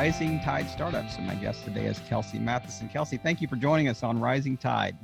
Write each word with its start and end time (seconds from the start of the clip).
Rising 0.00 0.40
Tide 0.40 0.66
Startups. 0.70 1.18
And 1.18 1.26
my 1.26 1.34
guest 1.34 1.62
today 1.62 1.84
is 1.84 1.98
Kelsey 2.08 2.38
Matheson. 2.38 2.88
Kelsey, 2.88 3.18
thank 3.18 3.42
you 3.42 3.46
for 3.46 3.56
joining 3.56 3.86
us 3.86 4.02
on 4.02 4.18
Rising 4.18 4.56
Tide. 4.56 4.96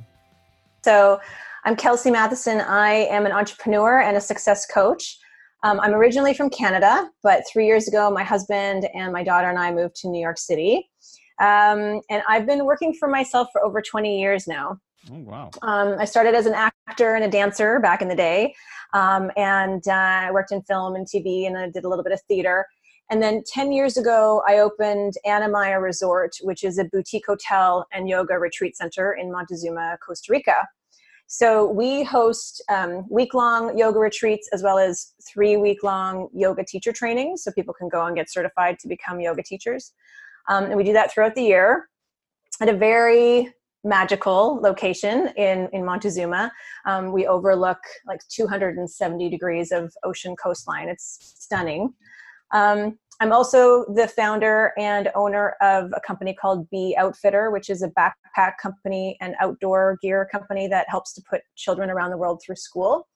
So, 0.83 1.21
I'm 1.65 1.75
Kelsey 1.75 2.09
Matheson. 2.09 2.61
I 2.61 3.05
am 3.11 3.27
an 3.27 3.31
entrepreneur 3.31 4.01
and 4.01 4.17
a 4.17 4.19
success 4.19 4.65
coach. 4.65 5.19
Um, 5.61 5.79
I'm 5.81 5.93
originally 5.93 6.33
from 6.33 6.49
Canada, 6.49 7.11
but 7.21 7.43
three 7.47 7.67
years 7.67 7.87
ago, 7.87 8.09
my 8.09 8.23
husband 8.23 8.89
and 8.95 9.13
my 9.13 9.23
daughter 9.23 9.47
and 9.47 9.59
I 9.59 9.71
moved 9.71 9.97
to 9.97 10.09
New 10.09 10.19
York 10.19 10.39
City. 10.39 10.89
Um, 11.39 12.01
and 12.09 12.23
I've 12.27 12.47
been 12.47 12.65
working 12.65 12.91
for 12.95 13.07
myself 13.07 13.49
for 13.51 13.63
over 13.63 13.83
20 13.83 14.19
years 14.19 14.47
now. 14.47 14.79
Oh, 15.11 15.19
wow. 15.19 15.51
Um, 15.61 15.97
I 15.99 16.05
started 16.05 16.33
as 16.33 16.47
an 16.47 16.55
actor 16.55 17.13
and 17.13 17.23
a 17.23 17.29
dancer 17.29 17.79
back 17.79 18.01
in 18.01 18.07
the 18.07 18.15
day. 18.15 18.55
Um, 18.93 19.29
and 19.37 19.87
uh, 19.87 19.91
I 19.91 20.31
worked 20.31 20.51
in 20.51 20.63
film 20.63 20.95
and 20.95 21.05
TV 21.05 21.45
and 21.45 21.55
I 21.55 21.69
did 21.69 21.85
a 21.85 21.87
little 21.87 22.03
bit 22.03 22.13
of 22.13 22.21
theater. 22.27 22.65
And 23.09 23.21
then 23.21 23.41
10 23.47 23.71
years 23.71 23.95
ago, 23.95 24.43
I 24.47 24.59
opened 24.59 25.13
Anamaya 25.25 25.81
Resort, 25.81 26.35
which 26.41 26.63
is 26.63 26.77
a 26.77 26.85
boutique 26.85 27.25
hotel 27.25 27.87
and 27.93 28.09
yoga 28.09 28.37
retreat 28.37 28.75
center 28.75 29.13
in 29.13 29.31
Montezuma, 29.31 29.97
Costa 30.05 30.31
Rica. 30.31 30.67
So 31.27 31.69
we 31.69 32.03
host 32.03 32.61
um, 32.69 33.05
week 33.09 33.33
long 33.33 33.77
yoga 33.77 33.99
retreats 33.99 34.49
as 34.53 34.63
well 34.63 34.77
as 34.77 35.13
three 35.29 35.57
week 35.57 35.83
long 35.83 36.29
yoga 36.33 36.63
teacher 36.63 36.93
trainings 36.93 37.43
so 37.43 37.51
people 37.51 37.73
can 37.73 37.89
go 37.89 38.05
and 38.05 38.15
get 38.15 38.29
certified 38.29 38.79
to 38.79 38.87
become 38.87 39.19
yoga 39.19 39.43
teachers. 39.43 39.93
Um, 40.47 40.65
and 40.65 40.77
we 40.77 40.85
do 40.85 40.93
that 40.93 41.13
throughout 41.13 41.35
the 41.35 41.43
year 41.43 41.89
at 42.61 42.69
a 42.69 42.73
very 42.73 43.53
magical 43.83 44.59
location 44.61 45.29
in, 45.35 45.69
in 45.73 45.85
Montezuma. 45.85 46.51
Um, 46.85 47.11
we 47.11 47.27
overlook 47.27 47.79
like 48.05 48.21
270 48.29 49.29
degrees 49.29 49.71
of 49.71 49.93
ocean 50.03 50.35
coastline. 50.35 50.87
It's 50.87 51.33
stunning. 51.37 51.93
Um, 52.53 52.97
I'm 53.19 53.31
also 53.31 53.85
the 53.93 54.07
founder 54.07 54.73
and 54.77 55.09
owner 55.15 55.55
of 55.61 55.91
a 55.95 55.99
company 55.99 56.33
called 56.33 56.69
Bee 56.69 56.95
Outfitter, 56.97 57.49
which 57.49 57.69
is 57.69 57.81
a 57.81 57.89
backpack 57.89 58.53
company 58.61 59.17
and 59.21 59.35
outdoor 59.39 59.97
gear 60.01 60.27
company 60.31 60.67
that 60.67 60.87
helps 60.87 61.13
to 61.13 61.23
put 61.27 61.41
children 61.55 61.89
around 61.89 62.11
the 62.11 62.17
world 62.17 62.41
through 62.45 62.57
school. 62.57 63.07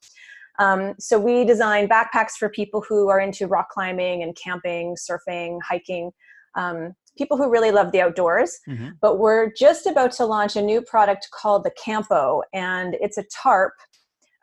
Um, 0.59 0.95
so 0.99 1.19
we 1.19 1.45
design 1.45 1.87
backpacks 1.87 2.31
for 2.37 2.49
people 2.49 2.83
who 2.87 3.09
are 3.09 3.19
into 3.19 3.47
rock 3.47 3.69
climbing 3.69 4.23
and 4.23 4.35
camping, 4.35 4.95
surfing, 4.95 5.59
hiking, 5.67 6.11
um, 6.55 6.93
people 7.17 7.37
who 7.37 7.49
really 7.49 7.71
love 7.71 7.91
the 7.91 8.01
outdoors. 8.01 8.57
Mm-hmm. 8.67 8.89
But 9.01 9.19
we're 9.19 9.51
just 9.53 9.85
about 9.85 10.11
to 10.13 10.25
launch 10.25 10.55
a 10.55 10.61
new 10.61 10.81
product 10.81 11.27
called 11.31 11.63
the 11.63 11.71
Campo, 11.83 12.41
and 12.53 12.95
it's 12.99 13.17
a 13.17 13.25
tarp. 13.41 13.73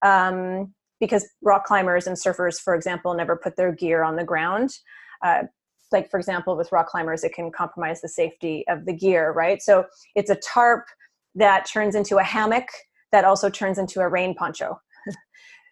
Um, 0.04 0.72
because 1.00 1.28
rock 1.42 1.64
climbers 1.64 2.06
and 2.06 2.16
surfers, 2.16 2.60
for 2.60 2.74
example, 2.74 3.14
never 3.14 3.36
put 3.36 3.56
their 3.56 3.72
gear 3.72 4.02
on 4.02 4.16
the 4.16 4.24
ground. 4.24 4.70
Uh, 5.24 5.42
like, 5.92 6.10
for 6.10 6.18
example, 6.18 6.56
with 6.56 6.70
rock 6.72 6.88
climbers, 6.88 7.24
it 7.24 7.32
can 7.32 7.50
compromise 7.50 8.00
the 8.00 8.08
safety 8.08 8.64
of 8.68 8.84
the 8.84 8.92
gear, 8.92 9.32
right? 9.32 9.62
So 9.62 9.86
it's 10.14 10.30
a 10.30 10.36
tarp 10.36 10.84
that 11.34 11.66
turns 11.66 11.94
into 11.94 12.18
a 12.18 12.22
hammock 12.22 12.66
that 13.12 13.24
also 13.24 13.48
turns 13.48 13.78
into 13.78 14.00
a 14.00 14.08
rain 14.08 14.34
poncho. 14.34 14.78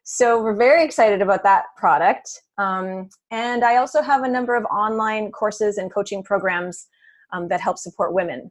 so 0.05 0.43
we're 0.43 0.55
very 0.57 0.85
excited 0.85 1.21
about 1.21 1.43
that 1.43 1.65
product. 1.77 2.31
Um, 2.57 3.11
and 3.31 3.65
I 3.65 3.77
also 3.77 4.01
have 4.01 4.23
a 4.23 4.29
number 4.29 4.55
of 4.55 4.65
online 4.67 5.31
courses 5.33 5.77
and 5.77 5.93
coaching 5.93 6.23
programs 6.23 6.87
um, 7.33 7.49
that 7.49 7.61
help 7.61 7.79
support 7.79 8.15
women. 8.15 8.51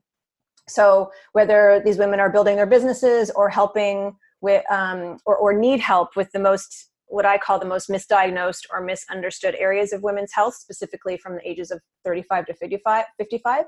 So 0.68 1.12
whether 1.34 1.82
these 1.84 1.98
women 1.98 2.20
are 2.20 2.30
building 2.30 2.56
their 2.56 2.66
businesses 2.66 3.32
or 3.32 3.50
helping 3.50 4.16
with 4.46 4.64
um, 4.72 5.18
or, 5.26 5.36
or 5.36 5.54
need 5.54 5.80
help 5.80 6.16
with 6.16 6.32
the 6.32 6.40
most 6.40 6.90
what 7.08 7.26
I 7.26 7.38
call 7.38 7.60
the 7.60 7.66
most 7.66 7.90
misdiagnosed 7.90 8.66
or 8.72 8.82
misunderstood 8.82 9.56
areas 9.56 9.94
of 9.94 10.04
women's 10.04 10.34
health, 10.34 10.56
specifically 10.56 11.18
from 11.18 11.36
the 11.36 11.48
ages 11.48 11.72
of 11.72 11.80
35 12.04 12.48
to 12.48 12.54
55. 12.54 13.06
55. 13.18 13.66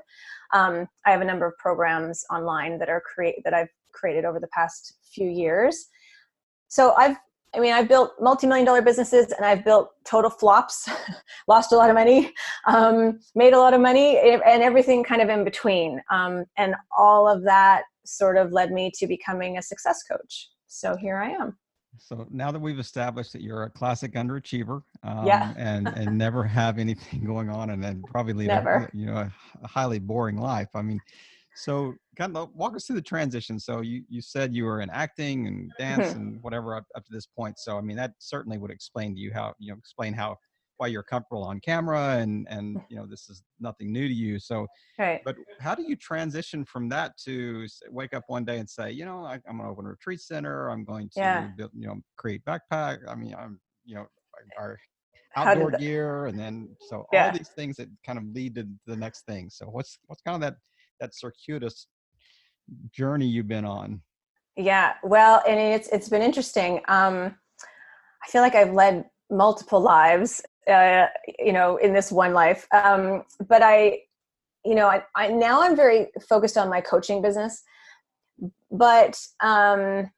Um, 0.52 0.86
I 1.06 1.10
have 1.10 1.20
a 1.20 1.24
number 1.24 1.46
of 1.46 1.56
programs 1.58 2.24
online 2.32 2.78
that 2.78 2.88
are 2.88 3.00
create 3.00 3.36
that 3.44 3.54
I've 3.54 3.68
created 3.92 4.24
over 4.24 4.40
the 4.40 4.48
past 4.48 4.94
few 5.14 5.28
years. 5.28 5.86
So 6.68 6.94
I've, 6.94 7.16
I 7.54 7.60
mean, 7.60 7.72
I've 7.72 7.88
built 7.88 8.12
multi-million 8.20 8.66
dollar 8.66 8.82
businesses 8.82 9.32
and 9.32 9.46
I've 9.46 9.64
built 9.64 9.90
total 10.04 10.30
flops, 10.30 10.88
lost 11.48 11.72
a 11.72 11.76
lot 11.76 11.90
of 11.90 11.94
money, 11.94 12.32
um, 12.66 13.20
made 13.34 13.54
a 13.54 13.58
lot 13.58 13.72
of 13.72 13.80
money, 13.80 14.18
and 14.18 14.62
everything 14.62 15.04
kind 15.04 15.22
of 15.22 15.28
in 15.28 15.44
between. 15.44 16.02
Um, 16.10 16.44
and 16.56 16.74
all 16.96 17.28
of 17.28 17.44
that 17.44 17.84
sort 18.04 18.36
of 18.36 18.52
led 18.52 18.72
me 18.72 18.90
to 18.96 19.06
becoming 19.06 19.58
a 19.58 19.62
success 19.62 20.02
coach 20.02 20.48
so 20.68 20.96
here 20.96 21.16
I 21.18 21.30
am. 21.30 21.56
So 21.98 22.26
now 22.30 22.52
that 22.52 22.60
we've 22.60 22.78
established 22.78 23.32
that 23.32 23.42
you're 23.42 23.64
a 23.64 23.70
classic 23.70 24.12
underachiever, 24.12 24.82
um, 25.02 25.26
yeah. 25.26 25.52
and 25.56 25.88
and 25.88 26.16
never 26.18 26.44
have 26.44 26.78
anything 26.78 27.24
going 27.24 27.50
on, 27.50 27.70
and 27.70 27.82
then 27.82 28.02
probably 28.06 28.34
lead 28.34 28.50
a, 28.50 28.88
you 28.92 29.06
know 29.06 29.16
a, 29.16 29.32
a, 29.62 29.66
highly 29.66 29.98
boring 29.98 30.36
life. 30.36 30.68
I 30.74 30.82
mean, 30.82 31.00
so 31.56 31.94
kind 32.16 32.36
of 32.36 32.50
walk 32.54 32.76
us 32.76 32.86
through 32.86 32.96
the 32.96 33.02
transition. 33.02 33.58
So 33.58 33.80
you 33.80 34.04
you 34.08 34.20
said 34.20 34.54
you 34.54 34.64
were 34.64 34.80
in 34.80 34.90
acting 34.90 35.46
and 35.46 35.72
dance 35.78 36.08
mm-hmm. 36.08 36.20
and 36.20 36.42
whatever 36.42 36.76
up, 36.76 36.84
up 36.94 37.04
to 37.04 37.12
this 37.12 37.26
point. 37.26 37.58
So 37.58 37.76
I 37.76 37.80
mean 37.80 37.96
that 37.96 38.12
certainly 38.18 38.58
would 38.58 38.70
explain 38.70 39.14
to 39.14 39.20
you 39.20 39.32
how 39.32 39.54
you 39.58 39.72
know 39.72 39.78
explain 39.78 40.12
how 40.12 40.36
why 40.78 40.86
you're 40.86 41.02
comfortable 41.02 41.44
on 41.44 41.60
camera 41.60 42.16
and 42.16 42.46
and 42.48 42.80
you 42.88 42.96
know 42.96 43.06
this 43.06 43.28
is 43.28 43.42
nothing 43.60 43.92
new 43.92 44.08
to 44.08 44.14
you 44.14 44.38
so 44.38 44.66
right. 44.98 45.20
but 45.24 45.36
how 45.60 45.74
do 45.74 45.82
you 45.82 45.94
transition 45.94 46.64
from 46.64 46.88
that 46.88 47.16
to 47.18 47.66
wake 47.90 48.14
up 48.14 48.24
one 48.28 48.44
day 48.44 48.58
and 48.58 48.68
say 48.68 48.90
you 48.90 49.04
know 49.04 49.24
I, 49.24 49.34
am 49.34 49.58
going 49.58 49.62
to 49.62 49.68
open 49.68 49.86
a 49.86 49.90
retreat 49.90 50.20
center 50.20 50.70
i'm 50.70 50.84
going 50.84 51.08
to 51.10 51.20
yeah. 51.20 51.48
build, 51.56 51.70
you 51.74 51.86
know 51.86 51.96
create 52.16 52.42
backpack 52.44 52.98
i 53.06 53.14
mean 53.14 53.34
i'm 53.38 53.60
you 53.84 53.96
know 53.96 54.06
our 54.58 54.78
outdoor 55.36 55.72
gear 55.72 56.26
and 56.26 56.38
then 56.38 56.68
so 56.88 57.04
yeah. 57.12 57.26
all 57.26 57.32
these 57.32 57.48
things 57.48 57.76
that 57.76 57.88
kind 58.06 58.18
of 58.18 58.24
lead 58.32 58.54
to 58.54 58.66
the 58.86 58.96
next 58.96 59.26
thing 59.26 59.50
so 59.50 59.66
what's 59.66 59.98
what's 60.06 60.22
kind 60.22 60.34
of 60.36 60.40
that 60.40 60.56
that 61.00 61.14
circuitous 61.14 61.86
journey 62.90 63.26
you've 63.26 63.48
been 63.48 63.64
on 63.64 64.00
yeah 64.56 64.94
well 65.02 65.42
and 65.46 65.58
it's 65.58 65.88
it's 65.88 66.08
been 66.08 66.22
interesting 66.22 66.80
um 66.88 67.34
i 68.24 68.30
feel 68.30 68.42
like 68.42 68.54
i've 68.54 68.72
led 68.72 69.04
multiple 69.30 69.80
lives 69.80 70.42
uh, 70.68 71.06
you 71.38 71.52
know, 71.52 71.76
in 71.76 71.92
this 71.92 72.12
one 72.12 72.32
life. 72.32 72.66
Um, 72.72 73.24
but 73.48 73.62
I, 73.62 74.00
you 74.64 74.74
know, 74.74 74.86
I, 74.86 75.02
I, 75.14 75.28
now 75.28 75.62
I'm 75.62 75.76
very 75.76 76.08
focused 76.28 76.58
on 76.58 76.68
my 76.68 76.80
coaching 76.80 77.22
business. 77.22 77.62
But 78.70 79.18
um, 79.40 80.10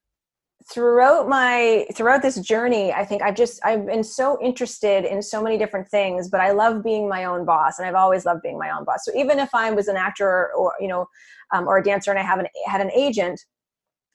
throughout 0.71 1.29
my 1.29 1.87
throughout 1.95 2.23
this 2.23 2.41
journey, 2.41 2.93
I 2.93 3.05
think 3.05 3.23
I've 3.23 3.37
just 3.37 3.61
I've 3.65 3.87
been 3.87 4.05
so 4.05 4.39
interested 4.43 5.05
in 5.05 5.23
so 5.23 5.43
many 5.43 5.57
different 5.57 5.89
things. 5.89 6.29
But 6.29 6.41
I 6.41 6.51
love 6.51 6.83
being 6.83 7.09
my 7.09 7.25
own 7.25 7.45
boss, 7.45 7.79
and 7.79 7.87
I've 7.87 7.95
always 7.95 8.25
loved 8.25 8.43
being 8.43 8.59
my 8.59 8.71
own 8.71 8.85
boss. 8.85 9.05
So 9.05 9.13
even 9.17 9.39
if 9.39 9.55
I 9.55 9.71
was 9.71 9.89
an 9.89 9.97
actor 9.97 10.53
or 10.53 10.73
you 10.81 10.89
know, 10.89 11.07
um, 11.53 11.69
or 11.69 11.79
a 11.79 11.83
dancer, 11.83 12.11
and 12.11 12.19
I 12.19 12.23
have 12.23 12.41
an 12.41 12.47
had 12.67 12.81
an 12.81 12.91
agent, 12.91 13.41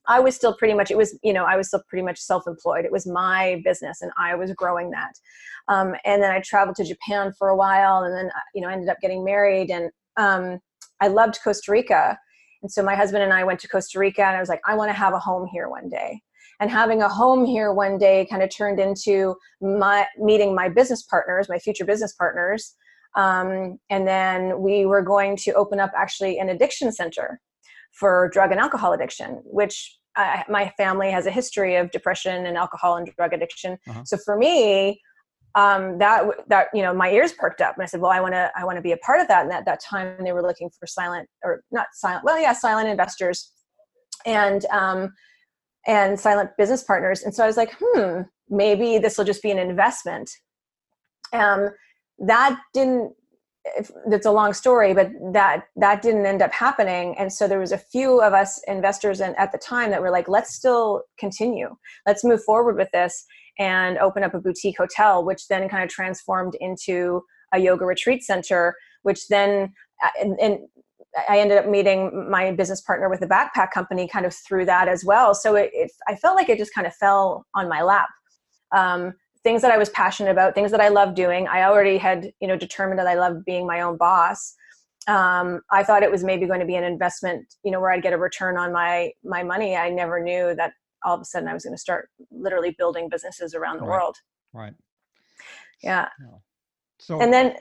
I 0.08 0.20
was 0.20 0.36
still 0.36 0.56
pretty 0.56 0.74
much, 0.74 0.92
it 0.92 0.98
was, 0.98 1.18
you 1.24 1.34
know, 1.34 1.46
I 1.46 1.56
was 1.56 1.68
still 1.68 1.84
pretty 1.88 2.04
much 2.04 2.20
self 2.20 2.44
employed. 2.48 2.86
It 2.86 2.92
was 2.92 3.08
my 3.08 3.62
business 3.64 4.02
and 4.02 4.12
I 4.18 4.36
was 4.36 4.52
growing 4.54 4.92
that. 4.92 5.14
Um, 5.68 5.96
and 6.06 6.22
then 6.22 6.32
I 6.32 6.42
traveled 6.42 6.76
to 6.78 6.84
Japan 6.84 7.34
for 7.38 7.50
a 7.50 7.56
while 7.56 8.04
and 8.04 8.16
then, 8.16 8.28
uh, 8.28 8.40
you 8.54 8.62
know, 8.62 8.70
ended 8.70 8.90
up 8.90 9.00
getting 9.02 9.24
married. 9.24 9.72
And 9.72 9.90
um, 10.18 10.60
I 11.02 11.08
loved 11.08 11.40
Costa 11.44 11.72
Rica. 11.72 12.18
And 12.62 12.72
so 12.72 12.84
my 12.84 12.96
husband 12.96 13.24
and 13.24 13.34
I 13.34 13.44
went 13.44 13.60
to 13.62 13.68
Costa 13.68 14.00
Rica 14.00 14.24
and 14.24 14.36
I 14.36 14.40
was 14.40 14.50
like, 14.50 14.62
I 14.66 14.76
want 14.76 14.90
to 14.90 14.98
have 14.98 15.14
a 15.14 15.20
home 15.20 15.48
here 15.52 15.70
one 15.70 15.90
day. 15.90 16.22
And 16.60 16.72
having 16.72 17.02
a 17.02 17.10
home 17.10 17.46
here 17.46 17.74
one 17.74 17.98
day 17.98 18.28
kind 18.30 18.42
of 18.42 18.50
turned 18.50 18.80
into 18.80 19.36
my 19.62 20.06
meeting 20.18 20.56
my 20.56 20.70
business 20.70 21.04
partners, 21.04 21.50
my 21.50 21.60
future 21.60 21.86
business 21.86 22.14
partners. 22.14 22.76
Um, 23.16 23.78
and 23.90 24.08
then 24.08 24.62
we 24.62 24.86
were 24.86 25.02
going 25.02 25.38
to 25.38 25.54
open 25.54 25.80
up 25.80 25.92
actually 25.96 26.38
an 26.38 26.50
addiction 26.50 26.92
center 26.92 27.40
for 27.95 28.30
drug 28.33 28.51
and 28.51 28.59
alcohol 28.59 28.94
addiction, 28.94 29.42
which 29.45 29.97
uh, 30.15 30.44
my 30.50 30.71
family 30.77 31.12
has 31.12 31.25
a 31.25 31.31
history 31.31 31.75
of 31.75 31.92
depression 31.92 32.45
and 32.45 32.57
alcohol 32.57 32.97
and 32.97 33.07
drug 33.15 33.33
addiction. 33.33 33.77
Uh-huh. 33.88 34.03
So 34.06 34.18
for 34.24 34.38
me, 34.38 35.01
um, 35.56 35.97
that 36.00 36.25
that 36.50 36.68
you 36.74 36.81
know, 36.81 36.94
my 36.94 37.09
ears 37.09 37.31
perked 37.31 37.62
up, 37.62 37.75
and 37.75 37.83
I 37.83 37.86
said, 37.86 38.01
"Well, 38.01 38.12
I 38.12 38.19
want 38.19 38.33
to 38.33 38.51
I 38.57 38.65
want 38.65 38.75
to 38.77 38.81
be 38.81 38.92
a 38.92 38.97
part 38.97 39.21
of 39.21 39.27
that." 39.30 39.44
And 39.44 39.53
at 39.53 39.65
that 39.65 39.81
time, 39.81 40.24
they 40.24 40.33
were 40.33 40.42
looking 40.42 40.69
for 40.77 40.86
silent 40.86 41.30
or 41.44 41.63
not 41.71 41.88
silent, 41.94 42.25
well, 42.25 42.39
yeah, 42.39 42.51
silent 42.51 42.89
investors, 42.89 43.51
and 44.25 44.65
um, 44.65 45.13
and 45.88 46.19
silent 46.19 46.51
business 46.57 46.83
partners. 46.83 47.24
And 47.24 47.33
so 47.33 47.44
I 47.44 47.48
was 47.48 47.56
like, 47.56 47.74
"Hmm, 47.81 48.21
maybe 48.50 48.98
this 48.98 49.18
will 49.18 49.25
just 49.25 49.41
be 49.41 49.51
an 49.51 49.59
investment." 49.59 50.30
Um, 51.31 51.69
that 52.19 52.59
didn't 52.74 53.13
it's 53.75 54.25
a 54.25 54.31
long 54.31 54.53
story 54.53 54.94
but 54.94 55.09
that 55.33 55.63
that 55.75 56.01
didn't 56.01 56.25
end 56.25 56.41
up 56.41 56.51
happening 56.51 57.15
and 57.17 57.31
so 57.31 57.47
there 57.47 57.59
was 57.59 57.71
a 57.71 57.77
few 57.77 58.21
of 58.21 58.33
us 58.33 58.62
investors 58.67 59.21
and 59.21 59.35
at 59.38 59.51
the 59.51 59.57
time 59.57 59.89
that 59.89 60.01
were 60.01 60.12
like 60.12 60.27
let's 60.27 60.53
still 60.53 61.03
continue 61.17 61.75
let's 62.06 62.23
move 62.23 62.44
forward 62.44 62.77
with 62.77 62.89
this 62.91 63.25
and 63.57 63.97
open 63.97 64.23
up 64.23 64.33
a 64.33 64.39
boutique 64.39 64.77
hotel 64.77 65.23
which 65.23 65.47
then 65.47 65.67
kind 65.67 65.83
of 65.83 65.89
transformed 65.89 66.56
into 66.59 67.21
a 67.53 67.59
yoga 67.59 67.85
retreat 67.85 68.23
center 68.23 68.75
which 69.03 69.27
then 69.29 69.73
uh, 70.03 70.09
and, 70.21 70.39
and 70.39 70.59
I 71.29 71.39
ended 71.39 71.57
up 71.57 71.67
meeting 71.67 72.29
my 72.29 72.51
business 72.51 72.81
partner 72.81 73.09
with 73.09 73.21
a 73.21 73.27
backpack 73.27 73.71
company 73.71 74.07
kind 74.07 74.25
of 74.25 74.33
through 74.33 74.65
that 74.65 74.89
as 74.89 75.06
well. 75.06 75.33
So 75.33 75.56
it, 75.56 75.69
it 75.73 75.91
I 76.09 76.15
felt 76.15 76.35
like 76.35 76.50
it 76.50 76.57
just 76.57 76.73
kind 76.73 76.85
of 76.85 76.94
fell 76.94 77.45
on 77.56 77.69
my 77.69 77.83
lap. 77.83 78.09
Um, 78.75 79.13
things 79.45 79.62
that 79.62 79.71
I 79.71 79.77
was 79.77 79.89
passionate 79.89 80.31
about, 80.31 80.56
things 80.56 80.71
that 80.71 80.81
I 80.81 80.88
love 80.88 81.13
doing. 81.13 81.47
I 81.47 81.63
already 81.63 82.00
had, 82.00 82.31
you 82.42 82.47
know, 82.47 82.57
determined 82.57 82.97
that 82.97 83.06
I 83.06 83.13
love 83.13 83.45
being 83.45 83.68
my 83.68 83.81
own 83.81 83.95
boss. 83.95 84.56
Um, 85.07 85.62
I 85.71 85.83
thought 85.83 86.01
it 86.01 86.09
was 86.09 86.24
maybe 86.24 86.47
going 86.47 86.62
to 86.62 86.65
be 86.65 86.74
an 86.74 86.83
investment, 86.83 87.45
you 87.63 87.69
know, 87.69 87.80
where 87.80 87.92
I'd 87.92 88.01
get 88.01 88.12
a 88.12 88.18
return 88.18 88.57
on 88.57 88.74
my 88.74 89.12
my 89.24 89.44
money. 89.44 89.77
I 89.77 89.92
never 89.92 90.19
knew 90.19 90.56
that 90.56 90.74
all 91.06 91.13
of 91.13 91.21
a 91.21 91.25
sudden 91.25 91.47
I 91.47 91.53
was 91.53 91.63
going 91.63 91.75
to 91.75 91.80
start 91.80 92.09
literally 92.31 92.75
building 92.75 93.07
businesses 93.07 93.53
around 93.53 93.77
the 93.77 93.83
right. 93.83 94.00
world. 94.00 94.15
Right. 94.51 94.74
Yeah. 95.83 96.09
So, 96.98 97.21
and 97.21 97.31
then 97.31 97.56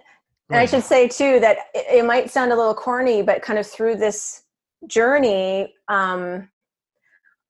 and 0.49 0.59
I 0.59 0.65
should 0.65 0.83
say 0.83 1.07
too 1.07 1.39
that 1.41 1.59
it, 1.75 1.99
it, 1.99 2.05
might 2.07 2.31
sound 2.31 2.51
a 2.51 2.57
little 2.57 2.75
corny, 2.75 3.21
but 3.21 3.43
kind 3.43 3.59
of 3.59 3.67
through 3.67 3.97
this 3.97 4.43
journey, 4.87 5.75
um, 5.89 6.49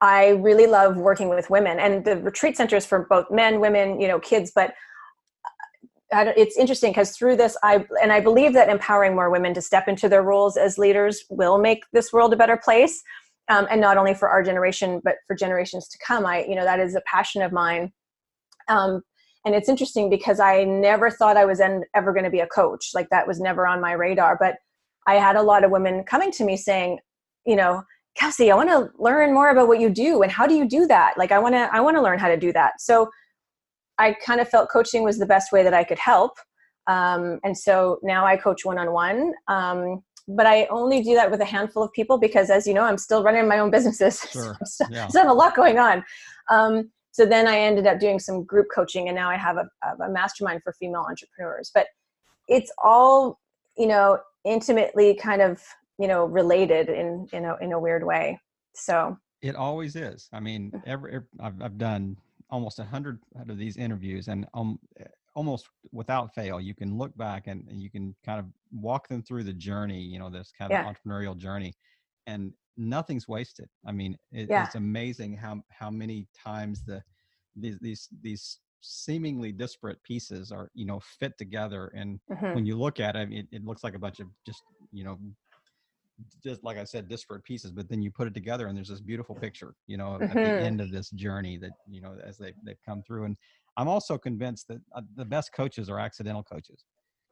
I 0.05 0.29
really 0.29 0.67
love 0.67 0.99
working 0.99 1.31
with 1.31 1.49
women 1.49 1.81
and 1.81 2.05
the 2.05 2.19
retreat 2.19 2.59
centers 2.59 2.85
for 2.85 3.07
both 3.09 3.31
men, 3.31 3.59
women, 3.59 3.99
you 3.99 4.07
know, 4.07 4.21
kids. 4.21 4.53
But 4.55 4.75
uh, 6.13 6.33
it's 6.37 6.59
interesting 6.59 6.91
because 6.91 7.17
through 7.17 7.37
this, 7.37 7.57
I 7.63 7.87
and 8.03 8.13
I 8.13 8.21
believe 8.21 8.53
that 8.53 8.69
empowering 8.69 9.15
more 9.15 9.31
women 9.31 9.55
to 9.55 9.63
step 9.63 9.89
into 9.89 10.07
their 10.11 10.23
roles 10.23 10.59
as 10.59 10.77
leaders 10.77 11.25
will 11.31 11.57
make 11.57 11.85
this 11.95 12.13
world 12.13 12.35
a 12.35 12.37
better 12.37 12.59
place, 12.59 13.03
um, 13.49 13.67
and 13.71 13.81
not 13.81 13.97
only 13.97 14.13
for 14.13 14.29
our 14.29 14.43
generation 14.43 15.01
but 15.03 15.17
for 15.27 15.35
generations 15.35 15.89
to 15.89 15.99
come. 16.07 16.27
I, 16.27 16.45
you 16.45 16.55
know, 16.55 16.65
that 16.65 16.81
is 16.81 16.95
a 16.95 17.03
passion 17.07 17.41
of 17.41 17.51
mine. 17.51 17.91
Um, 18.69 19.01
and 19.47 19.55
it's 19.55 19.71
interesting 19.71 20.11
because 20.11 20.39
I 20.39 20.65
never 20.65 21.11
thought 21.11 21.39
I 21.39 21.47
was 21.47 21.61
en- 21.61 21.85
ever 21.95 22.13
going 22.13 22.25
to 22.25 22.31
be 22.31 22.41
a 22.41 22.47
coach. 22.47 22.91
Like 22.95 23.09
that 23.11 23.27
was 23.27 23.41
never 23.41 23.67
on 23.67 23.81
my 23.81 23.93
radar. 23.93 24.37
But 24.39 24.57
I 25.07 25.15
had 25.15 25.37
a 25.37 25.43
lot 25.43 25.65
of 25.65 25.71
women 25.71 26.05
coming 26.05 26.31
to 26.33 26.45
me 26.45 26.59
saying, 26.59 26.99
you 27.47 27.57
know, 27.57 27.83
Kelsey, 28.17 28.51
I 28.51 28.55
want 28.55 28.69
to 28.69 28.91
learn 28.99 29.35
more 29.35 29.51
about 29.51 29.69
what 29.69 29.81
you 29.81 29.91
do 29.91 30.23
and 30.23 30.31
how 30.31 30.47
do 30.47 30.55
you 30.55 30.69
do 30.69 30.87
that? 30.87 31.15
Like 31.17 31.33
I 31.33 31.39
want 31.39 31.55
to 31.55 31.69
I 31.73 31.81
want 31.81 31.97
to 31.97 32.03
learn 32.03 32.19
how 32.19 32.29
to 32.29 32.37
do 32.37 32.53
that. 32.53 32.81
So 32.81 33.09
I 33.99 34.17
kind 34.25 34.41
of 34.41 34.49
felt 34.49 34.71
coaching 34.71 35.03
was 35.03 35.19
the 35.19 35.27
best 35.27 35.53
way 35.53 35.63
that 35.63 35.75
I 35.75 35.85
could 35.85 35.99
help. 35.99 36.33
Um, 36.87 37.41
and 37.45 37.57
so 37.57 37.99
now 38.03 38.27
I 38.27 38.37
coach 38.37 38.65
one 38.65 38.79
on 38.79 38.93
one. 38.93 39.33
But 40.27 40.47
I 40.47 40.67
only 40.71 41.03
do 41.03 41.15
that 41.15 41.31
with 41.31 41.41
a 41.41 41.45
handful 41.45 41.83
of 41.83 41.93
people 41.93 42.19
because, 42.19 42.49
as 42.49 42.67
you 42.67 42.73
know, 42.73 42.83
I'm 42.83 42.97
still 42.97 43.23
running 43.23 43.47
my 43.47 43.59
own 43.59 43.71
businesses. 43.71 44.21
Sure. 44.33 44.57
so, 44.65 44.85
yeah. 44.91 45.07
so 45.09 45.21
I 45.21 45.23
have 45.23 45.31
a 45.31 45.35
lot 45.35 45.55
going 45.55 45.79
on. 45.79 46.03
Um, 46.51 46.91
so 47.13 47.27
then 47.27 47.47
I 47.47 47.59
ended 47.59 47.87
up 47.87 48.01
doing 48.01 48.19
some 48.19 48.43
group 48.43 48.67
coaching, 48.75 49.09
and 49.09 49.15
now 49.15 49.31
I 49.31 49.37
have 49.37 49.59
a, 49.59 49.69
a 50.03 50.09
mastermind 50.09 50.63
for 50.63 50.73
female 50.73 51.05
entrepreneurs. 51.09 51.71
But 51.75 51.87
it's 52.49 52.73
all, 52.83 53.39
you 53.77 53.87
know, 53.87 54.19
intimately 54.45 55.15
kind 55.15 55.43
of 55.43 55.63
you 55.99 56.09
know 56.09 56.25
related 56.25 56.89
in 56.89 57.27
in 57.33 57.45
a 57.45 57.57
in 57.61 57.73
a 57.73 57.79
weird 57.79 58.05
way 58.05 58.39
so 58.75 59.17
it 59.43 59.55
always 59.57 59.97
is 59.97 60.29
i 60.33 60.41
mean 60.41 60.71
mm. 60.71 60.83
every, 60.87 61.15
every 61.15 61.27
I've, 61.41 61.61
I've 61.63 61.79
done 61.79 62.17
almost 62.51 62.79
a 62.79 62.85
hundred 62.85 63.21
of 63.49 63.59
these 63.59 63.77
interviews 63.77 64.29
and 64.29 64.47
um, 64.55 64.79
almost 65.35 65.69
without 65.93 66.35
fail 66.35 66.61
you 66.61 66.75
can 66.75 66.97
look 66.97 67.17
back 67.17 67.47
and, 67.47 67.67
and, 67.69 67.83
you 67.83 67.91
can 67.91 68.15
kind 68.25 68.39
of 68.39 68.47
walk 68.73 69.09
them 69.09 69.23
through 69.23 69.43
the 69.43 69.53
journey 69.53 70.01
you 70.01 70.19
know 70.19 70.31
this 70.31 70.53
kind 70.57 70.71
yeah. 70.71 70.89
of 70.89 70.95
entrepreneurial 70.95 71.37
journey 71.37 71.75
and 72.27 72.53
nothing's 72.77 73.29
wasted 73.29 73.69
i 73.87 73.93
mean 73.93 74.17
it, 74.33 74.49
yeah. 74.49 74.65
it's 74.65 74.75
amazing 74.75 75.37
how 75.37 75.61
how 75.71 75.91
many 75.91 76.27
times 76.45 76.85
the 76.85 77.03
these 77.57 77.79
these 77.81 78.09
these 78.23 78.59
seemingly 78.81 79.51
disparate 79.51 80.03
pieces 80.03 80.53
are 80.53 80.71
you 80.75 80.85
know 80.85 81.01
fit 81.19 81.37
together 81.39 81.91
and 81.95 82.21
mm-hmm. 82.31 82.55
when 82.55 82.67
you 82.67 82.77
look 82.77 83.01
at 83.01 83.17
it, 83.17 83.33
it 83.33 83.47
it 83.51 83.65
looks 83.65 83.83
like 83.83 83.95
a 83.95 83.99
bunch 83.99 84.21
of 84.21 84.27
just 84.47 84.63
you 84.93 85.05
know 85.05 85.19
just 86.43 86.63
like 86.63 86.79
I 86.79 86.85
said, 86.85 87.09
disparate 87.09 87.45
pieces, 87.45 87.73
but 87.73 87.89
then 87.89 88.03
you 88.03 88.11
put 88.11 88.27
it 88.27 88.35
together 88.35 88.67
and 88.67 88.77
there's 88.77 88.89
this 88.89 89.01
beautiful 89.01 89.35
picture, 89.35 89.75
you 89.87 89.97
know, 89.97 90.15
at 90.15 90.21
the 90.21 90.27
mm-hmm. 90.27 90.65
end 90.65 90.81
of 90.81 90.91
this 90.91 91.11
journey 91.11 91.57
that, 91.59 91.73
you 91.89 92.01
know, 92.01 92.17
as 92.25 92.39
they, 92.39 92.53
they've 92.65 92.81
come 92.87 93.03
through. 93.03 93.25
And 93.25 93.37
I'm 93.77 93.89
also 93.89 94.17
convinced 94.17 94.69
that 94.69 94.81
uh, 94.95 95.03
the 95.17 95.25
best 95.25 95.53
coaches 95.53 95.89
are 95.91 95.99
accidental 95.99 96.43
coaches. 96.43 96.85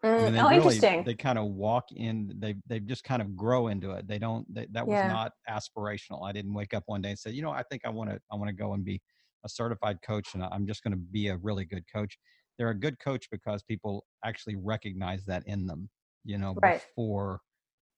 Mm, 0.04 0.18
I 0.18 0.30
mean, 0.30 0.40
oh, 0.40 0.48
really, 0.48 0.56
interesting. 0.56 1.04
They 1.04 1.14
kind 1.14 1.38
of 1.38 1.46
walk 1.46 1.84
in, 1.92 2.34
they, 2.38 2.56
they 2.66 2.80
just 2.80 3.04
kind 3.04 3.22
of 3.22 3.36
grow 3.36 3.68
into 3.68 3.92
it. 3.92 4.08
They 4.08 4.18
don't, 4.18 4.52
they, 4.52 4.66
that 4.72 4.86
was 4.86 4.96
yeah. 4.96 5.08
not 5.08 5.32
aspirational. 5.48 6.26
I 6.28 6.32
didn't 6.32 6.54
wake 6.54 6.74
up 6.74 6.82
one 6.86 7.02
day 7.02 7.10
and 7.10 7.18
say, 7.18 7.30
you 7.30 7.42
know, 7.42 7.52
I 7.52 7.62
think 7.62 7.82
I 7.84 7.88
want 7.90 8.10
to, 8.10 8.18
I 8.32 8.36
want 8.36 8.48
to 8.48 8.54
go 8.54 8.72
and 8.74 8.84
be 8.84 9.00
a 9.44 9.48
certified 9.48 9.98
coach 10.04 10.34
and 10.34 10.42
I'm 10.42 10.66
just 10.66 10.82
going 10.82 10.92
to 10.92 11.00
be 11.12 11.28
a 11.28 11.36
really 11.36 11.64
good 11.64 11.84
coach. 11.92 12.18
They're 12.58 12.70
a 12.70 12.78
good 12.78 12.98
coach 12.98 13.28
because 13.30 13.62
people 13.62 14.04
actually 14.24 14.56
recognize 14.56 15.24
that 15.26 15.44
in 15.46 15.66
them, 15.66 15.88
you 16.24 16.36
know, 16.38 16.54
right. 16.60 16.82
before 16.96 17.40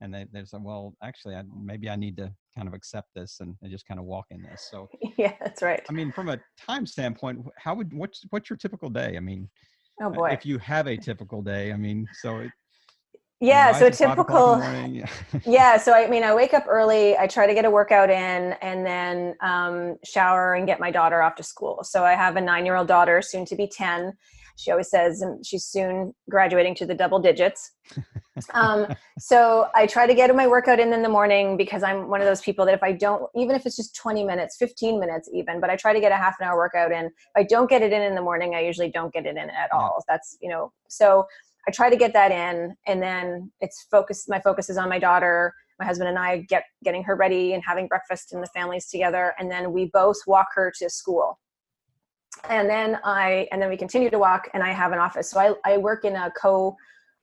and 0.04 0.14
they, 0.14 0.26
they 0.32 0.44
said, 0.44 0.62
well, 0.62 0.94
actually, 1.02 1.34
I, 1.34 1.42
maybe 1.58 1.88
I 1.88 1.96
need 1.96 2.16
to 2.18 2.30
kind 2.54 2.68
of 2.68 2.74
accept 2.74 3.08
this 3.16 3.38
and, 3.40 3.56
and, 3.62 3.70
just 3.70 3.86
kind 3.86 3.98
of 3.98 4.06
walk 4.06 4.26
in 4.30 4.42
this. 4.42 4.68
So 4.70 4.88
yeah, 5.18 5.32
that's 5.40 5.62
right. 5.62 5.82
I 5.88 5.92
mean, 5.92 6.12
from 6.12 6.28
a 6.28 6.38
time 6.60 6.86
standpoint, 6.86 7.44
how 7.58 7.74
would 7.74 7.92
what's 7.92 8.22
what's 8.30 8.48
your 8.48 8.58
typical 8.58 8.90
day? 8.90 9.14
I 9.16 9.20
mean, 9.20 9.48
oh 10.02 10.10
boy, 10.10 10.30
if 10.30 10.46
you 10.46 10.58
have 10.58 10.86
a 10.86 10.96
typical 10.96 11.42
day, 11.42 11.72
I 11.72 11.76
mean, 11.76 12.06
so 12.20 12.38
it, 12.38 12.50
yeah, 13.40 13.72
so 13.72 13.90
typical. 13.90 14.62
yeah, 15.46 15.76
so 15.76 15.92
I 15.92 16.06
mean, 16.08 16.22
I 16.22 16.34
wake 16.34 16.54
up 16.54 16.66
early. 16.68 17.16
I 17.16 17.26
try 17.26 17.46
to 17.46 17.54
get 17.54 17.64
a 17.64 17.70
workout 17.70 18.10
in, 18.10 18.52
and 18.62 18.86
then 18.86 19.34
um, 19.40 19.96
shower 20.04 20.54
and 20.54 20.66
get 20.66 20.78
my 20.80 20.90
daughter 20.90 21.22
off 21.22 21.34
to 21.36 21.42
school. 21.42 21.80
So 21.82 22.04
I 22.04 22.12
have 22.12 22.36
a 22.36 22.40
nine-year-old 22.40 22.88
daughter, 22.88 23.22
soon 23.22 23.44
to 23.46 23.56
be 23.56 23.66
ten. 23.66 24.12
She 24.56 24.70
always 24.70 24.88
says 24.88 25.22
she's 25.44 25.64
soon 25.64 26.14
graduating 26.30 26.74
to 26.76 26.86
the 26.86 26.94
double 26.94 27.18
digits. 27.18 27.72
um, 28.54 28.86
so 29.18 29.68
I 29.74 29.86
try 29.86 30.06
to 30.06 30.14
get 30.14 30.34
my 30.34 30.46
workout 30.46 30.78
in 30.78 30.92
in 30.92 31.02
the 31.02 31.08
morning 31.08 31.56
because 31.56 31.82
I'm 31.82 32.08
one 32.08 32.20
of 32.20 32.26
those 32.26 32.40
people 32.40 32.64
that 32.66 32.74
if 32.74 32.82
I 32.82 32.92
don't, 32.92 33.28
even 33.34 33.56
if 33.56 33.66
it's 33.66 33.76
just 33.76 33.96
20 33.96 34.24
minutes, 34.24 34.56
15 34.56 35.00
minutes 35.00 35.28
even, 35.32 35.60
but 35.60 35.70
I 35.70 35.76
try 35.76 35.92
to 35.92 36.00
get 36.00 36.12
a 36.12 36.16
half 36.16 36.36
an 36.40 36.46
hour 36.46 36.56
workout 36.56 36.92
in. 36.92 37.06
If 37.06 37.12
I 37.36 37.42
don't 37.42 37.68
get 37.68 37.82
it 37.82 37.92
in 37.92 38.02
in 38.02 38.14
the 38.14 38.22
morning, 38.22 38.54
I 38.54 38.60
usually 38.60 38.90
don't 38.90 39.12
get 39.12 39.26
it 39.26 39.36
in 39.36 39.50
at 39.50 39.72
all. 39.72 40.02
That's, 40.08 40.36
you 40.40 40.48
know, 40.48 40.72
so 40.88 41.26
I 41.66 41.70
try 41.70 41.90
to 41.90 41.96
get 41.96 42.12
that 42.12 42.30
in 42.30 42.76
and 42.86 43.02
then 43.02 43.50
it's 43.60 43.86
focused, 43.90 44.28
my 44.28 44.40
focus 44.40 44.70
is 44.70 44.76
on 44.76 44.88
my 44.88 44.98
daughter. 44.98 45.52
My 45.80 45.86
husband 45.86 46.08
and 46.08 46.18
I 46.18 46.38
get 46.48 46.62
getting 46.84 47.02
her 47.02 47.16
ready 47.16 47.52
and 47.52 47.62
having 47.66 47.88
breakfast 47.88 48.32
and 48.32 48.40
the 48.40 48.46
families 48.54 48.86
together. 48.86 49.34
And 49.40 49.50
then 49.50 49.72
we 49.72 49.90
both 49.92 50.18
walk 50.24 50.46
her 50.54 50.72
to 50.78 50.88
school 50.88 51.40
and 52.49 52.69
then 52.69 52.99
I 53.05 53.49
and 53.52 53.61
then 53.61 53.69
we 53.69 53.76
continue 53.76 54.11
to 54.11 54.19
walk 54.19 54.49
and 54.55 54.62
I 54.62 54.73
have 54.73 54.93
an 54.93 54.99
office. 54.99 55.31
So 55.31 55.41
I, 55.41 55.55
I 55.64 55.79
work 55.79 56.05
in 56.05 56.17
a 56.17 56.31
co 56.31 56.76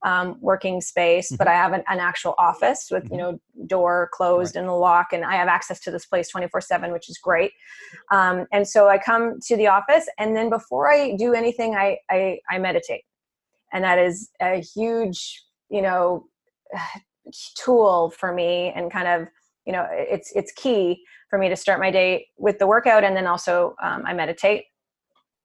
um, 0.04 0.36
working 0.40 0.80
space, 0.80 1.28
mm-hmm. 1.28 1.36
but 1.36 1.48
I 1.48 1.52
have 1.52 1.72
an, 1.72 1.82
an 1.88 2.00
actual 2.00 2.34
office 2.38 2.88
with 2.90 3.04
mm-hmm. 3.04 3.14
you 3.14 3.20
know 3.20 3.40
door 3.66 4.10
closed 4.12 4.56
right. 4.56 4.62
and 4.62 4.70
a 4.70 4.74
lock, 4.74 5.12
and 5.12 5.24
I 5.24 5.36
have 5.36 5.48
access 5.48 5.80
to 5.80 5.90
this 5.90 6.06
place 6.06 6.28
twenty 6.28 6.48
four 6.48 6.60
seven, 6.60 6.92
which 6.92 7.08
is 7.08 7.18
great. 7.18 7.52
Um, 8.10 8.46
and 8.52 8.66
so 8.66 8.88
I 8.88 8.98
come 8.98 9.38
to 9.46 9.56
the 9.56 9.68
office, 9.68 10.06
and 10.18 10.36
then 10.36 10.50
before 10.50 10.90
I 10.90 11.14
do 11.16 11.34
anything, 11.34 11.74
I, 11.74 11.98
I 12.10 12.38
I 12.50 12.58
meditate, 12.58 13.04
and 13.72 13.84
that 13.84 13.98
is 13.98 14.30
a 14.40 14.60
huge 14.74 15.42
you 15.70 15.82
know 15.82 16.26
tool 17.56 18.10
for 18.10 18.32
me, 18.32 18.72
and 18.74 18.90
kind 18.90 19.08
of 19.08 19.28
you 19.66 19.72
know 19.72 19.86
it's 19.90 20.32
it's 20.34 20.52
key 20.52 21.04
for 21.30 21.38
me 21.38 21.48
to 21.48 21.56
start 21.56 21.80
my 21.80 21.90
day 21.90 22.26
with 22.36 22.58
the 22.58 22.66
workout, 22.66 23.04
and 23.04 23.16
then 23.16 23.26
also 23.26 23.74
um, 23.82 24.02
I 24.04 24.12
meditate, 24.14 24.64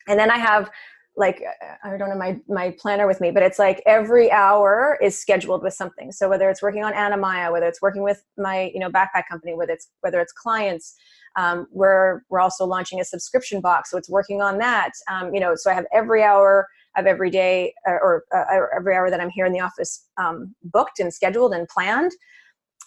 and 0.07 0.19
then 0.19 0.31
I 0.31 0.37
have 0.37 0.69
like 1.15 1.41
I 1.83 1.97
don't 1.97 2.09
know 2.09 2.15
my 2.15 2.39
my 2.47 2.75
planner 2.79 3.07
with 3.07 3.19
me, 3.19 3.31
but 3.31 3.41
it's 3.43 3.57
like 3.57 3.81
every 3.85 4.31
hour 4.31 4.97
is 5.01 5.19
scheduled 5.19 5.63
with 5.63 5.73
something. 5.73 6.11
So 6.11 6.29
whether 6.29 6.49
it's 6.49 6.61
working 6.61 6.83
on 6.83 6.93
Anamaya, 6.93 7.51
whether 7.51 7.65
it's 7.65 7.81
working 7.81 8.03
with 8.03 8.23
my 8.37 8.71
you 8.73 8.79
know 8.79 8.89
backpack 8.89 9.23
company, 9.29 9.55
whether 9.55 9.73
it's 9.73 9.89
whether 10.01 10.21
it's 10.21 10.31
clients, 10.31 10.95
um, 11.35 11.67
we're 11.71 12.21
we're 12.29 12.39
also 12.39 12.65
launching 12.65 12.99
a 12.99 13.03
subscription 13.03 13.61
box, 13.61 13.91
so 13.91 13.97
it's 13.97 14.09
working 14.09 14.41
on 14.41 14.59
that. 14.59 14.91
Um, 15.09 15.33
you 15.33 15.39
know, 15.39 15.55
so 15.55 15.71
I 15.71 15.73
have 15.73 15.85
every 15.91 16.23
hour 16.23 16.67
of 16.97 17.05
every 17.05 17.29
day 17.29 17.73
uh, 17.87 17.91
or, 17.91 18.23
uh, 18.35 18.43
every 18.75 18.95
hour 18.95 19.09
that 19.09 19.21
I'm 19.21 19.29
here 19.29 19.45
in 19.45 19.53
the 19.53 19.59
office 19.59 20.05
um, 20.17 20.55
booked 20.63 20.99
and 20.99 21.13
scheduled 21.13 21.53
and 21.53 21.67
planned. 21.67 22.11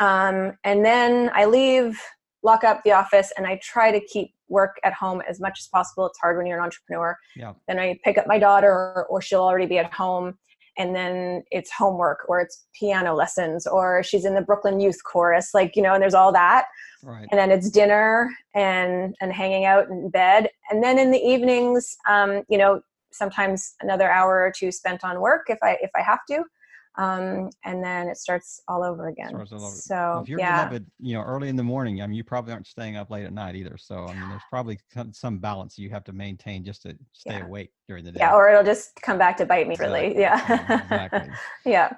Um, 0.01 0.55
and 0.65 0.85
then 0.85 1.31
I 1.33 1.45
leave, 1.45 2.01
lock 2.43 2.65
up 2.65 2.83
the 2.85 2.93
office, 2.93 3.33
and 3.37 3.47
I 3.47 3.61
try 3.63 3.91
to 3.91 4.01
keep 4.01 4.33
work 4.49 4.77
at 4.85 4.93
home 4.93 5.23
as 5.29 5.41
much 5.41 5.59
as 5.61 5.69
possible. 5.69 6.07
It's 6.07 6.19
hard 6.19 6.37
when 6.37 6.47
you're 6.47 6.59
an 6.59 6.65
entrepreneur. 6.65 7.17
Yeah. 7.37 7.53
Then 7.69 7.79
I 7.79 7.99
pick 8.05 8.19
up 8.19 8.27
my 8.27 8.39
daughter, 8.39 8.71
or, 8.71 9.07
or 9.09 9.21
she'll 9.21 9.43
already 9.43 9.67
be 9.67 9.79
at 9.79 9.93
home, 9.93 10.39
and 10.79 10.95
then 10.95 11.45
it's 11.51 11.71
homework, 11.71 12.29
or 12.29 12.41
it's 12.41 12.67
piano 12.79 13.15
lessons, 13.15 13.67
or 13.67 14.03
she's 14.03 14.25
in 14.25 14.35
the 14.35 14.41
Brooklyn 14.41 14.81
Youth 14.81 15.03
Chorus, 15.05 15.55
like 15.55 15.77
you 15.77 15.83
know, 15.83 15.95
and 15.95 16.03
there's 16.03 16.15
all 16.15 16.33
that. 16.33 16.67
Right. 17.03 17.27
And 17.31 17.39
then 17.39 17.51
it's 17.51 17.71
dinner 17.71 18.31
and 18.55 19.15
and 19.21 19.33
hanging 19.33 19.65
out 19.65 19.89
in 19.89 20.11
bed, 20.11 20.49
and 20.71 20.83
then 20.83 20.99
in 20.99 21.11
the 21.11 21.19
evenings, 21.19 21.97
um, 22.09 22.43
you 22.49 22.59
know, 22.59 22.83
sometimes 23.13 23.75
another 23.81 24.11
hour 24.11 24.41
or 24.41 24.53
two 24.57 24.71
spent 24.71 25.05
on 25.05 25.21
work 25.21 25.47
if 25.49 25.59
I 25.63 25.77
if 25.81 25.91
I 25.95 26.03
have 26.03 26.21
to 26.31 26.45
um, 26.99 27.51
and 27.65 27.83
then 27.83 28.09
it 28.09 28.17
starts 28.17 28.61
all 28.67 28.83
over 28.83 29.09
again. 29.09 29.35
All. 29.35 29.47
So 29.47 30.21
if 30.23 30.29
you're 30.29 30.41
yeah. 30.41 30.63
up 30.63 30.73
at, 30.73 30.83
you 30.99 31.15
know, 31.15 31.23
early 31.23 31.49
in 31.49 31.57
the 31.57 31.63
morning, 31.63 32.03
I 32.03 32.07
mean, 32.07 32.17
you 32.17 32.25
probably 32.25 32.53
aren't 32.53 32.67
staying 32.67 32.97
up 32.97 33.11
late 33.11 33.25
at 33.25 33.33
night 33.33 33.55
either. 33.55 33.77
So 33.79 34.07
I 34.07 34.15
mean, 34.15 34.29
there's 34.29 34.43
probably 34.51 34.79
some, 34.93 35.13
some 35.13 35.39
balance 35.39 35.79
you 35.79 35.89
have 35.91 36.05
to 36.05 36.13
maintain 36.13 36.65
just 36.65 36.83
to 36.83 36.97
stay 37.13 37.39
yeah. 37.39 37.47
awake 37.47 37.71
during 37.89 38.05
the 38.05 38.13
day. 38.13 38.19
Yeah, 38.21 38.35
or 38.35 38.49
it'll 38.51 38.65
just 38.65 39.01
come 39.03 39.19
back 39.19 39.37
to 39.37 39.47
bite 39.47 39.69
me. 39.69 39.75
Exactly. 39.75 40.01
Really, 40.01 40.19
yeah. 40.21 40.83
exactly. 40.83 41.35
yeah. 41.65 41.93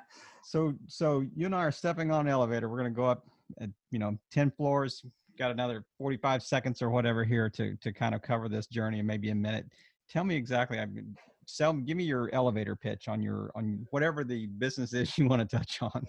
So, 0.44 0.74
so 0.88 1.24
you 1.34 1.46
and 1.46 1.54
I 1.54 1.60
are 1.60 1.72
stepping 1.72 2.10
on 2.10 2.26
an 2.26 2.32
elevator. 2.32 2.68
We're 2.68 2.78
going 2.78 2.92
to 2.92 2.96
go 2.96 3.06
up, 3.06 3.26
at, 3.60 3.70
you 3.90 3.98
know, 3.98 4.18
ten 4.30 4.50
floors. 4.50 5.04
Got 5.38 5.50
another 5.50 5.86
45 5.96 6.42
seconds 6.42 6.82
or 6.82 6.90
whatever 6.90 7.24
here 7.24 7.48
to 7.50 7.74
to 7.76 7.92
kind 7.92 8.14
of 8.14 8.20
cover 8.20 8.50
this 8.50 8.66
journey, 8.66 8.98
and 8.98 9.08
maybe 9.08 9.30
a 9.30 9.34
minute. 9.34 9.64
Tell 10.10 10.24
me 10.24 10.36
exactly. 10.36 10.78
I 10.78 10.84
mean, 10.84 11.16
sell 11.46 11.72
give 11.72 11.96
me 11.96 12.04
your 12.04 12.30
elevator 12.32 12.76
pitch 12.76 13.08
on 13.08 13.22
your 13.22 13.50
on 13.54 13.86
whatever 13.90 14.24
the 14.24 14.46
business 14.46 14.92
is 14.94 15.16
you 15.18 15.26
want 15.26 15.48
to 15.48 15.56
touch 15.56 15.80
on. 15.82 16.06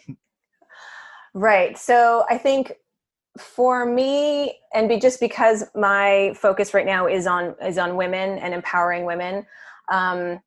Right 1.33 1.77
so 1.77 2.25
i 2.29 2.37
think 2.37 2.73
for 3.39 3.85
me 3.85 4.59
and 4.73 4.87
be 4.87 4.99
just 4.99 5.19
because 5.19 5.63
my 5.75 6.33
focus 6.35 6.73
right 6.73 6.85
now 6.85 7.07
is 7.07 7.25
on 7.25 7.55
is 7.65 7.77
on 7.77 7.95
women 7.95 8.37
and 8.37 8.53
empowering 8.53 9.05
women 9.05 9.45
um, 9.91 10.39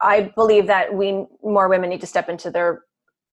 i 0.00 0.32
believe 0.36 0.66
that 0.68 0.94
we 0.94 1.26
more 1.42 1.68
women 1.68 1.90
need 1.90 2.00
to 2.00 2.06
step 2.06 2.28
into 2.28 2.50
their 2.50 2.82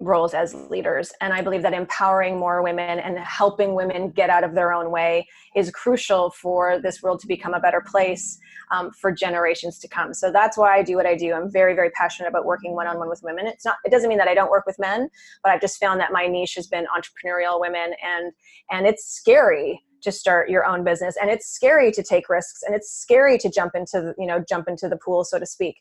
roles 0.02 0.34
as 0.34 0.54
leaders. 0.70 1.14
And 1.22 1.32
I 1.32 1.42
believe 1.42 1.62
that 1.62 1.74
empowering 1.74 2.38
more 2.38 2.62
women 2.64 3.00
and 3.00 3.18
helping 3.20 3.76
women 3.76 4.10
get 4.10 4.30
out 4.30 4.44
of 4.44 4.56
their 4.56 4.74
own 4.74 4.92
way 4.92 5.28
is 5.56 5.70
crucial 5.72 6.32
for 6.32 6.80
this 6.82 7.02
world 7.04 7.20
to 7.22 7.28
become 7.28 7.54
a 7.54 7.60
better 7.60 7.82
place 7.82 8.40
um, 8.72 8.92
for 8.92 9.12
generations 9.12 9.78
to 9.80 9.88
come. 9.88 10.14
So 10.14 10.32
that's 10.32 10.58
why 10.58 10.78
I 10.78 10.84
do 10.84 10.96
what 10.96 11.06
I 11.06 11.16
do. 11.16 11.34
I'm 11.34 11.52
very, 11.52 11.76
very 11.76 11.92
passionate 11.92 12.30
about 12.30 12.46
working 12.46 12.74
one 12.74 12.88
on 12.88 12.98
one 12.98 13.10
with 13.10 13.22
women. 13.24 13.46
It's 13.46 13.64
not, 13.64 13.76
it 13.86 13.92
doesn't 13.92 14.10
mean 14.10 14.18
that 14.18 14.28
I 14.28 14.34
don't 14.34 14.50
work 14.50 14.66
with 14.66 14.80
men, 14.80 15.10
but 15.44 15.52
I've 15.52 15.62
just 15.62 15.80
found 15.80 16.00
that 16.00 16.12
my 16.12 16.26
niche 16.26 16.56
has 16.56 16.68
been 16.68 16.86
entrepreneurial 16.86 17.60
women 17.60 17.94
and, 18.04 18.34
and 18.72 18.88
it's 18.88 19.06
scary 19.06 19.84
to 20.02 20.12
start 20.12 20.50
your 20.50 20.66
own 20.66 20.84
business 20.84 21.16
and 21.22 21.30
it's 21.30 21.48
scary 21.48 21.92
to 21.92 22.02
take 22.02 22.28
risks 22.28 22.64
and 22.64 22.74
it's 22.74 22.92
scary 22.92 23.38
to 23.38 23.52
jump 23.52 23.74
into, 23.76 24.16
you 24.18 24.26
know, 24.26 24.44
jump 24.50 24.68
into 24.68 24.90
the 24.90 24.98
pool, 24.98 25.24
so 25.24 25.38
to 25.38 25.46
speak 25.46 25.76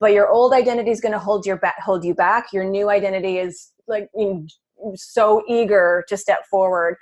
but 0.00 0.12
your 0.12 0.28
old 0.28 0.52
identity 0.52 0.90
is 0.90 1.00
going 1.00 1.12
to 1.12 1.18
hold 1.18 1.46
your 1.46 1.56
back 1.56 1.76
hold 1.82 2.04
you 2.04 2.14
back. 2.14 2.52
Your 2.52 2.64
new 2.64 2.90
identity 2.90 3.38
is 3.38 3.72
like 3.86 4.08
so 4.94 5.42
eager 5.48 6.04
to 6.08 6.16
step 6.16 6.44
forward 6.50 6.96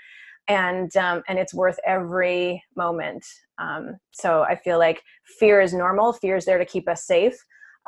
and 0.49 0.95
um, 0.97 1.23
and 1.29 1.39
it's 1.39 1.55
worth 1.55 1.79
every 1.87 2.63
moment. 2.77 3.25
Um, 3.59 3.97
so 4.13 4.43
i 4.43 4.57
feel 4.57 4.79
like 4.79 5.03
fear 5.39 5.61
is 5.61 5.73
normal. 5.73 6.13
Fear 6.13 6.37
is 6.37 6.45
there 6.45 6.59
to 6.59 6.65
keep 6.65 6.89
us 6.89 7.07
safe 7.07 7.37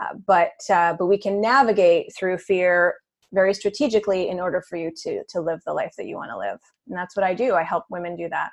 uh, 0.00 0.14
but 0.26 0.52
uh, 0.70 0.94
but 0.98 1.06
we 1.06 1.18
can 1.18 1.40
navigate 1.40 2.12
through 2.16 2.38
fear 2.38 2.94
very 3.32 3.54
strategically 3.54 4.28
in 4.28 4.38
order 4.38 4.62
for 4.68 4.76
you 4.76 4.90
to 5.02 5.22
to 5.28 5.40
live 5.40 5.60
the 5.66 5.72
life 5.72 5.92
that 5.96 6.06
you 6.06 6.16
want 6.16 6.30
to 6.30 6.38
live. 6.38 6.58
And 6.88 6.96
that's 6.96 7.16
what 7.16 7.24
i 7.24 7.34
do. 7.34 7.54
I 7.54 7.62
help 7.62 7.84
women 7.90 8.16
do 8.16 8.28
that. 8.28 8.50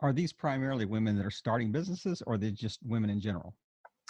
Are 0.00 0.12
these 0.12 0.32
primarily 0.32 0.84
women 0.84 1.16
that 1.16 1.26
are 1.26 1.30
starting 1.30 1.72
businesses 1.72 2.22
or 2.26 2.34
are 2.34 2.38
they 2.38 2.50
just 2.50 2.78
women 2.84 3.10
in 3.10 3.20
general 3.20 3.54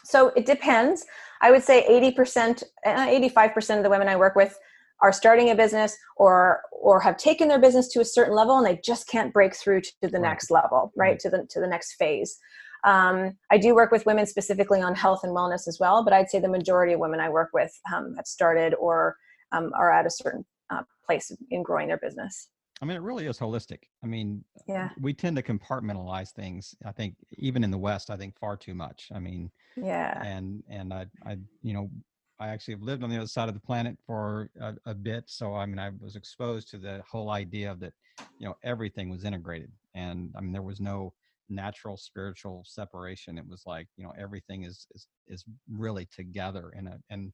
so 0.05 0.29
it 0.37 0.47
depends. 0.47 1.05
I 1.41 1.51
would 1.51 1.63
say 1.63 1.85
80%, 2.17 2.65
85% 2.87 3.71
uh, 3.71 3.77
of 3.77 3.83
the 3.83 3.91
women 3.91 4.09
I 4.09 4.17
work 4.17 4.35
with 4.35 4.59
are 5.01 5.13
starting 5.13 5.51
a 5.51 5.55
business 5.55 5.97
or 6.17 6.63
or 6.73 7.01
have 7.01 7.17
taken 7.17 7.49
their 7.49 7.61
business 7.61 7.89
to 7.89 8.01
a 8.01 8.05
certain 8.05 8.35
level 8.35 8.57
and 8.57 8.67
they 8.67 8.81
just 8.85 9.09
can't 9.09 9.33
break 9.33 9.55
through 9.55 9.81
to 9.81 9.93
the 10.03 10.09
right. 10.09 10.23
next 10.23 10.51
level, 10.51 10.93
right? 10.97 11.11
right? 11.11 11.19
To 11.21 11.31
the 11.31 11.47
to 11.51 11.61
the 11.61 11.67
next 11.67 11.95
phase. 11.95 12.37
Um, 12.85 13.37
I 13.51 13.59
do 13.59 13.75
work 13.75 13.91
with 13.91 14.07
women 14.07 14.27
specifically 14.27 14.81
on 14.83 14.95
health 14.95 15.21
and 15.25 15.35
wellness 15.35 15.67
as 15.67 15.79
well, 15.81 16.05
but 16.05 16.13
I'd 16.13 16.31
say 16.31 16.39
the 16.39 16.49
majority 16.49 16.93
of 16.93 17.01
women 17.01 17.21
I 17.21 17.29
work 17.29 17.51
with 17.53 17.73
um, 17.93 18.15
have 18.17 18.27
started 18.27 18.75
or 18.75 19.17
um, 19.53 19.73
are 19.77 19.93
at 19.93 20.07
a 20.07 20.11
certain 20.11 20.45
uh, 20.71 20.83
place 21.05 21.33
in 21.51 21.63
growing 21.63 21.89
their 21.89 21.99
business. 21.99 22.49
I 22.81 22.85
mean, 22.85 22.97
it 22.97 23.03
really 23.03 23.27
is 23.27 23.39
holistic. 23.39 23.85
I 24.03 24.07
mean, 24.07 24.45
yeah, 24.67 24.91
we 25.01 25.13
tend 25.13 25.37
to 25.37 25.43
compartmentalize 25.43 26.31
things. 26.31 26.75
I 26.85 26.93
think 26.93 27.15
even 27.37 27.65
in 27.65 27.71
the 27.71 27.79
West, 27.79 28.11
I 28.11 28.17
think 28.17 28.39
far 28.39 28.57
too 28.57 28.75
much. 28.75 29.09
I 29.13 29.19
mean, 29.19 29.51
yeah, 29.77 30.23
and 30.25 30.63
and 30.69 30.93
I 30.93 31.07
I 31.27 31.39
you 31.63 31.75
know 31.75 31.91
I 32.39 32.49
actually 32.49 32.75
have 32.75 32.83
lived 32.83 33.03
on 33.03 33.11
the 33.11 33.17
other 33.17 33.27
side 33.27 33.49
of 33.49 33.55
the 33.55 33.61
planet 33.61 33.97
for 34.07 34.51
a, 34.61 34.75
a 34.87 34.95
bit, 34.95 35.25
so 35.27 35.55
I 35.55 35.67
mean 35.67 35.79
I 35.79 35.91
was 36.01 36.17
exposed 36.17 36.71
to 36.71 36.79
the 36.79 37.03
whole 37.09 37.31
idea 37.31 37.71
of 37.71 37.81
that 37.81 37.95
you 38.39 38.47
know 38.47 38.57
everything 38.63 39.11
was 39.11 39.25
integrated, 39.25 39.73
and 39.95 40.33
I 40.37 40.41
mean 40.41 40.53
there 40.53 40.63
was 40.63 40.81
no 40.81 41.13
natural 41.49 41.97
spiritual 41.97 42.63
separation. 42.67 43.39
It 43.39 43.49
was 43.49 43.65
like 43.67 43.89
you 43.97 44.05
know 44.05 44.13
everything 44.19 44.65
is 44.65 44.87
is 44.95 45.09
is 45.27 45.45
really 45.73 46.07
together 46.15 46.73
in 46.77 46.87
a 46.87 46.99
and 47.11 47.33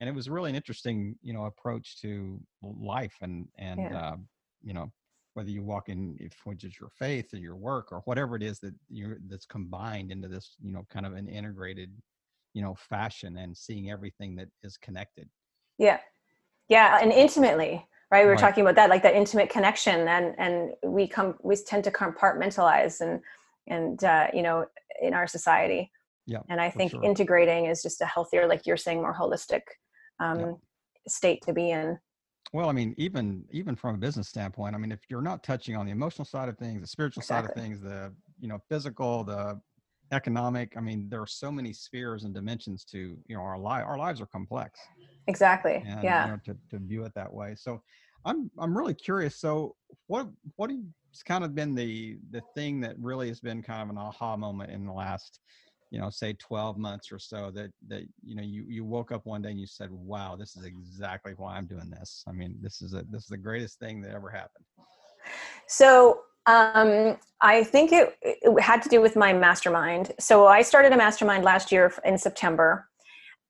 and 0.00 0.08
it 0.08 0.14
was 0.14 0.28
really 0.28 0.50
an 0.50 0.56
interesting 0.56 1.16
you 1.22 1.32
know 1.32 1.44
approach 1.44 2.00
to 2.00 2.40
life 2.62 3.14
and 3.20 3.46
and 3.56 3.80
yeah. 3.80 3.98
uh, 3.98 4.16
you 4.62 4.72
know 4.72 4.90
whether 5.34 5.50
you 5.50 5.62
walk 5.62 5.88
in 5.88 6.16
if 6.20 6.34
which 6.44 6.64
is 6.64 6.78
your 6.78 6.90
faith 6.90 7.32
or 7.32 7.38
your 7.38 7.56
work 7.56 7.92
or 7.92 8.00
whatever 8.04 8.36
it 8.36 8.42
is 8.42 8.58
that 8.60 8.74
you're 8.88 9.18
that's 9.28 9.46
combined 9.46 10.10
into 10.10 10.28
this 10.28 10.56
you 10.60 10.72
know 10.72 10.84
kind 10.90 11.06
of 11.06 11.14
an 11.14 11.28
integrated 11.28 11.92
you 12.52 12.62
know 12.62 12.74
fashion 12.74 13.36
and 13.38 13.56
seeing 13.56 13.90
everything 13.90 14.34
that 14.36 14.48
is 14.62 14.76
connected 14.76 15.28
yeah 15.78 15.98
yeah 16.68 16.98
and 17.00 17.12
intimately 17.12 17.86
right 18.10 18.22
we 18.22 18.26
were 18.26 18.32
right. 18.32 18.40
talking 18.40 18.62
about 18.62 18.74
that 18.74 18.90
like 18.90 19.02
that 19.02 19.14
intimate 19.14 19.48
connection 19.48 20.08
and 20.08 20.34
and 20.38 20.72
we 20.84 21.06
come 21.06 21.34
we 21.42 21.56
tend 21.56 21.84
to 21.84 21.90
compartmentalize 21.90 23.00
and 23.00 23.20
and 23.68 24.04
uh, 24.04 24.26
you 24.34 24.42
know 24.42 24.66
in 25.00 25.14
our 25.14 25.26
society 25.26 25.90
yeah 26.26 26.40
and 26.48 26.60
i 26.60 26.68
think 26.68 26.90
sure. 26.90 27.02
integrating 27.04 27.66
is 27.66 27.82
just 27.82 28.00
a 28.00 28.06
healthier 28.06 28.46
like 28.46 28.66
you're 28.66 28.76
saying 28.76 29.00
more 29.00 29.14
holistic 29.14 29.62
um, 30.18 30.40
yeah. 30.40 30.52
state 31.08 31.40
to 31.42 31.52
be 31.52 31.70
in 31.70 31.98
well, 32.52 32.68
I 32.68 32.72
mean, 32.72 32.94
even 32.98 33.44
even 33.50 33.76
from 33.76 33.94
a 33.94 33.98
business 33.98 34.28
standpoint, 34.28 34.74
I 34.74 34.78
mean, 34.78 34.92
if 34.92 35.00
you're 35.08 35.22
not 35.22 35.42
touching 35.42 35.76
on 35.76 35.86
the 35.86 35.92
emotional 35.92 36.24
side 36.24 36.48
of 36.48 36.58
things, 36.58 36.80
the 36.80 36.86
spiritual 36.86 37.22
exactly. 37.22 37.48
side 37.48 37.56
of 37.56 37.62
things, 37.62 37.80
the 37.80 38.12
you 38.40 38.48
know 38.48 38.58
physical, 38.68 39.24
the 39.24 39.60
economic, 40.12 40.76
I 40.76 40.80
mean, 40.80 41.08
there 41.08 41.22
are 41.22 41.26
so 41.26 41.52
many 41.52 41.72
spheres 41.72 42.24
and 42.24 42.34
dimensions 42.34 42.84
to 42.86 43.16
you 43.26 43.36
know 43.36 43.42
our 43.42 43.58
life. 43.58 43.84
Our 43.86 43.98
lives 43.98 44.20
are 44.20 44.26
complex. 44.26 44.80
Exactly. 45.28 45.82
And, 45.86 46.02
yeah. 46.02 46.26
You 46.26 46.32
know, 46.32 46.38
to 46.46 46.56
to 46.70 46.84
view 46.84 47.04
it 47.04 47.12
that 47.14 47.32
way. 47.32 47.54
So, 47.56 47.80
I'm 48.24 48.50
I'm 48.58 48.76
really 48.76 48.94
curious. 48.94 49.36
So, 49.36 49.76
what 50.08 50.28
what 50.56 50.70
has 50.70 51.22
kind 51.22 51.44
of 51.44 51.54
been 51.54 51.74
the 51.74 52.18
the 52.30 52.42
thing 52.54 52.80
that 52.80 52.98
really 52.98 53.28
has 53.28 53.40
been 53.40 53.62
kind 53.62 53.82
of 53.82 53.90
an 53.90 53.98
aha 53.98 54.36
moment 54.36 54.70
in 54.70 54.86
the 54.86 54.92
last 54.92 55.40
you 55.90 56.00
know 56.00 56.08
say 56.10 56.32
12 56.34 56.78
months 56.78 57.10
or 57.10 57.18
so 57.18 57.50
that 57.50 57.70
that 57.88 58.02
you 58.22 58.34
know 58.36 58.42
you 58.42 58.64
you 58.68 58.84
woke 58.84 59.12
up 59.12 59.26
one 59.26 59.42
day 59.42 59.50
and 59.50 59.60
you 59.60 59.66
said 59.66 59.90
wow 59.90 60.36
this 60.36 60.56
is 60.56 60.64
exactly 60.64 61.32
why 61.36 61.56
i'm 61.56 61.66
doing 61.66 61.90
this. 61.90 62.24
I 62.28 62.32
mean 62.32 62.56
this 62.60 62.80
is 62.82 62.94
a 62.94 63.04
this 63.10 63.24
is 63.24 63.28
the 63.28 63.36
greatest 63.36 63.78
thing 63.78 64.00
that 64.02 64.12
ever 64.12 64.30
happened. 64.30 64.64
So 65.66 66.20
um, 66.46 67.16
I 67.40 67.64
think 67.64 67.92
it, 67.92 68.16
it 68.22 68.60
had 68.60 68.82
to 68.82 68.88
do 68.88 69.00
with 69.00 69.14
my 69.14 69.32
mastermind. 69.32 70.12
So 70.18 70.46
I 70.46 70.62
started 70.62 70.92
a 70.92 70.96
mastermind 70.96 71.44
last 71.44 71.70
year 71.70 71.92
in 72.04 72.18
September, 72.18 72.88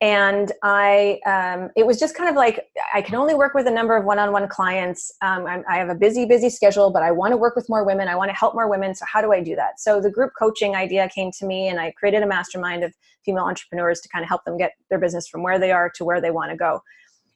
and 0.01 0.53
I 0.63 1.21
um, 1.27 1.71
it 1.77 1.87
was 1.87 1.99
just 1.99 2.15
kind 2.15 2.31
of 2.31 2.35
like 2.35 2.69
I 2.95 3.03
can 3.03 3.17
only 3.17 3.35
work 3.35 3.53
with 3.53 3.67
a 3.67 3.71
number 3.71 3.97
of 3.97 4.05
one-on-one 4.05 4.49
clients. 4.49 5.13
Um, 5.21 5.47
i 5.47 5.77
have 5.77 5.91
a 5.91 5.95
busy, 5.95 6.25
busy 6.25 6.49
schedule, 6.49 6.91
but 6.91 7.03
I 7.03 7.11
want 7.11 7.33
to 7.33 7.37
work 7.37 7.55
with 7.55 7.69
more 7.69 7.85
women. 7.85 8.09
I 8.09 8.15
want 8.15 8.31
to 8.31 8.35
help 8.35 8.55
more 8.55 8.69
women. 8.69 8.95
So 8.95 9.05
how 9.07 9.21
do 9.21 9.33
I 9.33 9.43
do 9.43 9.55
that? 9.57 9.79
So 9.79 10.01
the 10.01 10.11
group 10.11 10.33
coaching 10.39 10.75
idea 10.75 11.09
came 11.15 11.31
to 11.33 11.47
me, 11.47 11.69
and 11.69 11.79
I 11.79 11.91
created 11.93 12.23
a 12.23 12.27
mastermind 12.27 12.83
of 12.83 12.95
female 13.25 13.45
entrepreneurs 13.45 14.01
to 14.01 14.09
kind 14.09 14.23
of 14.23 14.29
help 14.29 14.45
them 14.45 14.57
get 14.57 14.73
their 14.89 14.99
business 14.99 15.29
from 15.29 15.43
where 15.43 15.59
they 15.59 15.71
are 15.71 15.91
to 15.97 16.05
where 16.05 16.21
they 16.21 16.31
want 16.31 16.51
to 16.51 16.57
go. 16.57 16.83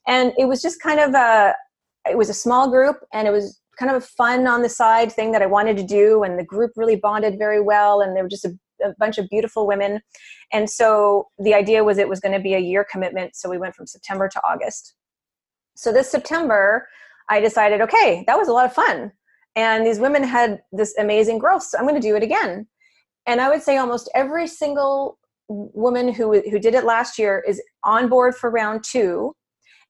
And 0.07 0.33
it 0.39 0.47
was 0.47 0.63
just 0.63 0.81
kind 0.81 1.01
of 1.01 1.15
a 1.15 1.55
it 2.09 2.17
was 2.17 2.31
a 2.31 2.35
small 2.35 2.71
group, 2.71 2.97
and 3.13 3.29
it 3.29 3.31
was 3.31 3.61
kind 3.79 3.95
of 3.95 4.03
a 4.03 4.07
fun 4.07 4.47
on 4.47 4.63
the 4.63 4.69
side 4.71 5.13
thing 5.13 5.33
that 5.33 5.43
I 5.43 5.47
wanted 5.47 5.77
to 5.77 5.83
do. 5.83 6.23
And 6.23 6.39
the 6.39 6.45
group 6.45 6.73
really 6.77 6.97
bonded 6.97 7.37
very 7.39 7.61
well, 7.61 8.01
and 8.01 8.17
they 8.17 8.23
were 8.23 8.29
just 8.29 8.47
a 8.47 8.59
a 8.85 8.95
bunch 8.99 9.19
of 9.19 9.29
beautiful 9.29 9.67
women. 9.67 10.01
And 10.53 10.69
so 10.69 11.29
the 11.39 11.55
idea 11.55 11.85
was 11.85 11.99
it 11.99 12.09
was 12.09 12.21
going 12.21 12.35
to 12.35 12.43
be 12.43 12.55
a 12.55 12.59
year 12.59 12.87
commitment. 12.91 13.37
So 13.37 13.49
we 13.49 13.59
went 13.59 13.75
from 13.75 13.87
September 13.87 14.29
to 14.29 14.41
August. 14.45 14.95
So 15.77 15.93
this 15.93 16.11
September, 16.11 16.87
I 17.29 17.41
decided, 17.41 17.81
okay, 17.81 18.25
that 18.27 18.39
was 18.39 18.49
a 18.49 18.53
lot 18.53 18.67
of 18.67 18.73
fun. 18.73 19.13
And 19.57 19.87
these 19.87 19.99
women 19.99 20.23
had 20.23 20.61
this 20.73 20.97
amazing 20.99 21.39
growth. 21.39 21.63
So 21.63 21.79
I'm 21.79 21.85
going 21.85 22.01
to 22.01 22.01
do 22.01 22.17
it 22.17 22.23
again. 22.23 22.67
And 23.27 23.41
I 23.41 23.49
would 23.49 23.63
say 23.63 23.79
almost 23.79 24.11
every 24.15 24.47
single 24.47 25.19
woman 25.49 26.13
who, 26.13 26.41
who 26.41 26.59
did 26.59 26.75
it 26.75 26.85
last 26.85 27.19
year 27.19 27.43
is 27.47 27.63
on 27.83 28.09
board 28.09 28.35
for 28.35 28.51
round 28.51 28.85
two 28.85 29.35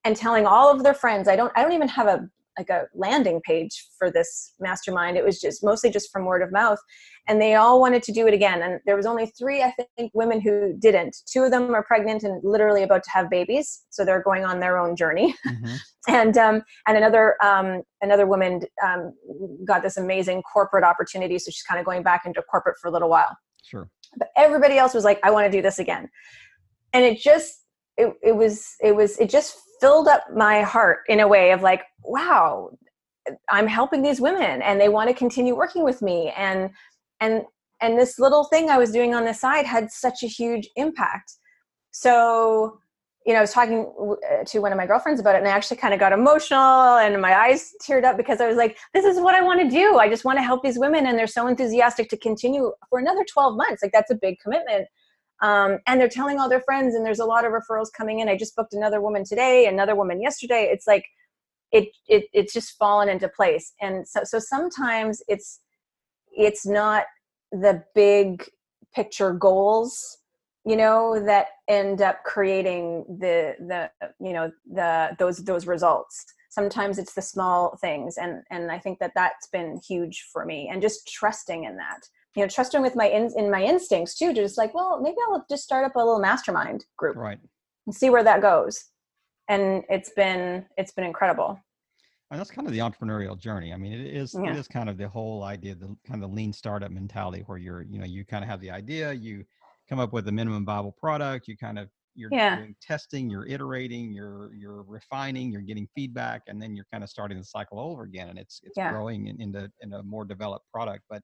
and 0.05 0.17
telling 0.17 0.47
all 0.47 0.71
of 0.71 0.83
their 0.83 0.95
friends. 0.95 1.29
I 1.29 1.37
don't, 1.37 1.53
I 1.57 1.63
don't 1.63 1.73
even 1.73 1.89
have 1.89 2.07
a 2.07 2.29
like 2.59 2.71
a 2.71 2.87
landing 2.95 3.41
page 3.45 3.87
for 3.99 4.11
this 4.11 4.53
mastermind. 4.61 5.17
It 5.17 5.25
was 5.25 5.41
just 5.41 5.65
mostly 5.65 5.91
just 5.91 6.11
from 6.13 6.25
word 6.25 6.43
of 6.43 6.53
mouth. 6.53 6.79
And 7.27 7.41
they 7.41 7.55
all 7.55 7.81
wanted 7.81 8.03
to 8.03 8.13
do 8.13 8.27
it 8.27 8.35
again. 8.35 8.63
And 8.63 8.81
there 8.85 8.97
was 8.97 9.07
only 9.07 9.27
three, 9.27 9.63
I 9.63 9.73
think, 9.97 10.11
women 10.13 10.41
who 10.41 10.75
didn't. 10.79 11.17
Two 11.27 11.43
of 11.43 11.51
them 11.51 11.75
are 11.75 11.83
pregnant 11.83 12.23
and 12.23 12.41
literally 12.45 12.83
about 12.83 13.03
to 13.05 13.11
have 13.11 13.31
babies, 13.31 13.85
so 13.89 14.05
they're 14.05 14.23
going 14.23 14.45
on 14.45 14.61
their 14.61 14.79
own 14.79 14.97
journey. 14.97 15.35
Mm-hmm. 15.55 15.75
and 16.09 16.37
um, 16.37 16.63
and 16.87 16.97
another 16.97 17.37
um, 17.43 17.83
another 18.03 18.27
woman 18.27 18.63
um, 18.85 19.13
got 19.65 19.83
this 19.83 19.97
amazing 19.97 20.43
corporate 20.43 20.85
opportunity, 20.85 21.39
so 21.39 21.51
she's 21.51 21.63
kind 21.63 21.79
of 21.79 21.87
going 21.87 22.03
back 22.03 22.23
into 22.27 22.43
corporate 22.43 22.77
for 22.81 22.89
a 22.89 22.91
little 22.91 23.09
while. 23.09 23.37
Sure. 23.63 23.89
But 24.17 24.29
everybody 24.37 24.79
else 24.79 24.95
was 24.95 25.05
like, 25.05 25.21
I 25.23 25.31
want 25.31 25.47
to 25.47 25.51
do 25.51 25.63
this 25.63 25.79
again. 25.79 26.09
And 26.93 27.05
it 27.05 27.19
just 27.19 27.65
it, 27.97 28.15
it 28.23 28.37
was 28.37 28.75
it 28.81 28.95
was 28.95 29.19
it 29.19 29.31
just 29.31 29.59
filled 29.81 30.09
up 30.09 30.25
my 30.35 30.63
heart 30.63 31.01
in 31.09 31.21
a 31.21 31.29
way 31.29 31.53
of 31.53 31.63
like, 31.63 31.83
wow, 32.03 32.71
I'm 33.51 33.67
helping 33.67 34.03
these 34.03 34.21
women 34.21 34.63
and 34.63 34.81
they 34.81 34.89
want 34.89 35.09
to 35.09 35.15
continue 35.15 35.57
working 35.57 35.85
with 35.85 36.03
me. 36.03 36.33
And 36.37 36.71
and 37.21 37.43
and 37.81 37.99
this 37.99 38.19
little 38.19 38.45
thing 38.45 38.71
I 38.71 38.79
was 38.79 38.91
doing 38.93 39.15
on 39.15 39.25
the 39.25 39.35
side 39.35 39.67
had 39.67 39.91
such 39.91 40.23
a 40.23 40.27
huge 40.27 40.69
impact. 40.77 41.33
So, 41.91 42.79
you 43.27 43.33
know, 43.33 43.39
I 43.39 43.43
was 43.43 43.53
talking 43.53 43.93
uh, 44.33 44.45
to 44.45 44.59
one 44.61 44.73
of 44.73 44.79
my 44.79 44.87
girlfriends 44.87 45.21
about 45.21 45.35
it 45.35 45.39
and 45.39 45.49
I 45.49 45.51
actually 45.51 45.77
kind 45.79 45.93
of 45.93 46.01
got 46.01 46.13
emotional 46.13 46.97
and 46.99 47.21
my 47.21 47.35
eyes 47.37 47.73
teared 47.83 48.05
up 48.05 48.17
because 48.17 48.41
I 48.41 48.47
was 48.49 48.57
like, 48.57 48.79
this 48.95 49.05
is 49.05 49.21
what 49.21 49.35
I 49.35 49.43
want 49.43 49.61
to 49.61 49.69
do. 49.69 49.99
I 49.99 50.09
just 50.09 50.25
want 50.25 50.39
to 50.39 50.43
help 50.43 50.63
these 50.63 50.79
women 50.79 51.07
and 51.07 51.19
they're 51.19 51.27
so 51.27 51.47
enthusiastic 51.47 52.09
to 52.11 52.17
continue 52.17 52.73
for 52.89 52.99
another 52.99 53.25
12 53.31 53.57
months. 53.57 53.83
Like 53.83 53.93
that's 53.93 54.11
a 54.11 54.15
big 54.17 54.39
commitment. 54.43 54.89
um, 55.43 55.79
and 55.87 56.01
they're 56.01 56.09
telling 56.09 56.39
all 56.39 56.49
their 56.49 56.63
friends 56.63 56.95
and 56.95 57.05
there's 57.05 57.19
a 57.19 57.25
lot 57.25 57.45
of 57.45 57.53
referrals 57.53 57.89
coming 57.97 58.21
in 58.21 58.29
i 58.29 58.37
just 58.37 58.55
booked 58.57 58.73
another 58.73 59.01
woman 59.01 59.25
today 59.25 59.67
another 59.67 59.95
woman 59.95 60.21
yesterday 60.23 60.69
it's 60.73 60.87
like 60.87 61.05
it, 61.73 61.89
it 62.07 62.25
it's 62.33 62.53
just 62.53 62.77
fallen 62.79 63.09
into 63.09 63.29
place 63.29 63.73
and 63.81 64.07
so 64.07 64.21
so 64.25 64.39
sometimes 64.39 65.23
it's 65.29 65.61
it's 66.37 66.67
not 66.67 67.05
the 67.53 67.83
big 67.95 68.49
picture 68.95 69.33
goals 69.33 70.19
you 70.65 70.77
know 70.77 71.23
that 71.25 71.49
end 71.69 72.01
up 72.01 72.23
creating 72.25 73.05
the 73.21 73.55
the 73.61 73.91
you 74.21 74.33
know 74.33 74.51
the 74.71 75.11
those 75.19 75.39
those 75.45 75.67
results. 75.67 76.25
Sometimes 76.51 76.99
it's 76.99 77.15
the 77.15 77.23
small 77.23 77.77
things 77.81 78.17
and 78.17 78.43
and 78.51 78.71
i 78.71 78.79
think 78.79 78.99
that 79.01 79.13
that's 79.15 79.49
been 79.49 79.81
huge 79.87 80.29
for 80.33 80.45
me 80.45 80.71
and 80.73 80.81
just 80.81 81.07
trusting 81.13 81.65
in 81.65 81.77
that. 81.77 82.01
You 82.37 82.43
know 82.43 82.49
trusting 82.49 82.83
with 82.83 82.97
my 82.97 83.07
in, 83.07 83.31
in 83.37 83.51
my 83.51 83.63
instincts 83.63 84.17
too 84.17 84.33
just 84.33 84.59
like 84.59 84.75
well 84.75 85.01
maybe 85.01 85.17
i'll 85.29 85.45
just 85.51 85.65
start 85.65 85.85
up 85.85 85.97
a 85.97 85.99
little 85.99 86.19
mastermind 86.19 86.85
group 86.97 87.17
right. 87.17 87.39
and 87.87 87.95
see 87.95 88.11
where 88.11 88.25
that 88.25 88.43
goes. 88.43 88.85
And 89.49 89.85
it's 89.91 90.11
been 90.11 90.65
it's 90.79 90.93
been 90.93 91.05
incredible 91.05 91.61
and 92.31 92.41
that's 92.41 92.51
kind 92.51 92.67
of 92.67 92.73
the 92.73 92.79
entrepreneurial 92.79 93.39
journey 93.39 93.73
i 93.73 93.77
mean 93.77 93.93
it 93.93 94.15
is 94.15 94.35
yeah. 94.35 94.51
it 94.51 94.57
is 94.57 94.67
kind 94.67 94.89
of 94.89 94.97
the 94.97 95.09
whole 95.09 95.43
idea 95.45 95.75
the 95.75 95.95
kind 96.07 96.25
of 96.25 96.33
lean 96.33 96.53
startup 96.53 96.91
mentality 96.91 97.43
where 97.47 97.59
you're 97.59 97.83
you 97.83 97.99
know 97.99 98.07
you 98.07 98.25
kind 98.25 98.43
of 98.43 98.51
have 98.51 98.61
the 98.61 98.71
idea 98.71 99.13
you 99.13 99.45
come 99.89 99.99
up 99.99 100.13
with 100.13 100.27
a 100.29 100.33
minimum 100.33 100.65
viable 100.65 100.93
product 100.93 101.49
you 101.49 101.57
kind 101.57 101.79
of 101.79 101.89
you're 102.15 102.31
yeah. 102.33 102.57
doing 102.57 102.75
testing 102.81 103.29
you're 103.29 103.47
iterating 103.47 104.13
you're 104.13 104.53
you're 104.55 104.83
refining 104.83 105.51
you're 105.51 105.61
getting 105.61 105.89
feedback 105.95 106.43
and 106.47 106.61
then 106.61 106.75
you're 106.75 106.87
kind 106.93 107.03
of 107.03 107.11
starting 107.11 107.37
the 107.37 107.45
cycle 107.45 107.79
over 107.79 108.05
again 108.05 108.29
and 108.29 108.39
it's 108.39 108.61
it's 108.63 108.77
yeah. 108.77 108.91
growing 108.91 109.27
in, 109.27 109.41
into 109.41 109.71
in 109.81 109.93
a 109.93 110.03
more 110.03 110.25
developed 110.25 110.65
product 110.73 111.03
but 111.11 111.23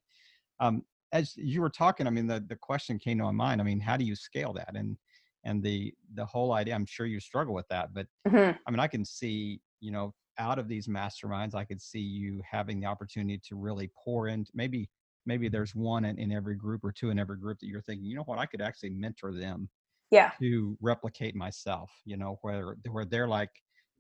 um, 0.59 0.83
as 1.13 1.35
you 1.37 1.61
were 1.61 1.71
talking 1.71 2.07
i 2.07 2.11
mean 2.11 2.27
the, 2.27 2.45
the 2.49 2.57
question 2.57 2.99
came 2.99 3.19
to 3.19 3.25
my 3.25 3.31
mind 3.31 3.61
i 3.61 3.65
mean 3.65 3.81
how 3.81 3.97
do 3.97 4.05
you 4.05 4.17
scale 4.17 4.53
that 4.53 4.71
and 4.75 4.97
and 5.45 5.63
the 5.63 5.93
the 6.15 6.27
whole 6.27 6.53
idea 6.53 6.75
i'm 6.75 6.87
sure 6.87 7.07
you 7.07 7.21
struggle 7.21 7.55
with 7.55 7.67
that 7.69 7.95
but 7.95 8.07
mm-hmm. 8.29 8.57
i 8.67 8.71
mean 8.71 8.81
i 8.81 8.87
can 8.87 9.05
see 9.05 9.61
you 9.81 9.91
know 9.91 10.13
out 10.41 10.59
of 10.59 10.67
these 10.67 10.89
masterminds 10.89 11.55
i 11.55 11.65
could 11.65 11.81
see 11.81 12.01
you 12.01 12.41
having 12.51 12.81
the 12.81 12.87
opportunity 12.87 13.41
to 13.47 13.55
really 13.55 13.91
pour 14.05 14.27
in 14.27 14.45
maybe 14.55 14.89
maybe 15.27 15.47
mm-hmm. 15.47 15.53
there's 15.53 15.75
one 15.75 16.05
in, 16.05 16.19
in 16.19 16.33
every 16.33 16.57
group 16.57 16.85
or 16.85 16.93
two 16.93 17.11
in 17.11 17.19
every 17.19 17.37
group 17.37 17.59
that 17.61 17.67
you're 17.67 17.83
thinking 17.83 18.07
you 18.07 18.17
know 18.17 18.23
what? 18.23 18.39
I 18.39 18.47
could 18.47 18.61
actually 18.61 18.91
mentor 18.91 19.33
them 19.33 19.69
yeah. 20.11 20.33
to 20.41 20.77
replicate 20.81 21.37
myself 21.37 21.91
you 22.05 22.17
know 22.17 22.39
where 22.43 22.77
where 22.91 23.05
they're 23.05 23.29
like 23.29 23.51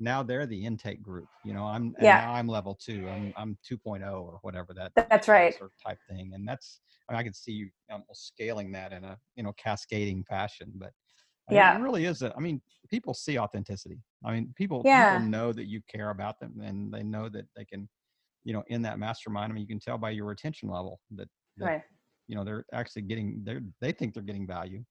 now 0.00 0.22
they're 0.22 0.46
the 0.46 0.64
intake 0.64 1.02
group 1.02 1.28
you 1.44 1.52
know 1.52 1.64
i'm 1.64 1.94
yeah. 2.00 2.30
i'm 2.32 2.48
level 2.48 2.76
two 2.84 3.06
i'm 3.08 3.32
i'm 3.36 3.56
2.0 3.70 4.02
or 4.12 4.38
whatever 4.42 4.74
that 4.74 4.90
that's 4.94 5.28
right. 5.28 5.56
sort 5.56 5.70
of 5.70 5.90
type 5.90 5.98
thing 6.08 6.32
and 6.34 6.48
that's 6.48 6.80
I, 7.08 7.12
mean, 7.12 7.20
I 7.20 7.22
can 7.22 7.34
see 7.34 7.52
you 7.52 7.68
almost 7.90 8.28
scaling 8.28 8.72
that 8.72 8.92
in 8.92 9.04
a 9.04 9.16
you 9.36 9.42
know 9.42 9.52
cascading 9.52 10.24
fashion 10.24 10.72
but 10.74 10.90
yeah 11.50 11.76
it 11.76 11.80
really 11.80 12.04
is 12.04 12.22
a, 12.22 12.34
i 12.36 12.40
mean 12.40 12.60
people 12.90 13.14
see 13.14 13.38
authenticity 13.38 13.98
i 14.24 14.32
mean 14.32 14.52
people, 14.56 14.82
yeah. 14.84 15.14
people 15.14 15.28
know 15.28 15.52
that 15.52 15.66
you 15.66 15.80
care 15.88 16.10
about 16.10 16.38
them 16.40 16.60
and 16.62 16.92
they 16.92 17.02
know 17.02 17.28
that 17.28 17.46
they 17.56 17.64
can 17.64 17.88
you 18.44 18.52
know 18.52 18.62
in 18.68 18.82
that 18.82 18.98
mastermind 18.98 19.52
i 19.52 19.54
mean 19.54 19.62
you 19.62 19.68
can 19.68 19.80
tell 19.80 19.98
by 19.98 20.10
your 20.10 20.26
retention 20.26 20.68
level 20.68 21.00
that, 21.10 21.28
that 21.56 21.64
right. 21.64 21.82
you 22.26 22.34
know 22.34 22.44
they're 22.44 22.64
actually 22.72 23.02
getting 23.02 23.40
they 23.44 23.58
they 23.80 23.92
think 23.92 24.14
they're 24.14 24.22
getting 24.22 24.46
value 24.46 24.82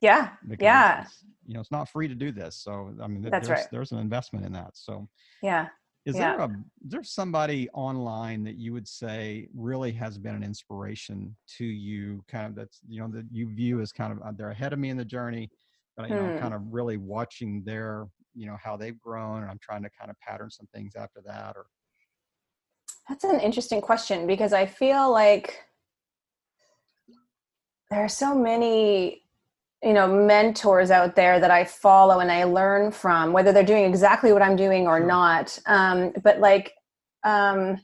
yeah 0.00 0.30
yeah 0.58 1.04
you 1.46 1.54
know 1.54 1.60
it's 1.60 1.70
not 1.70 1.88
free 1.88 2.08
to 2.08 2.14
do 2.14 2.32
this 2.32 2.56
so 2.56 2.94
i 3.02 3.06
mean 3.06 3.22
that's 3.22 3.46
there's, 3.46 3.60
right. 3.60 3.68
there's 3.70 3.92
an 3.92 3.98
investment 3.98 4.44
in 4.44 4.52
that 4.52 4.70
so 4.74 5.08
yeah 5.42 5.68
is 6.06 6.16
yeah. 6.16 6.36
there 6.36 6.40
a 6.40 6.48
is 6.48 6.90
there 6.90 7.04
somebody 7.04 7.68
online 7.74 8.42
that 8.42 8.56
you 8.56 8.72
would 8.72 8.88
say 8.88 9.48
really 9.54 9.92
has 9.92 10.18
been 10.18 10.34
an 10.34 10.42
inspiration 10.42 11.36
to 11.58 11.64
you 11.64 12.24
kind 12.26 12.46
of 12.46 12.54
that's 12.54 12.80
you 12.88 13.00
know 13.00 13.08
that 13.08 13.26
you 13.30 13.48
view 13.54 13.80
as 13.80 13.92
kind 13.92 14.12
of 14.12 14.20
uh, 14.22 14.32
they're 14.36 14.50
ahead 14.50 14.72
of 14.72 14.78
me 14.78 14.88
in 14.88 14.96
the 14.96 15.04
journey 15.04 15.50
you 16.08 16.14
know 16.14 16.32
hmm. 16.32 16.38
kind 16.38 16.54
of 16.54 16.62
really 16.70 16.96
watching 16.96 17.62
their 17.64 18.06
you 18.34 18.46
know 18.46 18.56
how 18.62 18.76
they've 18.76 19.00
grown 19.00 19.42
and 19.42 19.50
i'm 19.50 19.58
trying 19.60 19.82
to 19.82 19.90
kind 19.98 20.10
of 20.10 20.16
pattern 20.20 20.50
some 20.50 20.66
things 20.74 20.94
after 20.96 21.20
that 21.24 21.56
or 21.56 21.66
that's 23.08 23.24
an 23.24 23.40
interesting 23.40 23.80
question 23.80 24.26
because 24.26 24.52
i 24.52 24.64
feel 24.64 25.10
like 25.10 25.58
there 27.90 28.04
are 28.04 28.08
so 28.08 28.34
many 28.34 29.22
you 29.82 29.92
know 29.92 30.06
mentors 30.06 30.90
out 30.90 31.16
there 31.16 31.40
that 31.40 31.50
i 31.50 31.64
follow 31.64 32.20
and 32.20 32.30
i 32.30 32.44
learn 32.44 32.90
from 32.92 33.32
whether 33.32 33.52
they're 33.52 33.64
doing 33.64 33.84
exactly 33.84 34.32
what 34.32 34.42
i'm 34.42 34.56
doing 34.56 34.86
or 34.86 34.98
sure. 34.98 35.06
not 35.06 35.58
um, 35.66 36.12
but 36.22 36.38
like 36.38 36.72
um, 37.24 37.78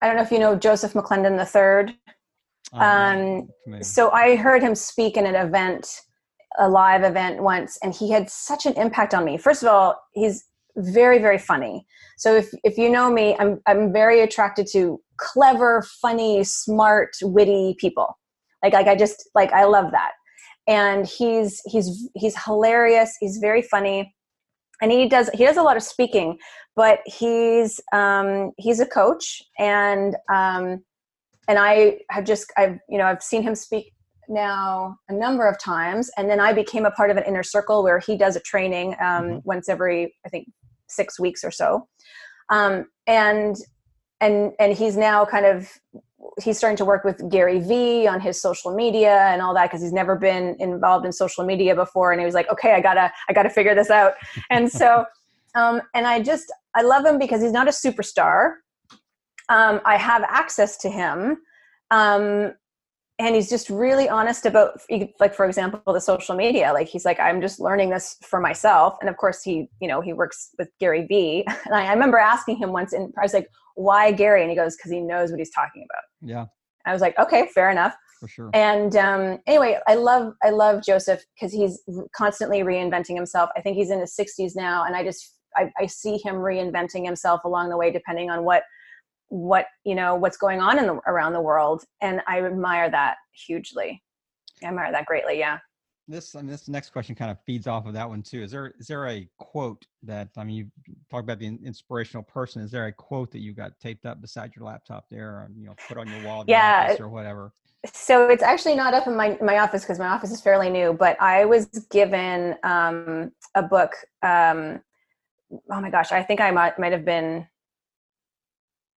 i 0.00 0.06
don't 0.06 0.16
know 0.16 0.22
if 0.22 0.30
you 0.30 0.38
know 0.38 0.54
joseph 0.56 0.92
mcclendon 0.92 1.36
the 1.36 1.44
third 1.44 1.94
um, 2.72 3.48
so 3.82 4.10
i 4.10 4.36
heard 4.36 4.62
him 4.62 4.74
speak 4.74 5.16
in 5.16 5.26
an 5.26 5.34
event 5.34 6.00
a 6.58 6.68
live 6.68 7.04
event 7.04 7.42
once 7.42 7.78
and 7.82 7.94
he 7.94 8.10
had 8.10 8.30
such 8.30 8.66
an 8.66 8.74
impact 8.74 9.14
on 9.14 9.24
me. 9.24 9.36
First 9.36 9.62
of 9.62 9.68
all 9.68 10.00
he's 10.12 10.44
very 10.76 11.18
very 11.18 11.38
funny. 11.38 11.86
So 12.18 12.34
if 12.34 12.50
if 12.64 12.78
you 12.78 12.90
know 12.90 13.10
me 13.10 13.36
i'm 13.38 13.60
i'm 13.66 13.92
very 13.92 14.20
attracted 14.20 14.66
to 14.72 15.00
clever 15.18 15.82
funny 16.00 16.44
smart 16.44 17.10
witty 17.22 17.76
people. 17.78 18.18
Like 18.62 18.72
like 18.72 18.86
i 18.86 18.96
just 18.96 19.28
like 19.34 19.52
i 19.52 19.64
love 19.64 19.92
that. 19.92 20.12
And 20.66 21.06
he's 21.06 21.60
he's 21.66 22.08
he's 22.14 22.42
hilarious. 22.44 23.16
He's 23.20 23.38
very 23.38 23.62
funny. 23.62 24.14
And 24.80 24.90
he 24.90 25.08
does 25.08 25.28
he 25.34 25.44
does 25.44 25.56
a 25.56 25.62
lot 25.62 25.76
of 25.76 25.82
speaking 25.82 26.38
but 26.74 27.00
he's 27.04 27.80
um 27.92 28.52
he's 28.56 28.80
a 28.80 28.86
coach. 28.86 29.42
And 29.58 30.16
um 30.32 30.82
and 31.48 31.58
i 31.58 31.98
have 32.10 32.24
just 32.24 32.52
i've 32.56 32.78
you 32.88 32.98
know 32.98 33.04
i've 33.04 33.22
seen 33.22 33.42
him 33.42 33.54
speak 33.54 33.92
now 34.32 34.96
a 35.08 35.12
number 35.12 35.46
of 35.46 35.58
times 35.58 36.10
and 36.16 36.28
then 36.28 36.40
i 36.40 36.52
became 36.52 36.84
a 36.84 36.90
part 36.90 37.10
of 37.10 37.16
an 37.16 37.24
inner 37.24 37.42
circle 37.42 37.82
where 37.82 37.98
he 37.98 38.16
does 38.16 38.34
a 38.36 38.40
training 38.40 38.94
um, 39.00 39.24
mm-hmm. 39.24 39.38
once 39.44 39.68
every 39.68 40.14
i 40.26 40.28
think 40.28 40.48
six 40.92 41.18
weeks 41.18 41.42
or 41.44 41.50
so. 41.50 41.88
Um, 42.50 42.86
and 43.06 43.56
and 44.20 44.52
and 44.60 44.72
he's 44.72 44.96
now 44.96 45.24
kind 45.24 45.46
of 45.46 45.68
he's 46.40 46.56
starting 46.56 46.76
to 46.76 46.84
work 46.84 47.04
with 47.04 47.28
Gary 47.30 47.58
Vee 47.58 48.06
on 48.06 48.20
his 48.20 48.40
social 48.40 48.74
media 48.74 49.26
and 49.28 49.42
all 49.42 49.54
that 49.54 49.64
because 49.64 49.82
he's 49.82 49.92
never 49.92 50.14
been 50.16 50.56
involved 50.60 51.04
in 51.04 51.12
social 51.12 51.44
media 51.44 51.74
before 51.74 52.12
and 52.12 52.20
he 52.20 52.24
was 52.24 52.34
like 52.34 52.48
okay 52.50 52.72
I 52.72 52.80
gotta 52.80 53.12
I 53.28 53.32
gotta 53.32 53.50
figure 53.50 53.74
this 53.74 53.90
out. 53.90 54.12
And 54.50 54.70
so 54.70 55.04
um, 55.54 55.80
and 55.94 56.06
I 56.06 56.22
just 56.22 56.52
I 56.74 56.82
love 56.82 57.04
him 57.04 57.18
because 57.18 57.42
he's 57.42 57.52
not 57.52 57.68
a 57.68 57.72
superstar. 57.72 58.54
Um, 59.48 59.80
I 59.84 59.96
have 59.96 60.22
access 60.22 60.76
to 60.78 60.90
him. 60.90 61.38
Um, 61.90 62.54
and 63.22 63.36
he's 63.36 63.48
just 63.48 63.70
really 63.70 64.08
honest 64.08 64.46
about 64.46 64.80
like 65.20 65.34
for 65.34 65.46
example 65.46 65.80
the 65.92 66.00
social 66.00 66.34
media. 66.34 66.72
Like 66.72 66.88
he's 66.88 67.04
like 67.04 67.20
i'm 67.20 67.40
just 67.40 67.60
learning 67.60 67.90
this 67.90 68.16
for 68.22 68.40
myself. 68.40 68.96
And 69.00 69.08
of 69.08 69.16
course 69.16 69.42
he 69.42 69.68
you 69.80 69.88
know 69.88 70.00
he 70.00 70.12
works 70.12 70.50
with 70.58 70.68
gary 70.80 71.06
vee 71.06 71.44
and 71.64 71.74
i, 71.74 71.86
I 71.86 71.92
remember 71.92 72.18
asking 72.18 72.56
him 72.56 72.72
once 72.72 72.92
and 72.92 73.12
i 73.18 73.22
was 73.22 73.34
like 73.34 73.48
why 73.74 74.12
gary? 74.12 74.42
And 74.42 74.50
he 74.50 74.56
goes 74.56 74.76
because 74.76 74.90
he 74.90 75.00
knows 75.00 75.30
what 75.30 75.38
he's 75.38 75.50
talking 75.50 75.86
about. 75.90 76.28
Yeah. 76.28 76.46
I 76.84 76.92
was 76.92 77.00
like 77.00 77.18
okay 77.18 77.48
fair 77.54 77.70
enough. 77.70 77.94
For 78.20 78.28
sure. 78.28 78.50
And 78.54 78.96
um, 78.96 79.38
anyway 79.46 79.78
i 79.86 79.94
love 79.94 80.34
i 80.42 80.50
love 80.50 80.82
joseph 80.84 81.22
because 81.34 81.52
he's 81.52 81.80
constantly 82.14 82.60
reinventing 82.60 83.14
himself. 83.14 83.50
I 83.56 83.60
think 83.60 83.76
he's 83.76 83.90
in 83.90 84.00
his 84.00 84.14
60s 84.16 84.52
now 84.56 84.84
and 84.84 84.96
i 84.96 85.04
just 85.04 85.36
I, 85.54 85.70
I 85.78 85.86
see 85.86 86.16
him 86.16 86.36
reinventing 86.36 87.04
himself 87.04 87.44
along 87.44 87.68
the 87.68 87.76
way 87.76 87.92
depending 87.92 88.30
on 88.30 88.42
what 88.42 88.62
what 89.32 89.64
you 89.84 89.94
know 89.94 90.14
what's 90.14 90.36
going 90.36 90.60
on 90.60 90.78
in 90.78 90.86
the 90.86 91.00
around 91.06 91.32
the 91.32 91.40
world 91.40 91.84
and 92.02 92.20
i 92.28 92.38
admire 92.38 92.90
that 92.90 93.16
hugely. 93.32 94.02
I 94.62 94.68
admire 94.68 94.92
that 94.92 95.06
greatly 95.06 95.38
yeah. 95.38 95.58
This 96.06 96.34
and 96.34 96.46
this 96.46 96.68
next 96.68 96.90
question 96.90 97.14
kind 97.14 97.30
of 97.30 97.38
feeds 97.46 97.66
off 97.66 97.86
of 97.86 97.94
that 97.94 98.06
one 98.06 98.22
too. 98.22 98.42
Is 98.42 98.50
there 98.50 98.74
is 98.78 98.88
there 98.88 99.08
a 99.08 99.26
quote 99.38 99.86
that 100.02 100.28
i 100.36 100.44
mean 100.44 100.56
you 100.56 100.94
talk 101.10 101.22
about 101.22 101.38
the 101.38 101.46
inspirational 101.46 102.22
person. 102.24 102.60
Is 102.60 102.70
there 102.70 102.86
a 102.88 102.92
quote 102.92 103.30
that 103.30 103.38
you 103.38 103.54
got 103.54 103.72
taped 103.80 104.04
up 104.04 104.20
beside 104.20 104.54
your 104.54 104.66
laptop 104.66 105.06
there 105.10 105.28
or 105.28 105.50
you 105.56 105.64
know 105.64 105.74
put 105.88 105.96
on 105.96 106.08
your 106.08 106.26
wall 106.26 106.44
yeah 106.46 106.94
or 107.00 107.08
whatever? 107.08 107.54
so 107.86 108.28
it's 108.28 108.42
actually 108.42 108.76
not 108.76 108.94
up 108.94 109.08
in 109.08 109.16
my, 109.16 109.36
my 109.42 109.58
office 109.58 109.82
because 109.82 109.98
my 109.98 110.06
office 110.06 110.30
is 110.30 110.40
fairly 110.40 110.70
new 110.70 110.92
but 110.92 111.20
i 111.20 111.44
was 111.44 111.66
given 111.90 112.54
um, 112.62 113.32
a 113.56 113.62
book 113.62 113.90
um, 114.22 114.80
oh 115.68 115.80
my 115.80 115.90
gosh 115.90 116.12
i 116.12 116.22
think 116.22 116.40
i 116.40 116.48
might, 116.52 116.78
might 116.78 116.92
have 116.92 117.04
been 117.04 117.44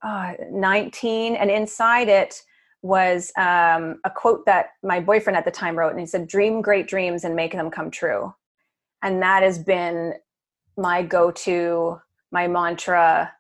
uh, 0.06 0.34
19 0.52 1.36
and 1.36 1.50
inside 1.50 2.08
it 2.08 2.42
was 2.82 3.32
um, 3.38 4.00
a 4.04 4.12
quote 4.14 4.46
that 4.46 4.68
my 4.84 5.00
boyfriend 5.00 5.36
at 5.36 5.44
the 5.44 5.52
time 5.52 5.76
wrote 5.76 5.90
and 5.90 6.00
he 6.00 6.06
said 6.06 6.28
dream 6.28 6.62
great 6.62 6.88
dreams 6.88 7.24
and 7.24 7.36
make 7.36 7.52
them 7.52 7.72
come 7.72 7.90
true. 7.90 8.34
And 9.02 9.22
that 9.24 9.42
has 9.42 9.58
been 9.58 10.14
my 10.78 11.02
go-to 11.02 12.00
my 12.32 12.48
mantra 12.48 13.32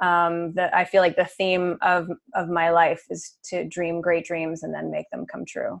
um, 0.00 0.52
that 0.54 0.74
i 0.74 0.84
feel 0.84 1.00
like 1.00 1.16
the 1.16 1.24
theme 1.24 1.78
of 1.80 2.08
of 2.34 2.48
my 2.48 2.70
life 2.70 3.04
is 3.08 3.36
to 3.44 3.64
dream 3.64 4.00
great 4.00 4.26
dreams 4.26 4.62
and 4.62 4.74
then 4.74 4.90
make 4.90 5.08
them 5.10 5.26
come 5.26 5.44
true. 5.44 5.80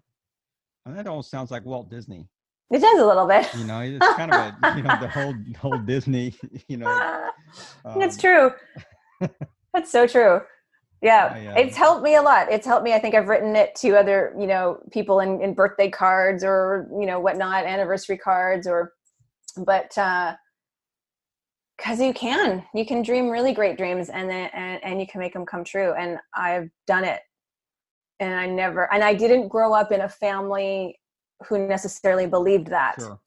And 0.86 0.96
that 0.96 1.06
almost 1.06 1.30
sounds 1.30 1.50
like 1.50 1.64
walt 1.64 1.90
disney. 1.90 2.28
It 2.70 2.80
does 2.80 3.00
a 3.00 3.06
little 3.06 3.26
bit. 3.26 3.52
You 3.54 3.64
know 3.64 3.80
it's 3.80 4.14
kind 4.14 4.32
of 4.32 4.40
a 4.40 4.76
you 4.76 4.82
know 4.82 4.96
the 5.00 5.08
whole 5.08 5.34
whole 5.58 5.78
disney 5.78 6.34
you 6.68 6.78
know 6.78 6.88
um, 7.84 8.02
it's 8.02 8.16
true 8.16 8.52
That's 9.72 9.90
so 9.90 10.06
true. 10.06 10.40
yeah 11.02 11.32
I, 11.34 11.46
uh, 11.46 11.54
it's 11.64 11.76
helped 11.76 12.02
me 12.02 12.16
a 12.16 12.22
lot. 12.22 12.50
It's 12.50 12.66
helped 12.66 12.84
me 12.84 12.92
i 12.92 12.98
think 12.98 13.14
i've 13.14 13.28
written 13.28 13.56
it 13.56 13.74
to 13.76 13.96
other 13.96 14.34
you 14.38 14.46
know 14.46 14.78
people 14.90 15.20
in, 15.20 15.40
in 15.40 15.54
birthday 15.54 15.90
cards 15.90 16.44
or 16.44 16.88
you 16.98 17.06
know 17.06 17.20
whatnot 17.20 17.64
anniversary 17.64 18.18
cards 18.18 18.66
or 18.66 18.92
but 19.56 19.96
uh 19.98 20.34
because 21.76 22.00
you 22.00 22.12
can. 22.12 22.64
You 22.74 22.86
can 22.86 23.02
dream 23.02 23.28
really 23.28 23.52
great 23.52 23.76
dreams 23.76 24.08
and 24.08 24.30
then 24.30 24.50
and, 24.52 24.84
and 24.84 25.00
you 25.00 25.06
can 25.06 25.20
make 25.20 25.32
them 25.32 25.44
come 25.44 25.64
true 25.64 25.92
and 25.94 26.18
i've 26.34 26.70
done 26.86 27.04
it. 27.04 27.20
And 28.20 28.34
i 28.34 28.46
never 28.46 28.92
and 28.92 29.02
i 29.02 29.14
didn't 29.14 29.48
grow 29.48 29.72
up 29.74 29.90
in 29.90 30.02
a 30.02 30.08
family 30.08 30.98
who 31.48 31.66
necessarily 31.66 32.26
believed 32.26 32.68
that. 32.68 32.96
Sure. 33.00 33.18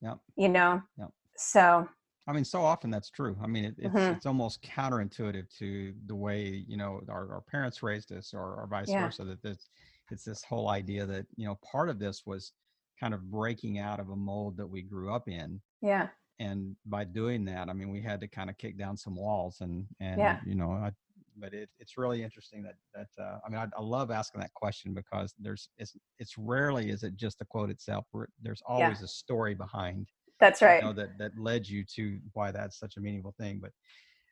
yeah 0.00 0.14
you 0.36 0.48
know? 0.48 0.82
Yeah 0.98 1.06
so 1.36 1.88
I 2.26 2.32
mean, 2.32 2.44
so 2.44 2.62
often 2.62 2.90
that's 2.90 3.10
true. 3.10 3.36
I 3.42 3.46
mean, 3.48 3.64
it, 3.64 3.74
it's 3.78 4.08
Mhm. 4.08 4.10
it's 4.10 4.26
almost 4.26 4.62
counterintuitive 4.62 5.48
to 5.58 5.94
the 6.06 6.14
way 6.14 6.46
you 6.68 6.76
know 6.76 7.00
our, 7.08 7.32
our 7.34 7.40
parents 7.42 7.82
raised 7.82 8.12
us, 8.12 8.32
or, 8.32 8.54
or 8.60 8.66
vice 8.68 8.92
Yeah. 8.92 8.94
versa. 8.94 9.24
That 9.24 9.42
this, 9.42 9.68
it's 10.10 10.24
this 10.24 10.44
whole 10.44 10.68
idea 10.68 11.04
that 11.06 11.26
you 11.36 11.46
know 11.46 11.56
part 11.56 11.88
of 11.88 11.98
this 11.98 12.24
was 12.24 12.52
kind 12.98 13.12
of 13.14 13.30
breaking 13.30 13.78
out 13.78 13.98
of 14.00 14.10
a 14.10 14.16
mold 14.16 14.56
that 14.58 14.66
we 14.68 14.82
grew 14.82 15.12
up 15.12 15.28
in, 15.28 15.62
yeah 15.80 16.10
and 16.38 16.76
by 16.86 17.04
doing 17.04 17.44
that, 17.46 17.68
I 17.70 17.72
mean 17.74 17.90
we 17.90 18.02
had 18.02 18.20
to 18.20 18.28
kind 18.28 18.50
of 18.50 18.58
kick 18.58 18.78
down 18.78 18.96
some 18.96 19.16
walls, 19.16 19.60
and 19.60 19.86
and 20.00 20.38
Yeah. 20.38 20.40
you 20.42 20.54
know, 20.56 20.72
I, 20.72 20.92
but 21.36 21.54
it, 21.54 21.70
it's 21.78 21.98
really 21.98 22.22
interesting 22.22 22.62
that 22.64 22.76
that 22.94 23.08
uh, 23.22 23.40
I 23.46 23.50
mean 23.50 23.58
I, 23.60 23.68
I 23.76 23.82
love 23.82 24.10
asking 24.10 24.40
that 24.42 24.54
question 24.54 24.94
because 24.94 25.34
there's 25.38 25.70
it's 25.78 25.96
it's 26.18 26.38
rarely 26.38 26.90
is 26.90 27.04
it 27.04 27.16
just 27.16 27.38
the 27.38 27.46
quote 27.46 27.70
itself. 27.70 28.06
There's 28.40 28.62
always 28.66 29.02
a 29.02 29.08
story 29.08 29.54
behind 29.54 30.08
that's 30.42 30.60
right 30.60 30.82
you 30.82 30.88
know, 30.88 30.92
that 30.92 31.16
that 31.18 31.32
led 31.38 31.66
you 31.66 31.84
to 31.96 32.18
why 32.34 32.50
that's 32.50 32.78
such 32.78 32.96
a 32.98 33.00
meaningful 33.00 33.34
thing. 33.38 33.58
But 33.62 33.70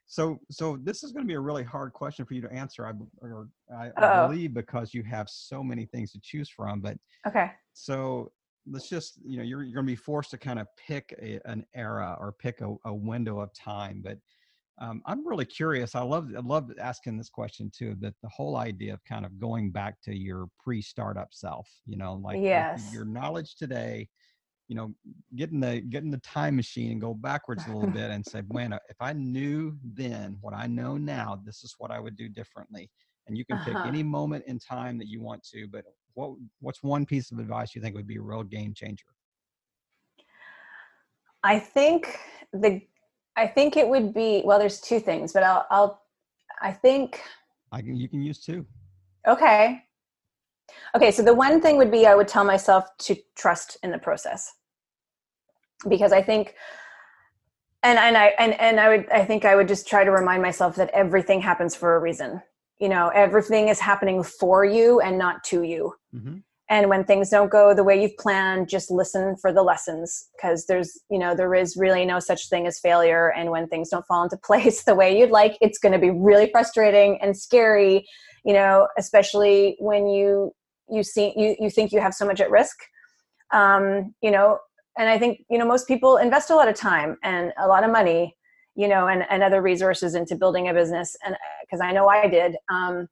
so 0.06 0.40
so 0.50 0.76
this 0.82 1.02
is 1.02 1.12
going 1.12 1.24
to 1.24 1.28
be 1.28 1.34
a 1.34 1.40
really 1.40 1.64
hard 1.64 1.92
question 1.92 2.26
for 2.26 2.34
you 2.34 2.42
to 2.42 2.52
answer. 2.52 2.86
I 2.86 2.92
or 3.22 3.48
I, 3.74 3.90
I 3.96 4.26
believe 4.26 4.52
because 4.52 4.92
you 4.92 5.02
have 5.04 5.28
so 5.30 5.62
many 5.62 5.86
things 5.86 6.12
to 6.12 6.20
choose 6.22 6.50
from. 6.50 6.80
But 6.80 6.98
okay 7.26 7.52
so 7.72 8.30
let's 8.66 8.88
just 8.88 9.18
you 9.24 9.38
know 9.38 9.42
you're, 9.42 9.62
you're 9.62 9.74
going 9.74 9.86
to 9.86 9.92
be 9.92 9.96
forced 9.96 10.30
to 10.30 10.38
kind 10.38 10.58
of 10.58 10.66
pick 10.76 11.14
a, 11.20 11.40
an 11.44 11.64
era 11.74 12.16
or 12.20 12.32
pick 12.32 12.60
a, 12.60 12.74
a 12.84 12.94
window 12.94 13.40
of 13.40 13.52
time 13.54 14.02
but 14.04 14.18
um, 14.80 15.02
i'm 15.06 15.26
really 15.26 15.44
curious 15.44 15.94
i 15.94 16.02
love 16.02 16.28
i 16.36 16.40
love 16.40 16.70
asking 16.78 17.16
this 17.16 17.28
question 17.28 17.70
too 17.74 17.96
that 18.00 18.14
the 18.22 18.28
whole 18.28 18.56
idea 18.56 18.92
of 18.92 19.04
kind 19.04 19.24
of 19.24 19.38
going 19.38 19.70
back 19.70 20.00
to 20.02 20.14
your 20.14 20.46
pre-startup 20.62 21.28
self 21.32 21.68
you 21.86 21.96
know 21.96 22.20
like 22.22 22.40
yes. 22.40 22.92
your 22.92 23.04
knowledge 23.04 23.56
today 23.56 24.08
you 24.70 24.76
know 24.76 24.94
getting 25.34 25.58
the 25.58 25.80
getting 25.80 26.12
the 26.12 26.18
time 26.18 26.54
machine 26.54 26.92
and 26.92 27.00
go 27.00 27.12
backwards 27.12 27.66
a 27.66 27.72
little 27.72 27.88
bit 28.00 28.10
and 28.12 28.24
say 28.24 28.40
man 28.52 28.72
if 28.88 28.96
i 29.00 29.12
knew 29.12 29.76
then 29.82 30.38
what 30.40 30.54
i 30.54 30.66
know 30.68 30.96
now 30.96 31.38
this 31.44 31.64
is 31.64 31.74
what 31.78 31.90
i 31.90 31.98
would 31.98 32.16
do 32.16 32.28
differently. 32.28 32.88
And 33.26 33.36
you 33.38 33.44
can 33.44 33.58
pick 33.58 33.78
Uh-huh. 33.78 33.88
any 33.88 34.02
moment 34.02 34.44
in 34.46 34.58
time 34.58 34.96
that 34.98 35.08
you 35.08 35.20
want 35.20 35.42
to 35.52 35.66
but 35.68 35.84
what 36.14 36.30
what's 36.60 36.82
one 36.82 37.04
piece 37.04 37.32
of 37.32 37.38
advice 37.40 37.74
you 37.74 37.82
think 37.82 37.94
would 37.96 38.06
be 38.06 38.16
a 38.16 38.22
real 38.22 38.44
game 38.44 38.72
changer? 38.74 39.06
I 41.42 41.58
think 41.58 42.18
the 42.52 42.82
i 43.36 43.46
think 43.46 43.76
it 43.76 43.88
would 43.88 44.12
be 44.14 44.42
well 44.44 44.58
there's 44.58 44.80
two 44.80 45.00
things 45.00 45.32
but 45.32 45.42
i'll 45.42 45.66
i'll 45.70 46.02
i 46.60 46.72
think 46.72 47.20
i 47.72 47.80
can 47.82 47.96
you 47.96 48.08
can 48.08 48.22
use 48.22 48.40
two. 48.40 48.66
Okay. 49.26 49.82
Okay 50.94 51.10
so 51.10 51.22
the 51.22 51.34
one 51.34 51.60
thing 51.60 51.76
would 51.76 51.90
be 51.90 52.06
i 52.06 52.14
would 52.14 52.28
tell 52.28 52.44
myself 52.44 52.84
to 52.98 53.16
trust 53.36 53.76
in 53.82 53.90
the 53.90 53.98
process 53.98 54.52
because 55.88 56.12
I 56.12 56.22
think 56.22 56.54
and 57.82 57.98
and 57.98 58.16
I 58.16 58.26
and 58.38 58.58
and 58.60 58.80
I 58.80 58.88
would 58.88 59.08
I 59.10 59.24
think 59.24 59.44
I 59.44 59.56
would 59.56 59.68
just 59.68 59.88
try 59.88 60.04
to 60.04 60.10
remind 60.10 60.42
myself 60.42 60.76
that 60.76 60.90
everything 60.90 61.40
happens 61.40 61.74
for 61.74 61.96
a 61.96 61.98
reason. 61.98 62.42
You 62.78 62.88
know, 62.88 63.08
everything 63.08 63.68
is 63.68 63.78
happening 63.78 64.22
for 64.22 64.64
you 64.64 65.00
and 65.00 65.18
not 65.18 65.44
to 65.44 65.62
you. 65.62 65.94
Mm-hmm. 66.14 66.38
And 66.70 66.88
when 66.88 67.02
things 67.02 67.30
don't 67.30 67.50
go 67.50 67.74
the 67.74 67.82
way 67.82 68.00
you've 68.00 68.16
planned, 68.16 68.68
just 68.68 68.92
listen 68.92 69.36
for 69.36 69.52
the 69.52 69.62
lessons 69.62 70.28
because 70.36 70.66
there's, 70.66 70.96
you 71.10 71.18
know, 71.18 71.34
there 71.34 71.52
is 71.52 71.76
really 71.76 72.06
no 72.06 72.20
such 72.20 72.48
thing 72.48 72.64
as 72.68 72.78
failure. 72.78 73.32
And 73.32 73.50
when 73.50 73.66
things 73.66 73.88
don't 73.88 74.06
fall 74.06 74.22
into 74.22 74.36
place 74.44 74.84
the 74.84 74.94
way 74.94 75.18
you'd 75.18 75.30
like, 75.30 75.58
it's 75.60 75.78
going 75.78 75.92
to 75.92 75.98
be 75.98 76.10
really 76.10 76.48
frustrating 76.50 77.18
and 77.20 77.36
scary, 77.36 78.06
you 78.44 78.52
know, 78.52 78.86
especially 78.96 79.76
when 79.80 80.06
you 80.06 80.54
you 80.88 81.02
see 81.02 81.32
you 81.36 81.56
you 81.58 81.70
think 81.70 81.92
you 81.92 82.00
have 82.00 82.14
so 82.14 82.24
much 82.24 82.40
at 82.40 82.50
risk. 82.50 82.76
Um, 83.52 84.14
you 84.22 84.30
know, 84.30 84.58
and 84.98 85.08
i 85.08 85.18
think 85.18 85.44
you 85.50 85.58
know 85.58 85.66
most 85.66 85.86
people 85.86 86.16
invest 86.16 86.50
a 86.50 86.54
lot 86.54 86.68
of 86.68 86.74
time 86.74 87.16
and 87.22 87.52
a 87.58 87.66
lot 87.66 87.84
of 87.84 87.90
money 87.90 88.36
you 88.74 88.88
know 88.88 89.08
and, 89.08 89.24
and 89.30 89.42
other 89.42 89.62
resources 89.62 90.14
into 90.14 90.36
building 90.36 90.68
a 90.68 90.74
business. 90.74 91.16
And 91.24 91.36
because 91.62 91.80
i 91.80 91.92
know 91.92 92.08
i 92.08 92.28
did 92.28 92.56
um, 92.70 93.08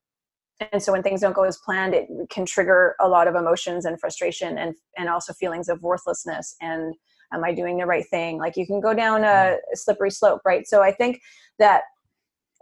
and 0.73 0.83
so 0.83 0.93
when 0.93 1.03
things 1.03 1.21
don't 1.21 1.35
go 1.35 1.45
as 1.45 1.59
planned 1.59 1.95
it 1.95 2.09
can 2.31 2.45
trigger 2.45 2.97
a 3.01 3.09
lot 3.09 3.29
of 3.29 3.35
emotions 3.35 3.85
and 3.85 3.99
frustration 4.01 4.59
and 4.59 4.75
and 4.97 5.09
also 5.09 5.33
feelings 5.33 5.69
of 5.69 5.83
worthlessness 5.83 6.57
and 6.61 6.95
am 7.33 7.45
i 7.45 7.53
doing 7.53 7.77
the 7.77 7.87
right 7.87 8.07
thing? 8.11 8.39
Like 8.39 8.57
you 8.57 8.67
can 8.67 8.81
go 8.81 8.95
down 8.95 9.25
a 9.25 9.57
slippery 9.75 10.11
slope 10.11 10.41
right? 10.45 10.67
So 10.67 10.83
i 10.83 10.93
think 10.93 11.21
that 11.59 11.83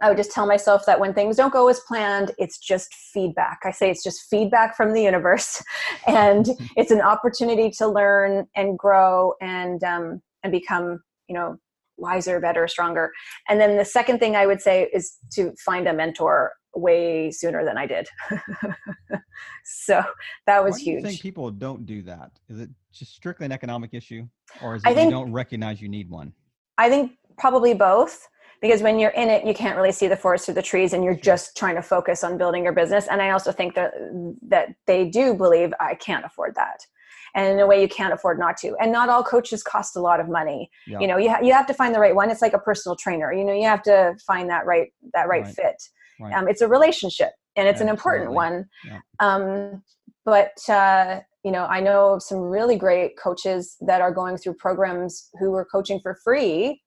I 0.01 0.09
would 0.09 0.17
just 0.17 0.31
tell 0.31 0.45
myself 0.45 0.85
that 0.85 0.99
when 0.99 1.13
things 1.13 1.37
don't 1.37 1.51
go 1.51 1.67
as 1.69 1.79
planned, 1.81 2.31
it's 2.37 2.59
just 2.59 2.93
feedback. 2.93 3.59
I 3.63 3.71
say 3.71 3.89
it's 3.89 4.03
just 4.03 4.29
feedback 4.29 4.75
from 4.75 4.93
the 4.93 5.01
universe, 5.01 5.63
and 6.07 6.45
mm-hmm. 6.45 6.65
it's 6.75 6.91
an 6.91 7.01
opportunity 7.01 7.71
to 7.71 7.87
learn 7.87 8.47
and 8.55 8.77
grow 8.77 9.33
and 9.41 9.83
um, 9.83 10.21
and 10.43 10.51
become, 10.51 11.01
you 11.27 11.35
know, 11.35 11.57
wiser, 11.97 12.39
better, 12.39 12.67
stronger. 12.67 13.11
And 13.49 13.59
then 13.59 13.77
the 13.77 13.85
second 13.85 14.19
thing 14.19 14.35
I 14.35 14.45
would 14.45 14.61
say 14.61 14.89
is 14.93 15.17
to 15.33 15.53
find 15.65 15.87
a 15.87 15.93
mentor 15.93 16.51
way 16.75 17.31
sooner 17.31 17.65
than 17.65 17.77
I 17.77 17.87
did. 17.87 18.07
so 19.65 20.03
that 20.45 20.63
was 20.63 20.75
Why 20.75 20.83
huge. 20.83 20.83
Do 20.83 20.91
you 20.91 21.01
think 21.01 21.21
people 21.21 21.49
don't 21.49 21.87
do 21.87 22.03
that? 22.03 22.31
Is 22.49 22.59
it 22.59 22.69
just 22.93 23.15
strictly 23.15 23.45
an 23.47 23.51
economic 23.51 23.93
issue, 23.93 24.27
or 24.61 24.75
is 24.75 24.83
it 24.83 24.89
I 24.89 24.93
think, 24.93 25.09
you 25.09 25.17
don't 25.17 25.31
recognize 25.31 25.81
you 25.81 25.89
need 25.89 26.09
one? 26.09 26.33
I 26.77 26.89
think 26.89 27.13
probably 27.37 27.73
both 27.73 28.27
because 28.61 28.81
when 28.81 28.99
you're 28.99 29.11
in 29.11 29.29
it 29.29 29.45
you 29.45 29.53
can't 29.53 29.75
really 29.75 29.91
see 29.91 30.07
the 30.07 30.15
forest 30.15 30.45
through 30.45 30.53
the 30.53 30.61
trees 30.61 30.93
and 30.93 31.03
you're 31.03 31.15
just 31.15 31.55
trying 31.55 31.75
to 31.75 31.81
focus 31.81 32.23
on 32.23 32.37
building 32.37 32.63
your 32.63 32.73
business. 32.73 33.07
And 33.07 33.21
i 33.21 33.31
also 33.31 33.51
think 33.51 33.75
that 33.75 33.93
that 34.47 34.69
they 34.85 35.09
do 35.09 35.33
believe 35.33 35.73
i 35.79 35.95
can't 35.95 36.25
afford 36.25 36.55
that. 36.55 36.79
And 37.35 37.53
in 37.53 37.59
a 37.59 37.67
way 37.67 37.81
you 37.81 37.87
can't 37.87 38.13
afford 38.13 38.39
not 38.39 38.57
to. 38.57 38.75
And 38.81 38.91
not 38.91 39.09
all 39.09 39.23
coaches 39.23 39.61
cost 39.61 39.95
a 39.95 39.99
lot 39.99 40.19
of 40.19 40.27
money. 40.27 40.69
Yeah. 40.87 40.99
you 40.99 41.07
know 41.07 41.17
you, 41.17 41.29
ha- 41.29 41.41
you 41.41 41.53
have 41.53 41.67
to 41.67 41.73
find 41.73 41.93
the 41.93 41.99
right 41.99 42.15
one. 42.15 42.29
It's 42.29 42.41
like 42.41 42.53
a 42.53 42.59
personal 42.59 42.95
trainer. 42.95 43.31
You 43.33 43.43
know 43.45 43.53
you 43.53 43.65
have 43.65 43.83
to 43.83 44.15
find 44.25 44.49
that 44.49 44.65
right 44.65 44.87
that 45.13 45.27
right, 45.27 45.43
right. 45.43 45.53
fit. 45.53 45.81
Right. 46.19 46.33
Um, 46.33 46.47
it's 46.47 46.61
a 46.61 46.67
relationship 46.67 47.33
and 47.55 47.67
it's 47.67 47.81
an 47.81 47.89
important 47.89 48.31
one. 48.31 48.65
Yeah. 48.85 48.99
um, 49.19 49.83
but 50.25 50.57
uh, 50.67 51.21
you 51.47 51.51
know 51.53 51.65
i 51.67 51.79
know 51.79 52.19
some 52.19 52.39
really 52.39 52.75
great 52.75 53.17
coaches 53.17 53.77
that 53.79 54.01
are 54.01 54.11
going 54.11 54.35
through 54.37 54.53
programs 54.55 55.29
who 55.39 55.53
are 55.53 55.65
coaching 55.65 55.99
for 56.03 56.17
free 56.23 56.81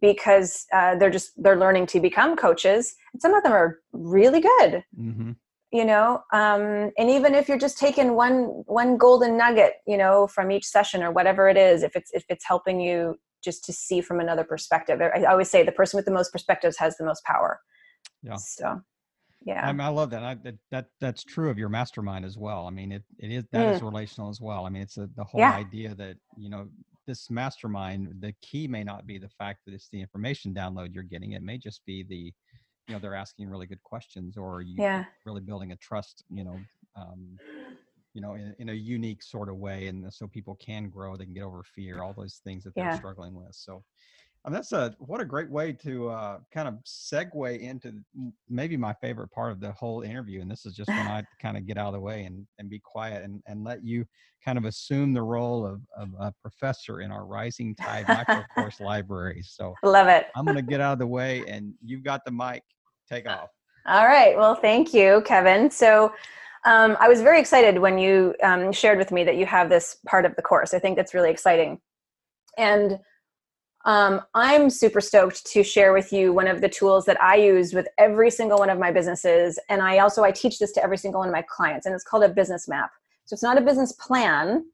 because 0.00 0.66
uh, 0.72 0.96
they're 0.96 1.10
just 1.10 1.32
they're 1.36 1.58
learning 1.58 1.86
to 1.86 2.00
become 2.00 2.36
coaches 2.36 2.94
and 3.12 3.20
some 3.20 3.34
of 3.34 3.42
them 3.42 3.52
are 3.52 3.78
really 3.92 4.40
good 4.40 4.84
mm-hmm. 4.98 5.32
you 5.72 5.84
know 5.84 6.22
um, 6.32 6.90
and 6.98 7.10
even 7.10 7.34
if 7.34 7.48
you're 7.48 7.58
just 7.58 7.78
taking 7.78 8.14
one 8.14 8.62
one 8.66 8.96
golden 8.96 9.36
nugget 9.36 9.74
you 9.86 9.96
know 9.96 10.26
from 10.26 10.50
each 10.50 10.64
session 10.64 11.02
or 11.02 11.10
whatever 11.10 11.48
it 11.48 11.56
is 11.56 11.82
if 11.82 11.96
it's 11.96 12.10
if 12.12 12.24
it's 12.28 12.46
helping 12.46 12.80
you 12.80 13.16
just 13.42 13.64
to 13.64 13.72
see 13.72 14.00
from 14.00 14.20
another 14.20 14.44
perspective 14.44 15.00
i 15.00 15.24
always 15.24 15.50
say 15.50 15.62
the 15.62 15.72
person 15.72 15.96
with 15.96 16.04
the 16.04 16.12
most 16.12 16.32
perspectives 16.32 16.76
has 16.76 16.96
the 16.96 17.04
most 17.04 17.22
power 17.24 17.60
yeah 18.22 18.36
so 18.36 18.80
yeah 19.46 19.64
I, 19.64 19.72
mean, 19.72 19.80
I 19.80 19.88
love 19.88 20.10
that. 20.10 20.24
I, 20.24 20.34
that 20.42 20.54
that 20.72 20.86
that's 21.00 21.22
true 21.22 21.48
of 21.48 21.56
your 21.56 21.68
mastermind 21.68 22.24
as 22.24 22.36
well 22.36 22.66
i 22.66 22.70
mean 22.70 22.90
it, 22.90 23.04
it 23.18 23.30
is 23.30 23.44
that 23.52 23.66
mm. 23.66 23.74
is 23.74 23.82
relational 23.82 24.28
as 24.28 24.40
well 24.40 24.66
i 24.66 24.68
mean 24.68 24.82
it's 24.82 24.98
a, 24.98 25.08
the 25.16 25.22
whole 25.22 25.40
yeah. 25.40 25.54
idea 25.54 25.94
that 25.94 26.16
you 26.36 26.50
know 26.50 26.68
this 27.08 27.30
mastermind, 27.30 28.14
the 28.20 28.32
key 28.42 28.68
may 28.68 28.84
not 28.84 29.06
be 29.06 29.18
the 29.18 29.30
fact 29.30 29.64
that 29.64 29.74
it's 29.74 29.88
the 29.90 30.00
information 30.00 30.54
download 30.54 30.94
you're 30.94 31.02
getting. 31.02 31.32
It 31.32 31.42
may 31.42 31.58
just 31.58 31.84
be 31.86 32.04
the, 32.04 32.32
you 32.86 32.94
know, 32.94 32.98
they're 33.00 33.14
asking 33.14 33.48
really 33.48 33.66
good 33.66 33.82
questions 33.82 34.36
or 34.36 34.60
you 34.60 34.76
yeah. 34.78 35.04
really 35.24 35.40
building 35.40 35.72
a 35.72 35.76
trust, 35.76 36.22
you 36.28 36.44
know, 36.44 36.60
um, 36.94 37.38
you 38.12 38.20
know, 38.20 38.34
in, 38.34 38.54
in, 38.58 38.68
a 38.68 38.74
unique 38.74 39.22
sort 39.22 39.48
of 39.48 39.56
way. 39.56 39.86
And 39.86 40.12
so 40.12 40.26
people 40.26 40.54
can 40.56 40.90
grow, 40.90 41.16
they 41.16 41.24
can 41.24 41.34
get 41.34 41.42
over 41.42 41.62
fear, 41.64 42.02
all 42.02 42.12
those 42.12 42.40
things 42.44 42.62
that 42.64 42.74
they're 42.74 42.84
yeah. 42.84 42.96
struggling 42.96 43.34
with. 43.34 43.54
So 43.54 43.82
and 44.48 44.56
that's 44.56 44.72
a 44.72 44.94
what 44.98 45.20
a 45.20 45.26
great 45.26 45.50
way 45.50 45.74
to 45.74 46.08
uh, 46.08 46.38
kind 46.54 46.68
of 46.68 46.76
segue 46.86 47.60
into 47.60 47.92
maybe 48.48 48.78
my 48.78 48.94
favorite 48.94 49.30
part 49.30 49.52
of 49.52 49.60
the 49.60 49.70
whole 49.72 50.00
interview. 50.00 50.40
And 50.40 50.50
this 50.50 50.64
is 50.64 50.74
just 50.74 50.88
when 50.88 51.06
I 51.06 51.22
kind 51.42 51.58
of 51.58 51.66
get 51.66 51.76
out 51.76 51.88
of 51.88 51.92
the 51.92 52.00
way 52.00 52.24
and, 52.24 52.46
and 52.58 52.70
be 52.70 52.78
quiet 52.78 53.24
and, 53.24 53.42
and 53.46 53.62
let 53.62 53.84
you 53.84 54.06
kind 54.42 54.56
of 54.56 54.64
assume 54.64 55.12
the 55.12 55.20
role 55.20 55.66
of, 55.66 55.82
of 55.94 56.08
a 56.18 56.32
professor 56.40 57.02
in 57.02 57.12
our 57.12 57.26
Rising 57.26 57.74
Tide 57.74 58.08
micro 58.08 58.42
course 58.54 58.80
library. 58.80 59.42
So 59.44 59.74
love 59.82 60.08
it. 60.08 60.28
I'm 60.34 60.46
going 60.46 60.56
to 60.56 60.62
get 60.62 60.80
out 60.80 60.94
of 60.94 60.98
the 60.98 61.06
way 61.06 61.44
and 61.46 61.74
you've 61.84 62.02
got 62.02 62.24
the 62.24 62.32
mic. 62.32 62.62
Take 63.06 63.28
off. 63.28 63.50
All 63.86 64.06
right. 64.06 64.34
Well, 64.34 64.54
thank 64.54 64.94
you, 64.94 65.22
Kevin. 65.26 65.70
So 65.70 66.14
um, 66.64 66.96
I 67.00 67.08
was 67.08 67.20
very 67.20 67.38
excited 67.38 67.78
when 67.78 67.98
you 67.98 68.34
um, 68.42 68.72
shared 68.72 68.96
with 68.96 69.12
me 69.12 69.24
that 69.24 69.36
you 69.36 69.44
have 69.44 69.68
this 69.68 69.98
part 70.06 70.24
of 70.24 70.34
the 70.36 70.42
course. 70.42 70.72
I 70.72 70.78
think 70.78 70.96
that's 70.96 71.12
really 71.12 71.30
exciting. 71.30 71.80
And 72.56 72.98
um, 73.88 74.20
I'm 74.34 74.68
super 74.68 75.00
stoked 75.00 75.46
to 75.46 75.64
share 75.64 75.94
with 75.94 76.12
you 76.12 76.30
one 76.30 76.46
of 76.46 76.60
the 76.60 76.68
tools 76.68 77.06
that 77.06 77.18
I 77.22 77.36
use 77.36 77.72
with 77.72 77.88
every 77.96 78.30
single 78.30 78.58
one 78.58 78.68
of 78.68 78.78
my 78.78 78.92
businesses. 78.92 79.58
And 79.70 79.80
I 79.80 80.00
also, 80.00 80.22
I 80.22 80.30
teach 80.30 80.58
this 80.58 80.72
to 80.72 80.84
every 80.84 80.98
single 80.98 81.20
one 81.20 81.28
of 81.28 81.32
my 81.32 81.40
clients 81.48 81.86
and 81.86 81.94
it's 81.94 82.04
called 82.04 82.22
a 82.22 82.28
business 82.28 82.68
map. 82.68 82.90
So 83.24 83.32
it's 83.32 83.42
not 83.42 83.56
a 83.56 83.62
business 83.62 83.92
plan, 83.92 84.66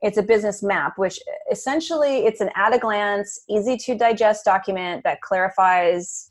it's 0.00 0.16
a 0.16 0.22
business 0.22 0.62
map, 0.62 0.96
which 0.96 1.20
essentially 1.50 2.24
it's 2.24 2.40
an 2.40 2.48
at 2.56 2.74
a 2.74 2.78
glance, 2.78 3.40
easy 3.46 3.76
to 3.76 3.94
digest 3.94 4.46
document 4.46 5.04
that 5.04 5.20
clarifies 5.20 6.30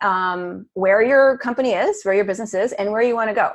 um, 0.00 0.64
where 0.72 1.02
your 1.02 1.36
company 1.36 1.72
is, 1.72 2.02
where 2.04 2.14
your 2.14 2.24
business 2.24 2.54
is, 2.54 2.72
and 2.72 2.90
where 2.90 3.02
you 3.02 3.14
want 3.14 3.28
to 3.28 3.34
go. 3.34 3.50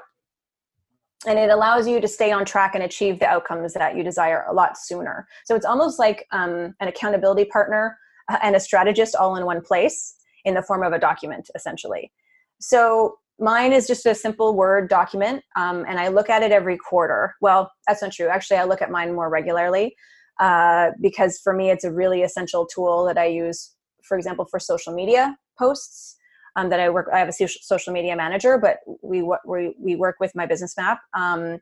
And 1.25 1.39
it 1.39 1.49
allows 1.49 1.88
you 1.88 1.99
to 1.99 2.07
stay 2.07 2.31
on 2.31 2.45
track 2.45 2.75
and 2.75 2.84
achieve 2.84 3.17
the 3.17 3.27
outcomes 3.27 3.73
that 3.73 3.95
you 3.95 4.03
desire 4.03 4.45
a 4.47 4.53
lot 4.53 4.77
sooner. 4.77 5.27
So 5.45 5.55
it's 5.55 5.65
almost 5.65 5.97
like 5.97 6.27
um, 6.31 6.75
an 6.79 6.88
accountability 6.88 7.45
partner 7.45 7.97
and 8.41 8.55
a 8.55 8.60
strategist 8.60 9.15
all 9.15 9.36
in 9.36 9.45
one 9.45 9.62
place 9.62 10.15
in 10.45 10.55
the 10.55 10.62
form 10.62 10.84
of 10.84 10.93
a 10.93 10.99
document, 10.99 11.49
essentially. 11.55 12.12
So 12.60 13.15
mine 13.39 13.73
is 13.73 13.88
just 13.88 14.05
a 14.05 14.15
simple 14.15 14.55
Word 14.55 14.89
document, 14.89 15.43
um, 15.55 15.86
and 15.88 15.99
I 15.99 16.10
look 16.10 16.29
at 16.29 16.43
it 16.43 16.51
every 16.51 16.77
quarter. 16.77 17.36
Well, 17.41 17.71
that's 17.88 18.01
not 18.01 18.12
true. 18.12 18.27
Actually, 18.27 18.57
I 18.57 18.63
look 18.65 18.81
at 18.81 18.91
mine 18.91 19.13
more 19.13 19.29
regularly 19.29 19.95
uh, 20.39 20.91
because 21.01 21.39
for 21.39 21.53
me, 21.53 21.69
it's 21.69 21.84
a 21.84 21.91
really 21.91 22.23
essential 22.23 22.65
tool 22.65 23.05
that 23.05 23.17
I 23.17 23.25
use, 23.25 23.75
for 24.03 24.17
example, 24.17 24.45
for 24.49 24.60
social 24.60 24.93
media 24.93 25.38
posts 25.57 26.17
um, 26.55 26.69
that 26.69 26.79
I 26.79 26.89
work. 26.89 27.10
I 27.13 27.19
have 27.19 27.29
a 27.29 27.34
social 27.34 27.93
media 27.93 28.15
manager, 28.15 28.57
but 28.57 28.77
we 29.01 29.21
we 29.45 29.75
we 29.79 29.95
work 29.95 30.17
with 30.19 30.34
my 30.36 30.45
business 30.45 30.75
map. 30.77 30.99
Um, 31.15 31.60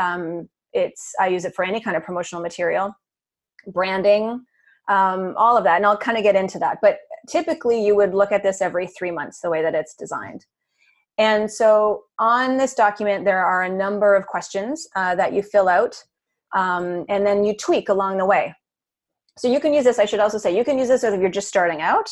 um, 0.00 0.48
it's 0.72 1.12
I 1.20 1.28
use 1.28 1.44
it 1.44 1.54
for 1.54 1.64
any 1.64 1.80
kind 1.80 1.96
of 1.96 2.02
promotional 2.02 2.42
material, 2.42 2.94
branding, 3.68 4.44
um, 4.88 5.34
all 5.36 5.56
of 5.56 5.64
that, 5.64 5.76
and 5.76 5.86
I'll 5.86 5.96
kind 5.96 6.18
of 6.18 6.24
get 6.24 6.36
into 6.36 6.58
that. 6.58 6.78
But 6.82 6.98
typically, 7.28 7.84
you 7.84 7.96
would 7.96 8.14
look 8.14 8.32
at 8.32 8.42
this 8.42 8.60
every 8.60 8.86
three 8.86 9.10
months, 9.10 9.40
the 9.40 9.50
way 9.50 9.62
that 9.62 9.74
it's 9.74 9.94
designed. 9.94 10.44
And 11.16 11.50
so, 11.50 12.04
on 12.18 12.56
this 12.56 12.74
document, 12.74 13.24
there 13.24 13.44
are 13.44 13.62
a 13.62 13.68
number 13.68 14.14
of 14.14 14.26
questions 14.26 14.88
uh, 14.96 15.14
that 15.14 15.32
you 15.32 15.42
fill 15.42 15.68
out, 15.68 16.02
um, 16.54 17.04
and 17.08 17.26
then 17.26 17.44
you 17.44 17.56
tweak 17.56 17.88
along 17.88 18.18
the 18.18 18.26
way. 18.26 18.54
So 19.36 19.48
you 19.48 19.58
can 19.58 19.74
use 19.74 19.84
this. 19.84 19.98
I 19.98 20.04
should 20.04 20.20
also 20.20 20.38
say 20.38 20.56
you 20.56 20.64
can 20.64 20.78
use 20.78 20.88
this 20.88 21.02
if 21.02 21.20
you're 21.20 21.28
just 21.28 21.48
starting 21.48 21.80
out, 21.80 22.10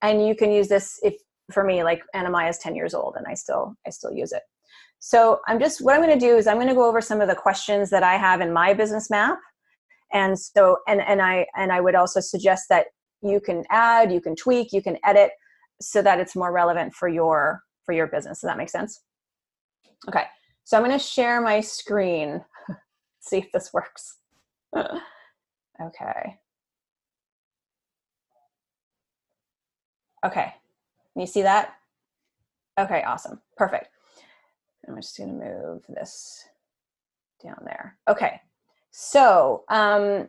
and 0.00 0.26
you 0.26 0.34
can 0.34 0.50
use 0.50 0.68
this 0.68 0.98
if 1.02 1.14
for 1.50 1.64
me 1.64 1.82
like 1.82 2.02
Anamaya 2.14 2.50
is 2.50 2.58
10 2.58 2.74
years 2.74 2.94
old 2.94 3.14
and 3.16 3.26
I 3.26 3.34
still 3.34 3.74
I 3.86 3.90
still 3.90 4.12
use 4.12 4.32
it. 4.32 4.42
So 4.98 5.40
I'm 5.48 5.58
just 5.58 5.80
what 5.84 5.94
I'm 5.94 6.02
going 6.02 6.18
to 6.18 6.26
do 6.26 6.36
is 6.36 6.46
I'm 6.46 6.56
going 6.56 6.68
to 6.68 6.74
go 6.74 6.88
over 6.88 7.00
some 7.00 7.20
of 7.20 7.28
the 7.28 7.34
questions 7.34 7.90
that 7.90 8.02
I 8.02 8.16
have 8.16 8.40
in 8.40 8.52
my 8.52 8.72
business 8.72 9.10
map. 9.10 9.38
And 10.12 10.38
so 10.38 10.78
and 10.86 11.00
and 11.00 11.22
I 11.22 11.46
and 11.56 11.72
I 11.72 11.80
would 11.80 11.94
also 11.94 12.20
suggest 12.20 12.66
that 12.68 12.86
you 13.22 13.40
can 13.40 13.64
add, 13.70 14.12
you 14.12 14.20
can 14.20 14.36
tweak, 14.36 14.72
you 14.72 14.82
can 14.82 14.98
edit 15.04 15.30
so 15.80 16.02
that 16.02 16.20
it's 16.20 16.36
more 16.36 16.52
relevant 16.52 16.94
for 16.94 17.08
your 17.08 17.62
for 17.84 17.92
your 17.92 18.06
business. 18.06 18.40
Does 18.40 18.48
that 18.48 18.58
make 18.58 18.70
sense? 18.70 19.00
Okay. 20.08 20.24
So 20.64 20.76
I'm 20.76 20.84
going 20.84 20.96
to 20.96 21.04
share 21.04 21.40
my 21.40 21.60
screen. 21.60 22.44
See 23.20 23.38
if 23.38 23.52
this 23.52 23.72
works. 23.72 24.18
okay. 24.76 26.38
Okay. 30.24 30.54
You 31.16 31.26
see 31.26 31.42
that? 31.42 31.74
Okay, 32.78 33.02
awesome. 33.02 33.40
Perfect. 33.56 33.88
I'm 34.88 34.96
just 34.96 35.16
going 35.16 35.38
to 35.38 35.44
move 35.44 35.82
this 35.88 36.44
down 37.42 37.58
there. 37.64 37.98
Okay. 38.08 38.40
So, 38.92 39.64
um, 39.68 40.28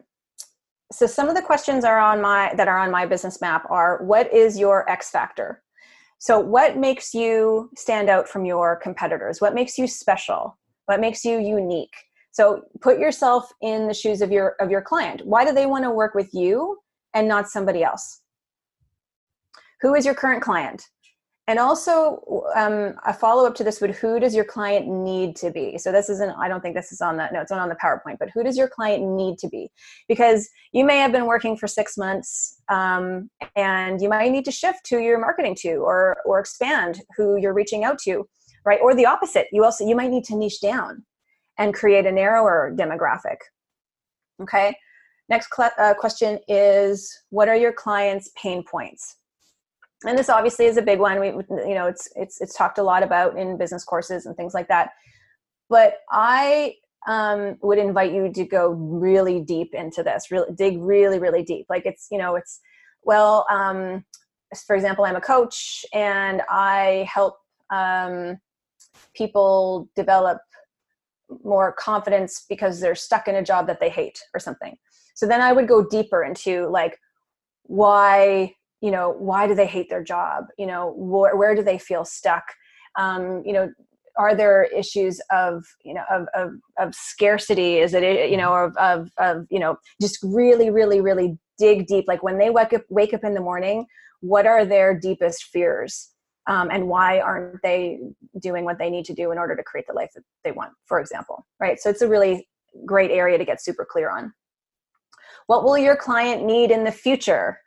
so 0.92 1.06
some 1.06 1.30
of 1.30 1.36
the 1.36 1.42
questions 1.42 1.86
are 1.86 2.00
on 2.00 2.22
my 2.22 2.54
that 2.56 2.68
are 2.68 2.80
on 2.80 2.92
my 2.92 3.06
business 3.06 3.40
map 3.42 3.66
are 3.70 4.04
what 4.04 4.34
is 4.34 4.58
your 4.58 4.90
X 4.90 5.10
factor? 5.10 5.62
So, 6.20 6.40
what 6.40 6.78
makes 6.78 7.14
you 7.14 7.70
stand 7.78 8.10
out 8.10 8.28
from 8.28 8.46
your 8.46 8.78
competitors? 8.78 9.42
What 9.42 9.54
makes 9.54 9.78
you 9.78 9.88
special? 9.88 10.58
What 10.86 11.00
makes 11.00 11.24
you 11.24 11.40
unique? 11.40 11.94
So, 12.32 12.64
put 12.82 13.00
yourself 13.00 13.52
in 13.62 13.88
the 13.88 13.94
shoes 13.94 14.22
of 14.22 14.32
your 14.32 14.56
of 14.60 14.72
your 14.72 14.82
client. 14.82 15.22
Why 15.26 15.46
do 15.46 15.54
they 15.54 15.66
want 15.66 15.84
to 15.84 15.92
work 15.92 16.16
with 16.16 16.34
you 16.34 16.80
and 17.14 17.28
not 17.28 17.50
somebody 17.50 17.84
else? 17.84 18.24
who 19.84 19.94
is 19.94 20.06
your 20.06 20.16
current 20.16 20.42
client 20.42 20.88
and 21.48 21.60
also 21.60 22.24
um, 22.56 22.96
a 23.06 23.14
follow-up 23.14 23.54
to 23.56 23.64
this 23.64 23.82
would 23.82 23.92
who 23.92 24.20
does 24.20 24.34
your 24.34 24.46
client 24.46 24.88
need 24.88 25.36
to 25.38 25.52
be? 25.52 25.78
So 25.78 25.92
this 25.92 26.10
isn't 26.10 26.32
i 26.40 26.48
don't 26.48 26.62
think 26.62 26.76
this 26.76 26.92
is 26.92 27.02
on 27.02 27.18
that 27.18 27.34
no 27.34 27.42
it's 27.42 27.52
not 27.52 27.60
on 27.60 27.70
the 27.70 27.76
powerpoint 27.76 28.18
but 28.20 28.30
who 28.34 28.44
does 28.44 28.58
your 28.58 28.70
client 28.70 29.04
need 29.04 29.38
to 29.40 29.50
be? 29.50 29.70
Because 30.08 30.50
you 30.72 30.86
may 30.86 30.98
have 30.98 31.12
been 31.12 31.26
working 31.26 31.58
for 31.58 31.68
six 31.68 31.98
months 31.98 32.62
um, 32.70 33.30
and 33.56 34.02
you 34.02 34.10
might 34.10 34.32
need 34.32 34.46
to 34.46 34.52
shift 34.52 34.90
who 34.90 35.00
you're 35.00 35.20
marketing 35.20 35.56
to 35.60 35.76
or 35.76 36.18
or 36.26 36.40
expand 36.40 37.02
who 37.18 37.38
you're 37.38 37.54
reaching 37.54 37.84
out 37.84 38.00
to 38.00 38.28
right? 38.66 38.80
Or 38.82 38.96
the 38.96 39.06
opposite 39.06 39.48
you 39.52 39.64
also 39.66 39.86
you 39.86 39.96
might 39.96 40.12
need 40.12 40.24
to 40.26 40.38
niche 40.38 40.62
down 40.62 41.04
and 41.58 41.74
create 41.74 42.06
a 42.06 42.12
narrower 42.12 42.74
demographic 42.76 43.38
okay? 44.42 44.76
Next 45.30 45.50
cl- 45.56 45.72
uh, 45.78 45.94
question 45.94 46.40
is 46.48 47.12
what 47.30 47.50
are 47.50 47.56
your 47.56 47.74
clients 47.74 48.32
pain 48.42 48.64
points 48.64 49.18
and 50.06 50.18
this 50.18 50.30
obviously 50.30 50.66
is 50.66 50.78
a 50.78 50.82
big 50.82 51.00
one. 51.00 51.20
We 51.20 51.28
you 51.28 51.76
know 51.76 51.88
it's 51.88 52.10
it's 52.16 52.42
it's 52.42 52.56
talked 52.56 52.78
a 52.78 52.84
lot 52.84 53.04
about 53.04 53.38
in 53.38 53.58
business 53.58 53.84
courses 53.84 54.26
and 54.26 54.36
things 54.36 54.54
like 54.54 54.68
that. 54.68 54.92
But 55.70 55.98
i 56.12 56.76
um, 57.06 57.58
would 57.62 57.80
invite 57.80 58.14
you 58.14 58.32
to 58.32 58.46
go 58.46 58.70
really 58.70 59.42
deep 59.42 59.74
into 59.74 60.04
this 60.04 60.32
really 60.32 60.54
dig 60.56 60.82
really 60.82 61.20
really 61.20 61.44
deep. 61.44 61.66
Like 61.70 61.86
it's 61.86 62.08
you 62.12 62.18
know 62.18 62.36
it's 62.36 62.60
well 63.04 63.46
um, 63.50 64.06
for 64.68 64.76
example 64.76 65.04
i'm 65.04 65.16
a 65.16 65.22
coach 65.22 65.84
and 65.94 66.42
i 66.50 67.08
help 67.12 67.38
um, 67.72 68.38
people 69.16 69.90
develop 69.96 70.40
more 71.44 71.74
confidence 71.74 72.46
because 72.48 72.80
they're 72.80 72.94
stuck 72.96 73.28
in 73.28 73.36
a 73.36 73.44
job 73.44 73.66
that 73.66 73.80
they 73.80 73.90
hate 73.90 74.20
or 74.34 74.40
something. 74.40 74.78
So 75.16 75.26
then 75.28 75.42
i 75.42 75.52
would 75.52 75.68
go 75.68 75.88
deeper 75.88 76.24
into 76.24 76.68
like 76.68 76.98
why 77.64 78.54
you 78.84 78.92
know 78.92 79.16
why 79.18 79.48
do 79.48 79.56
they 79.56 79.66
hate 79.66 79.90
their 79.90 80.04
job? 80.04 80.48
You 80.58 80.68
know 80.68 80.92
wh- 80.92 81.38
where 81.38 81.56
do 81.56 81.64
they 81.64 81.80
feel 81.80 82.04
stuck? 82.04 82.44
Um, 83.00 83.42
you 83.46 83.54
know 83.54 83.72
are 84.16 84.36
there 84.36 84.64
issues 84.64 85.20
of 85.32 85.64
you 85.86 85.94
know 85.94 86.04
of, 86.12 86.28
of, 86.36 86.52
of 86.78 86.94
scarcity? 86.94 87.78
Is 87.80 87.94
it 87.94 88.30
you 88.30 88.36
know 88.38 88.54
of, 88.54 88.76
of, 88.76 89.10
of 89.18 89.48
you 89.50 89.60
know 89.60 89.78
just 90.02 90.20
really 90.22 90.70
really 90.70 91.00
really 91.00 91.38
dig 91.58 91.88
deep. 91.88 92.06
Like 92.10 92.24
when 92.24 92.38
they 92.38 92.50
wake 92.50 92.74
up 92.74 92.82
wake 92.90 93.14
up 93.14 93.24
in 93.24 93.34
the 93.34 93.42
morning 93.42 93.86
what 94.20 94.46
are 94.46 94.66
their 94.66 94.98
deepest 94.98 95.46
fears? 95.46 96.10
Um, 96.48 96.70
and 96.70 96.88
why 96.88 97.22
aren't 97.22 97.62
they 97.64 98.00
doing 98.42 98.66
what 98.66 98.80
they 98.80 98.90
need 98.90 99.06
to 99.06 99.14
do 99.14 99.32
in 99.32 99.38
order 99.38 99.56
to 99.56 99.64
create 99.64 99.88
the 99.88 99.94
life 99.94 100.12
that 100.14 100.24
they 100.44 100.52
want 100.52 100.74
for 100.86 101.00
example 101.00 101.46
right? 101.62 101.80
So 101.80 101.90
it's 101.90 102.02
a 102.02 102.08
really 102.08 102.50
great 102.86 103.12
area 103.12 103.38
to 103.38 103.46
get 103.46 103.64
super 103.64 103.88
clear 103.90 104.10
on. 104.10 104.34
What 105.48 105.64
will 105.64 105.78
your 105.78 105.96
client 105.96 106.44
need 106.44 106.70
in 106.70 106.84
the 106.84 106.92
future 106.92 107.60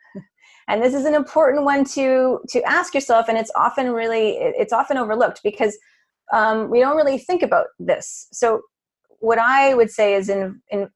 and 0.68 0.82
this 0.82 0.94
is 0.94 1.04
an 1.04 1.14
important 1.14 1.64
one 1.64 1.84
to 1.84 2.40
to 2.48 2.62
ask 2.62 2.94
yourself 2.94 3.26
and 3.28 3.38
it's 3.38 3.50
often 3.56 3.90
really 3.90 4.30
it's 4.30 4.72
often 4.72 4.96
overlooked 4.96 5.40
because 5.42 5.76
um, 6.32 6.70
we 6.70 6.80
don't 6.80 6.96
really 6.96 7.18
think 7.18 7.42
about 7.42 7.66
this. 7.78 8.26
So 8.32 8.62
what 9.20 9.38
i 9.38 9.72
would 9.74 9.90
say 9.90 10.14
is 10.14 10.28
in, 10.28 10.60
in 10.70 10.88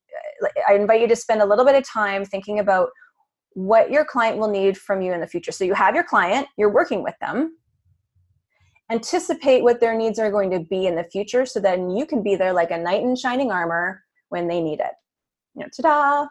i 0.69 0.75
invite 0.75 1.01
you 1.01 1.09
to 1.09 1.17
spend 1.17 1.41
a 1.41 1.47
little 1.47 1.65
bit 1.65 1.75
of 1.75 1.83
time 1.89 2.23
thinking 2.23 2.59
about 2.59 2.91
what 3.55 3.91
your 3.91 4.05
client 4.05 4.37
will 4.37 4.51
need 4.51 4.77
from 4.77 5.01
you 5.01 5.13
in 5.13 5.21
the 5.21 5.27
future. 5.27 5.53
So 5.53 5.65
you 5.65 5.75
have 5.75 5.95
your 5.95 6.05
client 6.05 6.47
you're 6.57 6.73
working 6.73 7.03
with 7.03 7.15
them. 7.21 7.57
Anticipate 8.91 9.63
what 9.63 9.81
their 9.81 9.97
needs 9.97 10.19
are 10.19 10.31
going 10.31 10.51
to 10.51 10.61
be 10.61 10.87
in 10.87 10.97
the 10.97 11.05
future 11.05 11.47
so 11.47 11.61
then 11.61 11.91
you 11.91 12.07
can 12.07 12.23
be 12.23 12.37
there 12.37 12.53
like 12.53 12.71
a 12.71 12.79
knight 12.79 13.03
in 13.03 13.17
shining 13.17 13.51
armor 13.51 14.03
when 14.29 14.49
they 14.49 14.61
need 14.61 14.81
it. 14.81 14.93
You 15.55 15.63
know 15.63 15.69
ta-da 15.75 16.29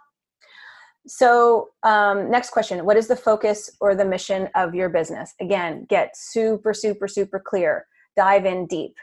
so, 1.09 1.69
um, 1.81 2.29
next 2.29 2.51
question 2.51 2.85
What 2.85 2.95
is 2.95 3.07
the 3.07 3.15
focus 3.15 3.71
or 3.81 3.95
the 3.95 4.05
mission 4.05 4.47
of 4.55 4.75
your 4.75 4.89
business? 4.89 5.33
Again, 5.41 5.87
get 5.89 6.15
super, 6.15 6.71
super, 6.71 7.07
super 7.07 7.39
clear. 7.43 7.87
Dive 8.15 8.45
in 8.45 8.67
deep, 8.67 8.93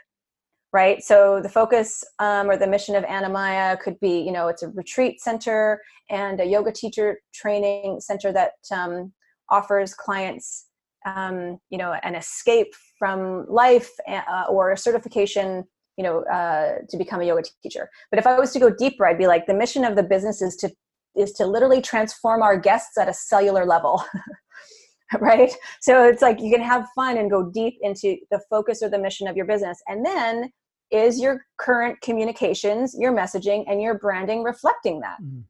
right? 0.71 1.03
So, 1.03 1.41
the 1.41 1.49
focus 1.49 2.05
um, 2.19 2.49
or 2.49 2.55
the 2.55 2.65
mission 2.65 2.95
of 2.95 3.03
Anamaya 3.03 3.77
could 3.81 3.99
be 3.99 4.21
you 4.21 4.31
know, 4.31 4.47
it's 4.47 4.63
a 4.63 4.69
retreat 4.69 5.19
center 5.19 5.81
and 6.09 6.39
a 6.39 6.45
yoga 6.45 6.71
teacher 6.71 7.19
training 7.33 7.99
center 7.99 8.31
that 8.31 8.53
um, 8.71 9.11
offers 9.49 9.93
clients 9.93 10.67
um, 11.05 11.57
you 11.69 11.77
know, 11.77 11.93
an 12.03 12.15
escape 12.15 12.73
from 12.97 13.45
life 13.49 13.91
uh, 14.09 14.45
or 14.49 14.71
a 14.71 14.77
certification 14.77 15.65
you 15.97 16.03
know 16.03 16.23
uh, 16.25 16.75
to 16.89 16.95
become 16.97 17.21
a 17.21 17.25
yoga 17.25 17.41
teacher 17.63 17.89
but 18.11 18.19
if 18.19 18.27
i 18.27 18.37
was 18.37 18.51
to 18.51 18.59
go 18.59 18.69
deeper 18.69 19.07
i'd 19.07 19.17
be 19.17 19.25
like 19.25 19.47
the 19.47 19.53
mission 19.53 19.83
of 19.83 19.95
the 19.95 20.03
business 20.03 20.43
is 20.43 20.55
to 20.55 20.71
is 21.17 21.31
to 21.33 21.45
literally 21.45 21.81
transform 21.81 22.41
our 22.41 22.57
guests 22.57 22.97
at 22.97 23.09
a 23.09 23.13
cellular 23.13 23.65
level. 23.65 24.03
right? 25.19 25.53
So 25.81 26.03
it's 26.03 26.21
like 26.21 26.41
you 26.41 26.51
can 26.51 26.61
have 26.61 26.87
fun 26.93 27.17
and 27.17 27.31
go 27.31 27.49
deep 27.49 27.77
into 27.81 28.17
the 28.29 28.41
focus 28.49 28.83
or 28.83 28.89
the 28.89 28.99
mission 28.99 29.27
of 29.27 29.35
your 29.35 29.45
business. 29.45 29.81
And 29.87 30.05
then 30.05 30.51
is 30.91 31.19
your 31.19 31.45
current 31.57 31.99
communications, 32.01 32.95
your 32.97 33.13
messaging, 33.13 33.65
and 33.67 33.81
your 33.81 33.97
branding 33.97 34.43
reflecting 34.43 34.99
that? 35.01 35.17
Mm. 35.21 35.43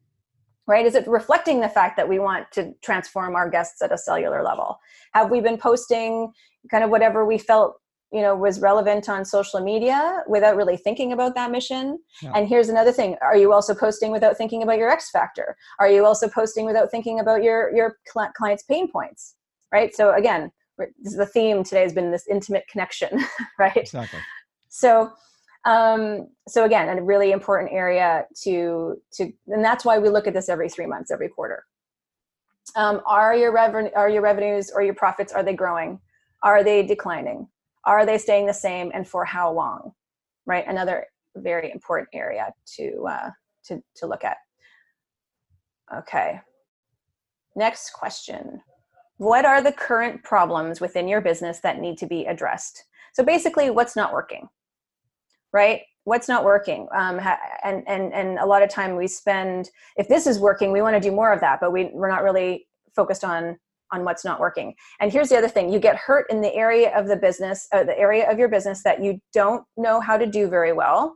right? 0.68 0.86
Is 0.86 0.96
it 0.96 1.08
reflecting 1.08 1.62
the 1.62 1.70
fact 1.70 1.98
that 1.98 2.08
we 2.08 2.20
want 2.20 2.52
to 2.54 2.74
transform 2.84 3.36
our 3.36 3.50
guests 3.50 3.82
at 3.82 3.92
a 3.92 3.98
cellular 3.98 4.44
level? 4.44 4.78
Have 5.14 5.32
we 5.32 5.42
been 5.42 5.58
posting 5.58 6.32
kind 6.70 6.84
of 6.84 6.90
whatever 6.90 7.26
we 7.26 7.38
felt 7.38 7.80
you 8.12 8.22
know 8.22 8.36
was 8.36 8.60
relevant 8.60 9.10
on 9.10 9.26
social 9.26 9.60
media 9.60 10.24
without 10.28 10.56
really 10.56 10.78
thinking 10.78 11.12
about 11.12 11.36
that 11.36 11.52
mission. 11.52 12.00
Yeah. 12.22 12.32
and 12.36 12.48
here's 12.48 12.70
another 12.70 12.92
thing 12.92 13.18
are 13.22 13.38
you 13.38 13.54
also 13.54 13.76
posting 13.76 14.12
without 14.12 14.38
thinking 14.38 14.64
about 14.64 14.78
your 14.78 14.90
x 14.90 15.10
factor? 15.10 15.58
Are 15.80 15.90
you 15.90 16.06
also 16.06 16.28
posting 16.28 16.66
without 16.66 16.90
thinking 16.90 17.20
about 17.20 17.44
your 17.44 17.76
your 17.76 17.98
client's 18.36 18.64
pain 18.64 18.90
points 18.90 19.36
right? 19.72 19.94
So 19.96 20.14
again 20.14 20.52
this 20.78 21.14
is 21.14 21.18
the 21.18 21.26
theme 21.26 21.64
today 21.64 21.82
has 21.82 21.94
been 21.94 22.12
this 22.12 22.28
intimate 22.28 22.64
connection 22.72 23.26
right? 23.60 23.76
Exactly. 23.76 24.20
So 24.70 25.12
um, 25.66 26.30
so 26.48 26.64
again 26.64 26.98
a 26.98 27.02
really 27.02 27.32
important 27.32 27.74
area 27.74 28.26
to 28.44 29.02
to 29.14 29.32
and 29.48 29.64
that's 29.64 29.84
why 29.84 29.98
we 30.00 30.10
look 30.10 30.28
at 30.28 30.34
this 30.34 30.48
every 30.50 30.70
three 30.70 30.88
months 30.88 31.12
every 31.12 31.28
quarter. 31.30 31.66
Um, 32.76 33.02
are 33.06 33.36
your 33.36 33.52
revenue 33.52 33.92
are 33.96 34.10
your 34.10 34.22
revenues 34.22 34.72
or 34.74 34.82
your 34.82 34.94
profits 34.94 35.34
are 35.34 35.44
they 35.44 35.54
growing? 35.54 36.00
Are 36.44 36.64
they 36.64 36.86
declining 36.86 37.48
are 37.88 38.06
they 38.06 38.18
staying 38.18 38.46
the 38.46 38.54
same 38.54 38.92
and 38.94 39.08
for 39.08 39.26
how 39.26 39.52
long? 39.52 39.94
Right? 40.46 40.66
Another 40.68 41.08
very 41.36 41.72
important 41.72 42.10
area 42.14 42.54
to 42.76 43.06
uh, 43.10 43.30
to 43.66 43.82
to 43.96 44.08
look 44.08 44.24
at. 44.24 44.38
Okay. 45.96 46.42
Next 47.56 47.92
question. 47.94 48.62
What 49.18 49.46
are 49.46 49.62
the 49.62 49.72
current 49.72 50.24
problems 50.24 50.80
within 50.80 51.08
your 51.08 51.22
business 51.22 51.60
that 51.62 51.80
need 51.80 51.98
to 52.00 52.06
be 52.06 52.26
addressed? 52.26 52.84
So 53.14 53.24
basically 53.24 53.72
what's 53.72 53.96
not 53.96 54.14
working? 54.14 54.48
Right? 55.52 55.82
What's 56.04 56.28
not 56.28 56.44
working? 56.44 56.88
Um, 56.96 57.20
and 57.64 57.84
and 57.88 58.14
and 58.14 58.38
a 58.40 58.46
lot 58.46 58.64
of 58.64 58.70
time 58.70 58.96
we 58.96 59.08
spend 59.08 59.70
if 59.96 60.08
this 60.08 60.28
is 60.28 60.40
working 60.40 60.72
we 60.72 60.82
want 60.82 60.96
to 60.96 61.10
do 61.10 61.16
more 61.16 61.32
of 61.32 61.42
that 61.42 61.60
but 61.60 61.72
we, 61.72 61.90
we're 61.94 62.10
not 62.10 62.24
really 62.24 62.68
focused 62.96 63.24
on 63.24 63.58
on 63.92 64.04
what's 64.04 64.26
not 64.26 64.40
working. 64.40 64.76
And 65.00 65.12
here's 65.12 65.30
the 65.30 65.38
other 65.38 65.48
thing 65.48 65.72
you 65.72 65.80
get 65.80 65.96
hurt 65.96 66.26
in 66.30 66.42
the 66.42 66.54
area 66.54 66.96
of 66.98 67.08
the 67.08 67.16
business 67.16 67.68
uh, 67.72 67.84
the 67.84 67.98
area 67.98 68.30
of 68.30 68.38
your 68.38 68.50
business 68.50 68.84
that 68.84 69.04
you 69.04 69.20
don't 69.34 69.64
know 69.78 70.00
how 70.00 70.18
to 70.18 70.26
do 70.26 70.48
very 70.48 70.74
well 70.74 71.16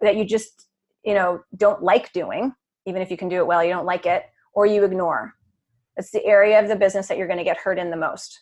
that 0.00 0.16
you 0.16 0.24
just 0.24 0.68
you 1.04 1.14
know 1.14 1.40
don't 1.56 1.82
like 1.82 2.12
doing 2.12 2.52
even 2.86 3.02
if 3.02 3.10
you 3.10 3.16
can 3.16 3.28
do 3.28 3.36
it 3.36 3.46
well 3.46 3.62
you 3.62 3.70
don't 3.70 3.86
like 3.86 4.06
it 4.06 4.24
or 4.58 4.66
you 4.66 4.84
ignore. 4.84 5.34
It's 5.96 6.10
the 6.10 6.24
area 6.24 6.60
of 6.60 6.68
the 6.68 6.76
business 6.76 7.06
that 7.06 7.16
you're 7.16 7.28
going 7.28 7.38
to 7.38 7.44
get 7.44 7.58
hurt 7.58 7.78
in 7.78 7.90
the 7.90 7.96
most. 7.96 8.40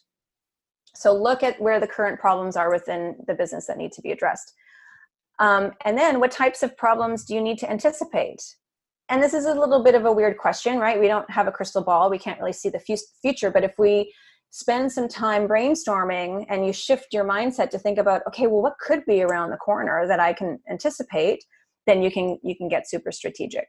So 0.95 1.15
look 1.15 1.43
at 1.43 1.61
where 1.61 1.79
the 1.79 1.87
current 1.87 2.19
problems 2.19 2.57
are 2.57 2.71
within 2.71 3.17
the 3.27 3.35
business 3.35 3.67
that 3.67 3.77
need 3.77 3.93
to 3.93 4.03
be 4.03 4.13
addressed. 4.13 4.55
Um, 5.39 5.73
and 5.85 5.99
then 5.99 6.21
what 6.21 6.31
types 6.31 6.63
of 6.63 6.77
problems 6.77 7.25
do 7.25 7.35
you 7.35 7.43
need 7.43 7.59
to 7.59 7.71
anticipate 7.71 8.43
and 9.09 9.23
this 9.23 9.35
is 9.35 9.47
a 9.47 9.55
little 9.55 9.83
bit 9.83 9.95
of 9.95 10.05
a 10.05 10.13
weird 10.13 10.37
question, 10.39 10.79
right? 10.79 10.99
We 10.99 11.07
don't 11.07 11.29
have 11.31 11.47
a 11.47 11.53
crystal 11.53 11.83
ball. 11.83 12.11
We 12.11 12.19
can't 12.19 12.41
really 12.41 12.53
see 12.53 12.69
the 12.69 13.01
future. 13.23 13.51
But 13.51 13.65
if 13.65 13.75
we 13.79 14.13
spend 14.51 14.91
some 14.91 15.09
time 15.09 15.47
brainstorming 15.47 16.47
and 16.49 16.67
you 16.67 16.73
shift 16.73 17.13
your 17.13 17.25
mindset 17.25 17.71
to 17.71 17.79
think 17.79 17.99
about, 17.99 18.23
okay, 18.27 18.47
well, 18.47 18.63
what 18.63 18.79
could 18.79 19.05
be 19.07 19.23
around 19.23 19.51
the 19.51 19.57
corner 19.57 20.07
that 20.09 20.19
I 20.19 20.33
can 20.33 20.59
anticipate, 20.71 21.45
then 21.87 22.03
you 22.03 22.11
can 22.11 22.39
you 22.43 22.57
can 22.57 22.69
get 22.69 22.89
super 22.89 23.13
strategic. 23.13 23.69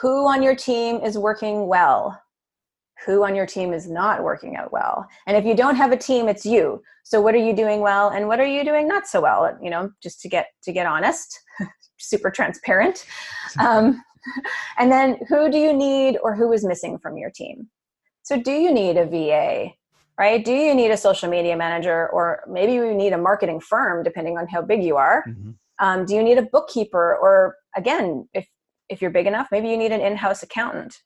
Who 0.00 0.26
on 0.26 0.42
your 0.42 0.54
team 0.54 1.00
is 1.02 1.18
working 1.18 1.66
well? 1.66 2.22
Who 3.04 3.24
on 3.24 3.34
your 3.34 3.46
team 3.46 3.72
is 3.72 3.88
not 3.88 4.24
working 4.24 4.56
out 4.56 4.72
well? 4.72 5.06
And 5.26 5.36
if 5.36 5.44
you 5.44 5.54
don't 5.54 5.76
have 5.76 5.92
a 5.92 5.96
team, 5.96 6.28
it's 6.28 6.46
you. 6.46 6.82
So 7.04 7.20
what 7.20 7.34
are 7.34 7.44
you 7.44 7.54
doing 7.54 7.80
well 7.80 8.10
and 8.10 8.28
what 8.28 8.40
are 8.40 8.46
you 8.46 8.64
doing 8.64 8.88
not 8.88 9.06
so 9.06 9.20
well? 9.20 9.56
You 9.62 9.70
know, 9.70 9.90
just 10.02 10.20
to 10.22 10.28
get 10.28 10.46
to 10.62 10.72
get 10.72 10.86
honest. 10.86 11.38
super 11.98 12.30
transparent. 12.30 13.04
Um, 13.58 14.02
and 14.78 14.90
then 14.90 15.18
who 15.28 15.50
do 15.50 15.58
you 15.58 15.72
need 15.72 16.18
or 16.22 16.34
who 16.34 16.52
is 16.52 16.64
missing 16.64 16.98
from 16.98 17.16
your 17.16 17.30
team? 17.30 17.68
So, 18.22 18.40
do 18.40 18.52
you 18.52 18.72
need 18.72 18.96
a 18.96 19.06
VA? 19.06 19.72
Right? 20.18 20.44
Do 20.44 20.52
you 20.52 20.74
need 20.74 20.90
a 20.90 20.96
social 20.96 21.30
media 21.30 21.56
manager, 21.56 22.08
or 22.08 22.42
maybe 22.48 22.72
you 22.72 22.92
need 22.92 23.12
a 23.12 23.18
marketing 23.18 23.60
firm, 23.60 24.02
depending 24.02 24.36
on 24.36 24.48
how 24.48 24.60
big 24.60 24.82
you 24.82 24.96
are? 24.96 25.24
Mm-hmm. 25.28 25.50
Um, 25.78 26.04
do 26.04 26.14
you 26.16 26.24
need 26.24 26.38
a 26.38 26.42
bookkeeper, 26.42 27.16
or 27.16 27.54
again, 27.76 28.28
if 28.34 28.48
if 28.88 29.00
you're 29.00 29.12
big 29.12 29.26
enough, 29.26 29.48
maybe 29.52 29.68
you 29.68 29.76
need 29.76 29.92
an 29.92 30.00
in-house 30.00 30.42
accountant, 30.42 30.96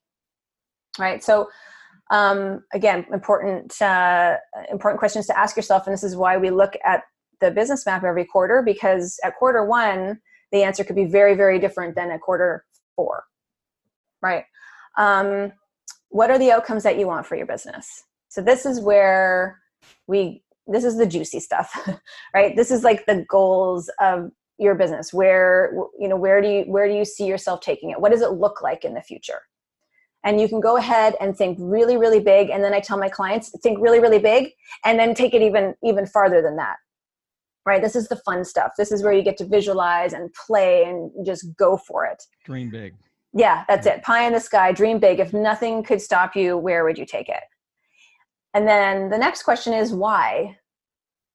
right? 0.99 1.23
So, 1.23 1.51
um, 2.11 2.65
again, 2.73 3.05
important 3.13 3.81
uh, 3.83 4.37
important 4.71 4.99
questions 4.99 5.27
to 5.27 5.39
ask 5.39 5.57
yourself, 5.57 5.87
and 5.87 5.93
this 5.93 6.05
is 6.05 6.17
why 6.17 6.39
we 6.39 6.51
look 6.51 6.73
at 6.85 7.03
the 7.41 7.51
business 7.51 7.85
map 7.85 8.05
every 8.05 8.25
quarter 8.25 8.63
because 8.63 9.19
at 9.25 9.37
quarter 9.37 9.65
one 9.65 10.21
the 10.53 10.63
answer 10.63 10.85
could 10.85 10.97
be 10.97 11.05
very, 11.07 11.35
very 11.35 11.59
different 11.59 11.95
than 11.95 12.11
a 12.11 12.19
quarter 12.19 12.65
four, 12.95 13.25
right? 14.21 14.45
Um, 14.99 15.53
what 16.11 16.31
are 16.31 16.39
the 16.39 16.53
outcomes 16.53 16.83
that 16.83 16.99
you 16.99 17.07
want 17.07 17.27
for 17.27 17.37
your 17.37 17.47
business? 17.47 18.05
So 18.29 18.43
this 18.43 18.67
is 18.67 18.81
where 18.81 19.61
we, 20.07 20.43
this 20.67 20.85
is 20.85 20.97
the 20.97 21.07
juicy 21.07 21.41
stuff, 21.41 21.89
right? 22.35 22.55
This 22.55 22.71
is 22.71 22.85
like 22.85 23.07
the 23.07 23.25
goals 23.29 23.91
of 24.01 24.31
your 24.59 24.75
business. 24.75 25.13
Where, 25.13 25.73
you 25.99 26.09
know, 26.09 26.17
where 26.17 26.41
do 26.41 26.49
you, 26.49 26.63
where 26.63 26.87
do 26.87 26.95
you 26.95 27.05
see 27.05 27.27
yourself 27.27 27.61
taking 27.61 27.91
it? 27.91 28.01
What 28.01 28.13
does 28.13 28.23
it 28.23 28.33
look 28.33 28.63
like 28.63 28.85
in 28.85 28.95
the 28.95 29.03
future? 29.03 29.41
and 30.25 30.41
you 30.41 30.49
can 30.49 30.61
go 30.61 30.77
ahead 30.77 31.15
and 31.21 31.37
think 31.37 31.59
really 31.61 31.97
really 31.97 32.21
big 32.21 32.51
and 32.51 32.63
then 32.63 32.73
i 32.73 32.81
tell 32.81 32.99
my 32.99 33.09
clients 33.09 33.51
think 33.61 33.79
really 33.81 34.01
really 34.01 34.19
big 34.19 34.51
and 34.85 34.99
then 34.99 35.15
take 35.15 35.35
it 35.35 35.43
even 35.43 35.75
even 35.83 36.07
farther 36.07 36.43
than 36.43 36.57
that 36.57 36.77
right? 37.65 37.81
This 37.81 37.97
is 37.97 38.09
the 38.09 38.17
fun 38.17 38.45
stuff. 38.45 38.73
This 38.77 38.93
is 38.93 39.03
where 39.03 39.13
you 39.13 39.23
get 39.23 39.37
to 39.39 39.47
visualize 39.47 40.13
and 40.13 40.33
play 40.35 40.85
and 40.85 41.11
just 41.25 41.55
go 41.57 41.77
for 41.77 42.05
it. 42.05 42.23
Dream 42.45 42.71
big. 42.71 42.95
Yeah, 43.33 43.65
that's 43.69 43.87
it. 43.87 44.03
Pie 44.03 44.27
in 44.27 44.33
the 44.33 44.41
sky, 44.41 44.73
dream 44.73 44.99
big. 44.99 45.19
If 45.19 45.33
nothing 45.33 45.83
could 45.83 46.03
stop 46.03 46.37
you, 46.37 46.57
where 46.59 46.85
would 46.85 46.99
you 46.99 47.07
take 47.07 47.29
it? 47.29 47.43
And 48.55 48.69
then 48.69 49.09
the 49.09 49.17
next 49.17 49.45
question 49.45 49.73
is 49.73 49.93
why? 49.93 50.59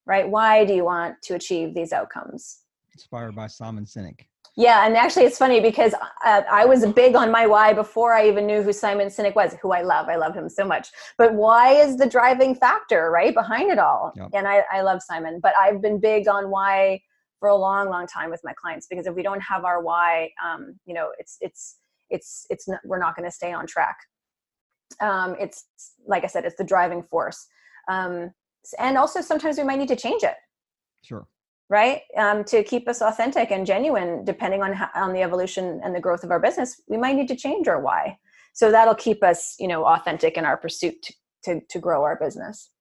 Right? 0.05 0.29
Why 0.29 0.63
do 0.63 0.73
you 0.73 0.85
want 0.85 1.15
to 1.23 1.35
achieve 1.35 1.73
these 1.73 1.91
outcomes? 1.91 2.59
Inspired 2.93 3.35
by 3.35 3.47
Simon 3.47 3.85
Sinek. 3.85 4.21
Yeah, 4.57 4.87
and 4.87 4.97
actually, 4.97 5.25
it's 5.25 5.37
funny 5.37 5.59
because 5.59 5.93
uh, 6.25 6.41
I 6.51 6.65
was 6.65 6.83
big 6.93 7.15
on 7.15 7.29
my 7.29 7.45
why 7.45 7.73
before 7.73 8.13
I 8.13 8.27
even 8.27 8.47
knew 8.47 8.63
who 8.63 8.73
Simon 8.73 9.07
Sinek 9.07 9.35
was, 9.35 9.55
who 9.61 9.71
I 9.71 9.83
love. 9.83 10.09
I 10.09 10.15
love 10.15 10.33
him 10.33 10.49
so 10.49 10.65
much. 10.65 10.89
But 11.15 11.35
why 11.35 11.73
is 11.73 11.97
the 11.97 12.09
driving 12.09 12.55
factor, 12.55 13.11
right, 13.11 13.35
behind 13.35 13.69
it 13.69 13.77
all? 13.77 14.13
Yep. 14.15 14.29
And 14.33 14.47
I, 14.47 14.63
I 14.71 14.81
love 14.81 15.03
Simon, 15.03 15.39
but 15.43 15.53
I've 15.59 15.79
been 15.79 15.99
big 15.99 16.27
on 16.27 16.49
why 16.49 17.01
for 17.39 17.49
a 17.49 17.55
long, 17.55 17.89
long 17.89 18.07
time 18.07 18.31
with 18.31 18.41
my 18.43 18.51
clients 18.59 18.87
because 18.89 19.05
if 19.05 19.13
we 19.13 19.21
don't 19.21 19.41
have 19.41 19.63
our 19.63 19.83
why, 19.83 20.31
um, 20.43 20.79
you 20.87 20.95
know, 20.95 21.11
it's 21.19 21.37
it's 21.39 21.77
it's 22.09 22.47
it's 22.49 22.67
not, 22.67 22.79
we're 22.83 22.97
not 22.97 23.15
going 23.15 23.29
to 23.29 23.31
stay 23.31 23.53
on 23.53 23.67
track. 23.67 23.97
Um, 24.99 25.35
it's 25.39 25.65
like 26.07 26.23
I 26.23 26.27
said, 26.27 26.45
it's 26.45 26.55
the 26.55 26.63
driving 26.63 27.03
force, 27.03 27.45
um, 27.87 28.31
and 28.79 28.97
also 28.97 29.21
sometimes 29.21 29.59
we 29.59 29.65
might 29.65 29.77
need 29.77 29.89
to 29.89 29.95
change 29.95 30.23
it. 30.23 30.35
Sure 31.03 31.27
right? 31.69 32.01
Um, 32.15 32.43
to 32.45 32.63
keep 32.63 32.87
us 32.87 33.01
authentic 33.01 33.51
and 33.51 33.65
genuine 33.65 34.23
depending 34.23 34.61
on 34.63 34.73
how, 34.73 34.89
on 34.95 35.13
the 35.13 35.21
evolution 35.21 35.81
and 35.83 35.93
the 35.93 35.99
growth 35.99 36.23
of 36.23 36.31
our 36.31 36.39
business 36.39 36.81
we 36.87 36.97
might 36.97 37.15
need 37.15 37.27
to 37.27 37.35
change 37.35 37.67
our 37.67 37.81
why. 37.81 38.17
So 38.53 38.71
that'll 38.71 38.95
keep 38.95 39.23
us 39.23 39.55
you 39.59 39.67
know 39.67 39.85
authentic 39.85 40.37
in 40.37 40.45
our 40.45 40.57
pursuit 40.57 41.01
to, 41.03 41.13
to, 41.43 41.61
to 41.69 41.79
grow 41.79 42.03
our 42.03 42.17
business. 42.17 42.71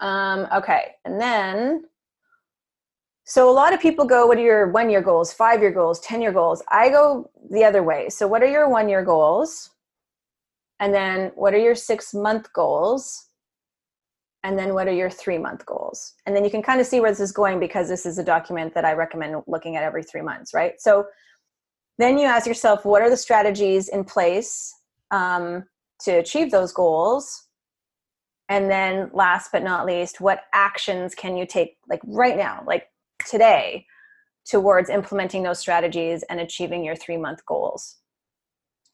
Um, 0.00 0.46
okay 0.52 0.92
and 1.04 1.20
then 1.20 1.84
so 3.24 3.50
a 3.50 3.52
lot 3.52 3.74
of 3.74 3.80
people 3.80 4.04
go 4.04 4.26
what 4.26 4.38
are 4.38 4.42
your 4.42 4.70
one 4.70 4.90
year 4.90 5.02
goals 5.02 5.32
five 5.32 5.60
year 5.60 5.72
goals 5.72 6.00
ten 6.00 6.20
year 6.20 6.32
goals? 6.32 6.62
I 6.70 6.88
go 6.88 7.30
the 7.50 7.64
other 7.64 7.82
way. 7.82 8.08
So 8.08 8.26
what 8.26 8.42
are 8.42 8.50
your 8.50 8.68
one 8.68 8.88
year 8.88 9.04
goals? 9.04 9.70
And 10.80 10.92
then 10.92 11.32
what 11.34 11.54
are 11.54 11.58
your 11.58 11.74
six 11.74 12.12
month 12.12 12.52
goals 12.52 13.25
and 14.46 14.56
then 14.56 14.74
what 14.74 14.86
are 14.86 14.92
your 14.92 15.10
three 15.10 15.38
month 15.38 15.66
goals? 15.66 16.14
And 16.24 16.34
then 16.34 16.44
you 16.44 16.50
can 16.52 16.62
kind 16.62 16.80
of 16.80 16.86
see 16.86 17.00
where 17.00 17.10
this 17.10 17.18
is 17.18 17.32
going 17.32 17.58
because 17.58 17.88
this 17.88 18.06
is 18.06 18.16
a 18.16 18.22
document 18.22 18.74
that 18.74 18.84
i 18.84 18.92
recommend 18.92 19.42
looking 19.48 19.74
at 19.74 19.82
every 19.82 20.04
three 20.04 20.22
months 20.22 20.54
right? 20.54 20.74
So 20.78 21.06
then 21.98 22.16
you 22.16 22.26
ask 22.26 22.46
yourself 22.46 22.84
what 22.84 23.02
are 23.02 23.10
the 23.10 23.16
strategies 23.16 23.88
in 23.88 24.04
place 24.04 24.72
um, 25.10 25.64
to 26.02 26.12
achieve 26.12 26.52
those 26.52 26.72
goals? 26.72 27.48
And 28.48 28.70
then 28.70 29.10
last 29.12 29.50
but 29.50 29.64
not 29.64 29.84
least 29.84 30.20
what 30.20 30.42
actions 30.54 31.16
can 31.16 31.36
you 31.36 31.44
take 31.44 31.78
like 31.88 32.00
right 32.04 32.36
now 32.36 32.62
like 32.68 32.84
today 33.28 33.84
towards 34.48 34.88
implementing 34.88 35.42
those 35.42 35.58
strategies 35.58 36.22
and 36.30 36.38
achieving 36.38 36.84
your 36.84 36.94
three 36.94 37.16
month 37.16 37.44
goals? 37.46 37.96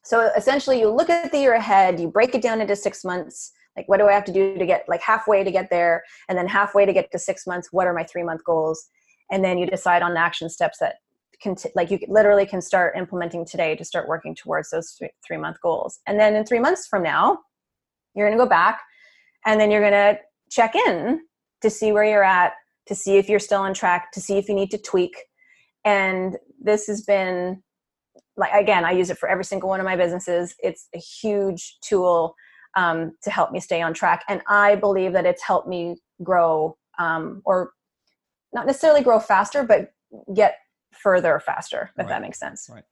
So 0.03 0.31
essentially 0.35 0.79
you 0.79 0.89
look 0.89 1.11
at 1.11 1.31
the 1.31 1.37
year 1.37 1.53
ahead 1.53 1.99
you 1.99 2.07
break 2.07 2.33
it 2.33 2.41
down 2.41 2.59
into 2.59 2.75
six 2.75 3.05
months 3.05 3.51
like 3.75 3.87
what 3.87 3.97
do 3.97 4.07
i 4.07 4.13
have 4.13 4.25
to 4.25 4.33
do 4.33 4.57
to 4.57 4.65
get 4.65 4.85
like 4.87 5.01
halfway 5.01 5.43
to 5.43 5.51
get 5.51 5.69
there? 5.69 6.03
And 6.29 6.37
then 6.37 6.47
halfway 6.47 6.85
to 6.85 6.93
get 6.93 7.11
to 7.11 7.19
six 7.19 7.47
months 7.47 7.69
what 7.71 7.87
are 7.87 7.93
my 7.93 8.03
three 8.03 8.23
month 8.23 8.43
goals? 8.43 8.87
And 9.31 9.43
then 9.43 9.57
you 9.57 9.65
decide 9.65 10.01
on 10.01 10.15
action 10.17 10.49
steps 10.49 10.79
that 10.79 10.95
can 11.41 11.55
t- 11.55 11.69
like 11.75 11.91
you 11.91 11.99
literally 12.07 12.45
can 12.45 12.61
start 12.61 12.95
implementing 12.97 13.45
today 13.45 13.75
to 13.75 13.83
start 13.83 14.07
working 14.07 14.35
towards 14.35 14.69
those 14.69 14.97
three 15.25 15.37
month 15.37 15.57
goals. 15.61 15.99
And 16.07 16.19
then 16.19 16.35
in 16.35 16.45
three 16.45 16.59
months 16.59 16.87
from 16.87 17.03
now 17.03 17.39
you're 18.15 18.27
going 18.27 18.37
to 18.37 18.43
go 18.43 18.49
back 18.49 18.81
and 19.45 19.59
then 19.59 19.71
you're 19.71 19.81
going 19.81 19.91
to 19.91 20.19
check 20.49 20.75
in 20.75 21.21
to 21.61 21.69
see 21.69 21.91
where 21.91 22.05
you're 22.05 22.23
at 22.23 22.53
to 22.87 22.95
see 22.95 23.17
if 23.17 23.29
you're 23.29 23.39
still 23.39 23.61
on 23.61 23.73
track 23.73 24.11
to 24.11 24.21
see 24.21 24.37
if 24.37 24.47
you 24.47 24.55
need 24.55 24.71
to 24.71 24.77
tweak. 24.77 25.15
And 25.85 26.37
this 26.61 26.87
has 26.87 27.01
been 27.01 27.61
like 28.35 28.51
again 28.53 28.83
i 28.83 28.91
use 28.91 29.11
it 29.11 29.17
for 29.19 29.29
every 29.29 29.45
single 29.45 29.69
one 29.69 29.79
of 29.79 29.85
my 29.85 29.95
businesses. 29.95 30.55
It's 30.59 30.87
a 30.95 30.99
huge 30.99 31.77
tool 31.81 32.35
um, 32.75 33.13
to 33.23 33.29
help 33.29 33.51
me 33.51 33.59
stay 33.59 33.81
on 33.81 33.93
track. 33.93 34.23
And 34.27 34.41
i 34.47 34.75
believe 34.75 35.13
that 35.13 35.25
it's 35.25 35.43
helped 35.43 35.67
me 35.67 35.97
grow 36.21 36.77
um, 36.99 37.41
or 37.45 37.71
not 38.53 38.65
necessarily 38.65 39.01
grow 39.01 39.19
faster 39.19 39.63
but 39.63 39.93
get 40.33 40.57
further 40.91 41.39
faster 41.39 41.89
if 41.93 41.97
right. 41.97 42.07
that 42.07 42.21
makes 42.21 42.39
sense. 42.39 42.69
Right. 42.71 42.83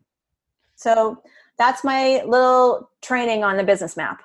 So 0.76 1.22
that's 1.58 1.84
my 1.84 2.24
little 2.26 2.90
training 3.02 3.44
on 3.44 3.58
the 3.58 3.64
business 3.64 3.96
map. 3.96 4.22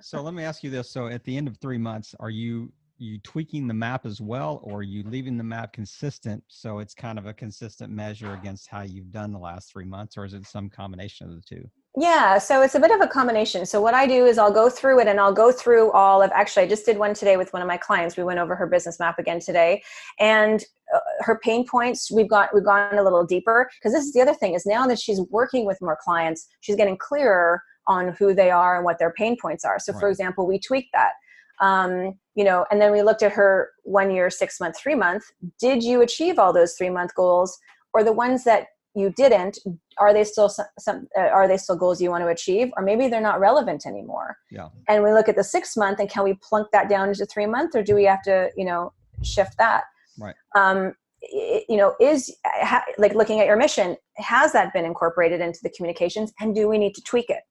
So 0.00 0.22
let 0.22 0.32
me 0.32 0.44
ask 0.44 0.62
you 0.62 0.70
this. 0.70 0.90
So 0.90 1.08
at 1.08 1.24
the 1.24 1.36
end 1.36 1.48
of 1.48 1.58
three 1.58 1.78
months 1.78 2.14
are 2.20 2.30
you 2.30 2.72
you 3.00 3.18
tweaking 3.18 3.68
the 3.68 3.74
map 3.74 4.06
as 4.06 4.20
well 4.20 4.60
or 4.64 4.78
are 4.78 4.82
you 4.82 5.02
leaving 5.04 5.36
the 5.36 5.44
map 5.44 5.72
consistent? 5.72 6.42
So 6.48 6.78
it's 6.78 6.94
kind 6.94 7.18
of 7.18 7.26
a 7.26 7.32
consistent 7.32 7.92
measure 7.92 8.32
against 8.34 8.68
how 8.68 8.82
you've 8.82 9.12
done 9.12 9.32
the 9.32 9.38
last 9.38 9.70
three 9.70 9.84
months 9.84 10.16
or 10.16 10.24
is 10.24 10.34
it 10.34 10.46
some 10.46 10.68
combination 10.68 11.28
of 11.28 11.34
the 11.34 11.42
two 11.42 11.68
yeah 11.96 12.38
so 12.38 12.62
it's 12.62 12.74
a 12.74 12.80
bit 12.80 12.90
of 12.90 13.00
a 13.00 13.06
combination. 13.06 13.64
So 13.66 13.80
what 13.80 13.94
i 13.94 14.06
do 14.06 14.26
is 14.26 14.38
i'll 14.38 14.52
go 14.52 14.68
through 14.68 15.00
it 15.00 15.08
and 15.08 15.18
i'll 15.18 15.32
go 15.32 15.50
through 15.50 15.90
all 15.92 16.22
of 16.22 16.30
actually 16.32 16.64
i 16.64 16.68
just 16.68 16.86
did 16.86 16.98
one 16.98 17.14
today 17.14 17.36
with 17.36 17.52
one 17.52 17.62
of 17.62 17.68
my 17.68 17.76
clients. 17.76 18.16
We 18.16 18.24
went 18.24 18.38
over 18.38 18.54
her 18.54 18.66
business 18.66 18.98
map 19.00 19.18
again 19.18 19.40
today 19.40 19.82
and 20.18 20.64
uh, 20.94 21.00
her 21.20 21.40
pain 21.42 21.66
points 21.66 22.10
we've 22.10 22.28
got 22.28 22.54
we've 22.54 22.64
gone 22.64 22.98
a 22.98 23.02
little 23.02 23.24
deeper 23.24 23.68
because 23.78 23.92
this 23.92 24.04
is 24.04 24.12
the 24.12 24.20
other 24.20 24.34
thing 24.34 24.54
is 24.54 24.66
now 24.66 24.86
that 24.86 24.98
she's 24.98 25.20
working 25.30 25.66
with 25.66 25.78
more 25.80 25.98
clients 26.02 26.46
she's 26.60 26.76
getting 26.76 26.96
clearer 26.96 27.62
on 27.88 28.14
who 28.18 28.34
they 28.34 28.50
are 28.50 28.76
and 28.76 28.84
what 28.84 28.98
their 28.98 29.12
pain 29.14 29.36
points 29.40 29.64
are. 29.64 29.78
So 29.78 29.92
right. 29.92 30.00
for 30.00 30.08
example 30.08 30.46
we 30.46 30.60
tweak 30.60 30.86
that 30.92 31.12
um, 31.60 32.14
you 32.34 32.44
know 32.44 32.64
and 32.70 32.80
then 32.80 32.92
we 32.92 33.02
looked 33.02 33.22
at 33.22 33.32
her 33.32 33.70
one 33.82 34.10
year 34.10 34.30
six 34.30 34.60
month 34.60 34.78
three 34.78 34.94
month. 34.94 35.24
Did 35.58 35.82
you 35.82 36.02
achieve 36.02 36.38
all 36.38 36.52
those 36.52 36.74
three 36.74 36.90
month 36.90 37.14
goals 37.14 37.58
or 37.94 38.04
the 38.04 38.12
ones 38.12 38.44
that 38.44 38.66
you 38.94 39.10
didn't 39.10 39.58
are 39.98 40.12
they 40.12 40.24
still 40.24 40.48
some, 40.48 40.66
some 40.78 41.08
uh, 41.16 41.22
are 41.22 41.48
they 41.48 41.56
still 41.56 41.76
goals 41.76 42.00
you 42.00 42.10
want 42.10 42.22
to 42.22 42.28
achieve? 42.28 42.70
Or 42.76 42.82
maybe 42.82 43.08
they're 43.08 43.20
not 43.20 43.40
relevant 43.40 43.86
anymore. 43.86 44.36
Yeah. 44.50 44.68
And 44.88 45.02
we 45.02 45.12
look 45.12 45.28
at 45.28 45.36
the 45.36 45.44
six 45.44 45.76
month 45.76 46.00
and 46.00 46.08
can 46.08 46.24
we 46.24 46.34
plunk 46.34 46.68
that 46.72 46.88
down 46.88 47.08
into 47.08 47.26
three 47.26 47.46
month 47.46 47.74
or 47.74 47.82
do 47.82 47.94
we 47.94 48.04
have 48.04 48.22
to 48.22 48.50
you 48.56 48.64
know 48.64 48.92
shift 49.22 49.56
that? 49.58 49.84
Right. 50.18 50.34
Um 50.56 50.94
it, 51.20 51.64
you 51.68 51.76
know 51.76 51.94
is 52.00 52.34
ha, 52.44 52.82
like 52.96 53.14
looking 53.14 53.40
at 53.40 53.46
your 53.46 53.56
mission 53.56 53.96
has 54.16 54.52
that 54.52 54.72
been 54.72 54.84
incorporated 54.84 55.40
into 55.40 55.58
the 55.62 55.70
communications 55.70 56.32
and 56.40 56.54
do 56.54 56.68
we 56.68 56.78
need 56.78 56.94
to 56.94 57.02
tweak 57.02 57.28
it? 57.28 57.42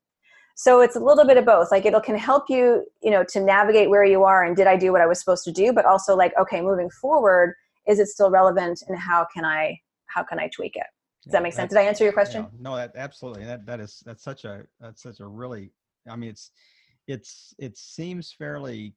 So 0.56 0.80
it's 0.82 0.96
a 0.96 1.00
little 1.00 1.26
bit 1.26 1.38
of 1.38 1.46
both. 1.46 1.70
Like 1.70 1.86
it'll 1.86 2.02
can 2.02 2.18
help 2.18 2.46
you 2.50 2.86
you 3.04 3.12
know 3.12 3.24
to 3.30 3.40
navigate 3.40 3.90
where 3.90 4.06
you 4.06 4.24
are 4.24 4.44
and 4.44 4.56
did 4.56 4.68
i 4.68 4.78
do 4.78 4.92
what 4.92 5.02
i 5.02 5.06
was 5.06 5.20
supposed 5.20 5.44
to 5.46 5.52
do? 5.52 5.74
But 5.74 5.86
also 5.86 6.16
like 6.16 6.34
okay 6.40 6.62
moving 6.62 6.90
forward 6.90 7.56
is 7.88 8.00
it 8.00 8.08
still 8.08 8.30
relevant 8.30 8.84
and 8.88 8.98
how 8.98 9.26
can 9.34 9.46
i 9.46 9.80
how 10.08 10.24
can 10.24 10.40
i 10.40 10.48
tweak 10.48 10.76
it 10.76 10.88
does 11.28 11.34
that 11.34 11.44
make 11.44 11.54
sense? 11.54 11.70
did 11.72 11.80
i 11.80 11.84
answer 11.84 12.04
your 12.04 12.14
question? 12.14 12.44
yeah, 12.44 12.60
no 12.60 12.76
that 12.76 12.92
absolutely 12.96 13.44
that 13.46 13.66
that 13.66 13.80
is 13.80 14.02
that's 14.06 14.24
such 14.24 14.46
a 14.46 14.64
that's 14.80 15.04
such 15.04 15.20
a 15.20 15.26
really 15.26 15.72
i 16.10 16.16
mean 16.16 16.30
it's 16.30 16.52
it's 17.08 17.54
it 17.58 17.78
seems 17.78 18.32
fairly 18.32 18.94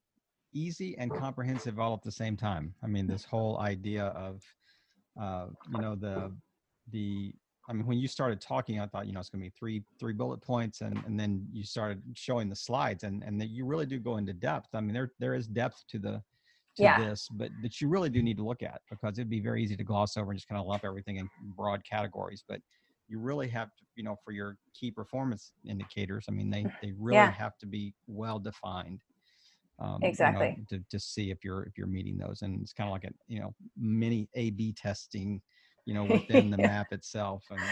easy 0.53 0.97
and 0.99 1.15
comprehensive 1.15 1.79
all 1.79 1.95
at 1.95 2.03
the 2.03 2.11
same 2.11 2.37
time. 2.37 2.75
I 2.83 2.87
mean 2.87 3.07
this 3.07 3.25
whole 3.25 3.59
idea 3.59 4.07
of 4.07 4.43
uh 5.21 5.47
you 5.73 5.81
know 5.81 5.95
the 5.95 6.33
the 6.93 7.33
I 7.69 7.73
mean, 7.73 7.87
when 7.87 7.99
you 7.99 8.09
started 8.09 8.41
talking, 8.41 8.81
I 8.81 8.87
thought, 8.87 9.07
you 9.07 9.13
know, 9.13 9.21
it's 9.21 9.29
going 9.29 9.45
to 9.45 9.49
be 9.49 9.55
three 9.57 9.85
three 10.01 10.13
bullet 10.13 10.41
points, 10.41 10.81
and 10.81 11.01
and 11.07 11.21
then 11.21 11.47
you 11.53 11.63
started 11.63 12.03
showing 12.15 12.49
the 12.49 12.57
slides, 12.57 13.05
and 13.05 13.23
and 13.23 13.41
that 13.41 13.51
you 13.51 13.65
really 13.65 13.87
do 13.87 14.01
go 14.01 14.17
into 14.17 14.33
depth. 14.33 14.71
I 14.75 14.81
mean, 14.81 14.93
there 14.93 15.13
there 15.21 15.35
is 15.35 15.47
depth 15.47 15.85
to 15.91 15.99
the 16.01 16.23
to 16.77 16.83
yeah. 16.83 17.01
this, 17.01 17.29
but 17.33 17.51
that 17.63 17.81
you 17.81 17.89
really 17.89 18.11
do 18.11 18.23
need 18.23 18.37
to 18.37 18.45
look 18.45 18.63
at 18.63 18.81
because 18.91 19.19
it'd 19.19 19.31
be 19.31 19.41
very 19.41 19.63
easy 19.63 19.77
to 19.77 19.85
gloss 19.85 20.17
over 20.17 20.31
and 20.31 20.39
just 20.39 20.49
kind 20.49 20.61
of 20.61 20.67
lump 20.67 20.85
everything 20.85 21.17
in 21.17 21.29
broad 21.57 21.83
categories. 21.89 22.45
But 22.49 22.61
you 23.09 23.19
really 23.19 23.49
have 23.49 23.69
to, 23.69 23.85
you 23.97 24.05
know, 24.05 24.17
for 24.25 24.33
your 24.33 24.57
key 24.73 24.91
performance 24.91 25.53
indicators. 25.69 26.27
I 26.29 26.33
mean, 26.33 26.51
they 26.51 26.65
they 26.83 26.93
really 26.99 27.17
yeah. 27.17 27.33
have 27.33 27.59
to 27.59 27.67
be 27.67 27.95
well 28.07 28.39
defined. 28.39 29.01
Um, 29.81 29.99
exactly. 30.03 30.57
You 30.71 30.79
know, 30.79 30.79
to, 30.79 30.85
to 30.91 31.01
see 31.01 31.31
if 31.31 31.39
you're 31.43 31.65
if 31.65 31.77
you're 31.77 31.87
meeting 31.87 32.19
those, 32.19 32.43
and 32.43 32.61
it's 32.61 32.73
kind 32.73 32.89
of 32.89 32.93
like 32.93 33.05
a 33.05 33.11
you 33.27 33.41
know 33.41 33.53
mini 33.77 34.29
A/B 34.35 34.75
testing 34.77 35.41
you 35.91 35.95
know 35.95 36.05
within 36.11 36.51
the 36.51 36.57
map 36.57 36.93
itself 36.93 37.45
and 37.51 37.59
as 37.61 37.67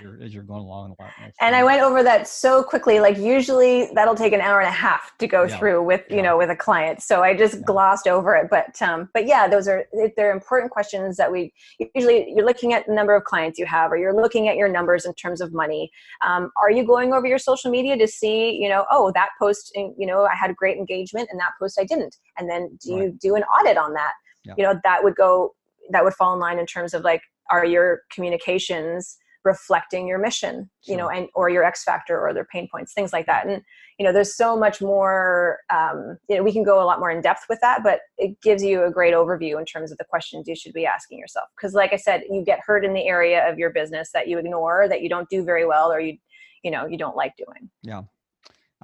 you're, 0.00 0.22
as 0.22 0.32
you're 0.32 0.44
going 0.44 0.62
along 0.62 0.94
and 1.40 1.56
i 1.56 1.64
went 1.64 1.82
over 1.82 2.02
that 2.04 2.28
so 2.28 2.62
quickly 2.62 3.00
like 3.00 3.18
usually 3.18 3.88
that'll 3.94 4.14
take 4.14 4.32
an 4.32 4.40
hour 4.40 4.60
and 4.60 4.68
a 4.68 4.72
half 4.72 5.12
to 5.18 5.26
go 5.26 5.42
yeah. 5.42 5.58
through 5.58 5.82
with 5.82 6.02
you 6.08 6.16
yeah. 6.16 6.22
know 6.22 6.38
with 6.38 6.50
a 6.50 6.56
client 6.56 7.02
so 7.02 7.22
i 7.22 7.36
just 7.36 7.54
yeah. 7.54 7.60
glossed 7.66 8.06
over 8.06 8.36
it 8.36 8.46
but 8.48 8.80
um 8.80 9.08
but 9.12 9.26
yeah 9.26 9.48
those 9.48 9.66
are 9.66 9.84
they're 10.16 10.32
important 10.32 10.70
questions 10.70 11.16
that 11.16 11.30
we 11.30 11.52
usually 11.96 12.32
you're 12.34 12.46
looking 12.46 12.72
at 12.72 12.86
the 12.86 12.94
number 12.94 13.14
of 13.14 13.24
clients 13.24 13.58
you 13.58 13.66
have 13.66 13.90
or 13.90 13.96
you're 13.96 14.14
looking 14.14 14.46
at 14.46 14.56
your 14.56 14.68
numbers 14.68 15.04
in 15.04 15.12
terms 15.14 15.40
of 15.40 15.52
money 15.52 15.90
um, 16.24 16.50
are 16.56 16.70
you 16.70 16.86
going 16.86 17.12
over 17.12 17.26
your 17.26 17.38
social 17.38 17.72
media 17.72 17.98
to 17.98 18.06
see 18.06 18.52
you 18.52 18.68
know 18.68 18.86
oh 18.90 19.10
that 19.16 19.30
post 19.40 19.72
you 19.74 20.06
know 20.06 20.24
i 20.26 20.34
had 20.34 20.54
great 20.54 20.78
engagement 20.78 21.28
and 21.32 21.40
that 21.40 21.50
post 21.60 21.76
i 21.80 21.84
didn't 21.84 22.14
and 22.38 22.48
then 22.48 22.78
do 22.84 22.94
right. 22.94 23.02
you 23.02 23.18
do 23.20 23.34
an 23.34 23.42
audit 23.44 23.76
on 23.76 23.92
that 23.94 24.12
you 24.56 24.62
know 24.62 24.78
that 24.84 25.02
would 25.02 25.16
go 25.16 25.54
that 25.90 26.04
would 26.04 26.14
fall 26.14 26.32
in 26.34 26.40
line 26.40 26.58
in 26.58 26.66
terms 26.66 26.94
of 26.94 27.02
like 27.02 27.20
are 27.50 27.64
your 27.64 28.02
communications 28.12 29.18
reflecting 29.44 30.08
your 30.08 30.18
mission 30.18 30.70
you 30.84 30.96
know 30.96 31.08
and 31.10 31.28
or 31.34 31.50
your 31.50 31.62
x 31.62 31.84
factor 31.84 32.18
or 32.18 32.32
their 32.32 32.46
pain 32.46 32.66
points 32.70 32.94
things 32.94 33.12
like 33.12 33.26
that. 33.26 33.46
And 33.46 33.62
you 33.98 34.04
know 34.04 34.12
there's 34.12 34.34
so 34.36 34.56
much 34.56 34.80
more 34.80 35.58
um, 35.72 36.16
you 36.28 36.36
know 36.36 36.42
we 36.42 36.52
can 36.52 36.64
go 36.64 36.82
a 36.82 36.86
lot 36.86 36.98
more 36.98 37.10
in 37.10 37.20
depth 37.20 37.44
with 37.48 37.60
that 37.60 37.82
but 37.82 38.00
it 38.16 38.40
gives 38.42 38.62
you 38.62 38.84
a 38.84 38.90
great 38.90 39.12
overview 39.12 39.58
in 39.58 39.66
terms 39.66 39.92
of 39.92 39.98
the 39.98 40.04
questions 40.04 40.48
you 40.48 40.56
should 40.56 40.72
be 40.72 40.86
asking 40.86 41.18
yourself. 41.18 41.48
Because 41.56 41.74
like 41.74 41.92
i 41.92 41.96
said 41.96 42.22
you 42.30 42.42
get 42.44 42.60
hurt 42.66 42.84
in 42.84 42.94
the 42.94 43.06
area 43.06 43.48
of 43.48 43.58
your 43.58 43.70
business 43.70 44.10
that 44.14 44.28
you 44.28 44.38
ignore 44.38 44.88
that 44.88 45.02
you 45.02 45.08
don't 45.08 45.28
do 45.28 45.44
very 45.44 45.66
well 45.66 45.92
or 45.92 46.00
you 46.00 46.16
you 46.62 46.70
know 46.70 46.86
you 46.86 46.96
don't 46.96 47.16
like 47.16 47.36
doing. 47.36 47.70
Yeah 47.82 48.02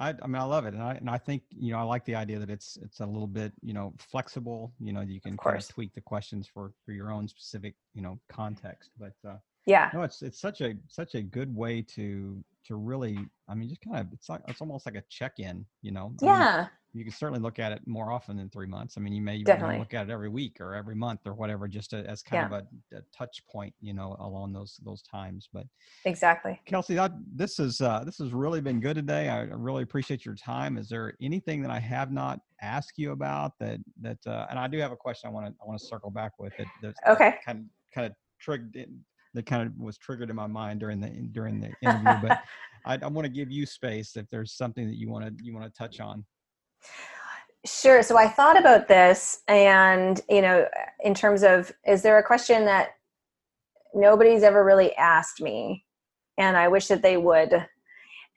I, 0.01 0.15
I, 0.23 0.27
mean, 0.27 0.35
I 0.35 0.43
love 0.43 0.65
it, 0.65 0.73
and 0.73 0.81
I 0.81 0.93
and 0.93 1.07
I 1.07 1.19
think 1.19 1.43
you 1.51 1.71
know 1.71 1.77
I 1.77 1.83
like 1.83 2.03
the 2.05 2.15
idea 2.15 2.39
that 2.39 2.49
it's 2.49 2.77
it's 2.81 3.01
a 3.01 3.05
little 3.05 3.27
bit 3.27 3.53
you 3.61 3.73
know 3.73 3.93
flexible. 3.99 4.73
You 4.79 4.93
know, 4.93 5.01
you 5.01 5.21
can 5.21 5.37
kind 5.37 5.57
of 5.57 5.67
tweak 5.67 5.93
the 5.93 6.01
questions 6.01 6.49
for 6.51 6.73
for 6.83 6.91
your 6.91 7.11
own 7.11 7.27
specific 7.27 7.75
you 7.93 8.01
know 8.01 8.19
context. 8.27 8.89
But 8.99 9.13
uh, 9.27 9.35
yeah, 9.67 9.91
no, 9.93 10.01
it's 10.01 10.23
it's 10.23 10.41
such 10.41 10.61
a 10.61 10.73
such 10.87 11.13
a 11.13 11.21
good 11.21 11.55
way 11.55 11.83
to 11.95 12.43
to 12.65 12.75
really. 12.75 13.19
I 13.47 13.53
mean, 13.53 13.69
just 13.69 13.81
kind 13.81 13.97
of 13.97 14.07
it's 14.11 14.27
like 14.27 14.41
it's 14.47 14.59
almost 14.59 14.87
like 14.87 14.95
a 14.95 15.03
check 15.09 15.33
in. 15.37 15.65
You 15.83 15.91
know. 15.91 16.13
Yeah. 16.19 16.57
mean, 16.57 16.69
you 16.93 17.03
can 17.03 17.13
certainly 17.13 17.39
look 17.39 17.59
at 17.59 17.71
it 17.71 17.81
more 17.85 18.11
often 18.11 18.35
than 18.35 18.49
three 18.49 18.67
months. 18.67 18.95
I 18.97 19.01
mean, 19.01 19.13
you 19.13 19.21
may 19.21 19.37
even 19.37 19.79
look 19.79 19.93
at 19.93 20.09
it 20.09 20.11
every 20.11 20.29
week 20.29 20.57
or 20.59 20.75
every 20.75 20.95
month 20.95 21.21
or 21.25 21.33
whatever, 21.33 21.67
just 21.67 21.91
to, 21.91 21.97
as 22.07 22.21
kind 22.21 22.49
yeah. 22.51 22.57
of 22.57 22.65
a, 22.91 22.97
a, 22.97 23.01
touch 23.15 23.41
point, 23.47 23.73
you 23.79 23.93
know, 23.93 24.17
along 24.19 24.53
those 24.53 24.79
those 24.83 25.01
times. 25.01 25.47
But 25.53 25.65
exactly, 26.05 26.59
Kelsey, 26.65 26.99
I, 26.99 27.09
this 27.33 27.59
is 27.59 27.79
uh, 27.79 28.03
this 28.05 28.17
has 28.17 28.33
really 28.33 28.61
been 28.61 28.79
good 28.79 28.95
today. 28.95 29.29
I 29.29 29.43
really 29.43 29.83
appreciate 29.83 30.25
your 30.25 30.35
time. 30.35 30.77
Is 30.77 30.89
there 30.89 31.13
anything 31.21 31.61
that 31.61 31.71
I 31.71 31.79
have 31.79 32.11
not 32.11 32.41
asked 32.61 32.97
you 32.97 33.11
about 33.11 33.57
that 33.59 33.79
that? 34.01 34.17
Uh, 34.27 34.47
and 34.49 34.59
I 34.59 34.67
do 34.67 34.77
have 34.79 34.91
a 34.91 34.97
question. 34.97 35.29
I 35.29 35.31
want 35.31 35.47
to 35.47 35.53
I 35.63 35.65
want 35.65 35.79
to 35.79 35.85
circle 35.85 36.11
back 36.11 36.33
with 36.39 36.53
it. 36.59 36.67
okay. 37.07 37.35
Kind 37.45 37.59
of 37.59 37.65
kind 37.93 38.07
of 38.07 38.13
triggered 38.39 38.87
that 39.33 39.45
kind 39.45 39.65
of 39.65 39.77
was 39.79 39.97
triggered 39.97 40.29
in 40.29 40.35
my 40.35 40.47
mind 40.47 40.79
during 40.79 40.99
the 40.99 41.09
during 41.31 41.59
the 41.59 41.71
interview. 41.81 42.27
but 42.27 42.41
I, 42.85 42.97
I 43.01 43.07
want 43.07 43.25
to 43.25 43.31
give 43.31 43.51
you 43.51 43.65
space 43.65 44.17
if 44.17 44.29
there's 44.29 44.53
something 44.53 44.87
that 44.87 44.97
you 44.97 45.09
want 45.09 45.25
to 45.25 45.43
you 45.43 45.53
want 45.53 45.71
to 45.71 45.77
touch 45.77 45.99
on. 45.99 46.25
Sure. 47.65 48.01
So 48.01 48.17
I 48.17 48.27
thought 48.27 48.59
about 48.59 48.87
this, 48.87 49.41
and 49.47 50.19
you 50.29 50.41
know, 50.41 50.67
in 51.03 51.13
terms 51.13 51.43
of, 51.43 51.71
is 51.85 52.01
there 52.01 52.17
a 52.17 52.23
question 52.23 52.65
that 52.65 52.95
nobody's 53.93 54.41
ever 54.41 54.63
really 54.63 54.95
asked 54.95 55.41
me, 55.41 55.85
and 56.37 56.57
I 56.57 56.67
wish 56.67 56.87
that 56.87 57.03
they 57.03 57.17
would? 57.17 57.67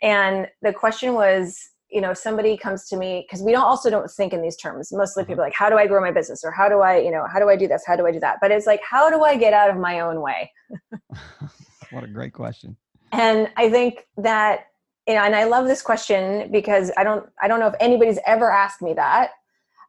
And 0.03 0.49
the 0.61 0.75
question 0.75 1.15
was, 1.15 1.59
you 1.89 2.03
know, 2.03 2.13
somebody 2.13 2.59
comes 2.59 2.87
to 2.89 2.99
me 2.99 3.25
because 3.27 3.43
we 3.43 3.53
don't 3.53 3.65
also 3.65 3.89
don't 3.89 4.11
think 4.11 4.35
in 4.35 4.43
these 4.43 4.57
terms. 4.57 4.91
Mostly 4.93 5.23
mm-hmm. 5.23 5.33
people 5.33 5.45
like, 5.45 5.55
how 5.55 5.71
do 5.71 5.79
I 5.79 5.87
grow 5.87 6.03
my 6.03 6.11
business, 6.11 6.45
or 6.45 6.51
how 6.51 6.69
do 6.69 6.81
I, 6.81 6.99
you 6.99 7.11
know, 7.11 7.25
how 7.33 7.39
do 7.39 7.49
I 7.49 7.57
do 7.57 7.67
this, 7.67 7.83
how 7.87 7.97
do 7.97 8.07
I 8.07 8.13
do 8.13 8.21
that? 8.21 8.39
But 8.43 8.51
it's 8.51 8.67
like, 8.67 8.81
how 8.83 9.09
do 9.09 9.23
I 9.25 9.37
get 9.37 9.55
out 9.55 9.71
of 9.71 9.79
my 9.79 10.01
own 10.01 10.21
way? 10.21 10.53
what 11.93 12.05
a 12.05 12.09
great 12.09 12.35
question. 12.35 12.77
And 13.13 13.49
I 13.57 13.71
think 13.71 14.07
that 14.19 14.67
and 15.07 15.35
I 15.35 15.45
love 15.45 15.67
this 15.67 15.83
question 15.83 16.51
because 16.51 16.91
I 16.97 17.05
don't 17.05 17.27
I 17.41 17.49
don't 17.49 17.61
know 17.61 17.69
if 17.69 17.75
anybody's 17.81 18.19
ever 18.27 18.51
asked 18.51 18.83
me 18.83 18.95
that. 18.95 19.31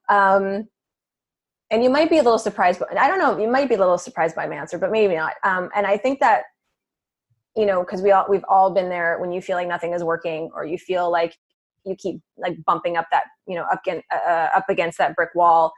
Um, 0.09 0.68
and 1.72 1.84
you 1.84 1.89
might 1.89 2.09
be 2.09 2.18
a 2.18 2.24
little 2.24 2.38
surprised, 2.38 2.80
but 2.80 2.95
I 2.97 3.07
don't 3.07 3.18
know. 3.18 3.39
You 3.39 3.49
might 3.49 3.70
be 3.70 3.76
a 3.76 3.80
little 3.80 3.97
surprised 3.97 4.36
by 4.36 4.45
my 4.47 4.55
answer, 4.55 4.78
but 4.78 4.91
maybe 4.91 5.16
not. 5.16 5.34
Um, 5.43 5.70
and 5.76 5.88
I 5.88 5.97
think 5.97 6.20
that 6.20 6.43
you 7.55 7.66
know, 7.66 7.82
because 7.82 8.01
we 8.01 8.11
all 8.11 8.26
we've 8.30 8.43
all 8.49 8.72
been 8.72 8.89
there 8.89 9.18
when 9.20 9.32
you 9.32 9.41
feel 9.41 9.55
like 9.55 9.68
nothing 9.68 9.93
is 9.93 10.03
working, 10.03 10.51
or 10.53 10.66
you 10.66 10.78
feel 10.78 11.09
like 11.09 11.36
you 11.86 11.95
keep 11.95 12.20
like 12.38 12.57
bumping 12.66 12.97
up 12.97 13.07
that 13.11 13.24
you 13.47 13.55
know 13.55 13.63
up 13.72 13.82
against, 13.86 14.05
uh, 14.13 14.30
uh, 14.30 14.49
up 14.55 14.66
against 14.70 14.97
that 14.97 15.16
brick 15.16 15.30
wall, 15.36 15.72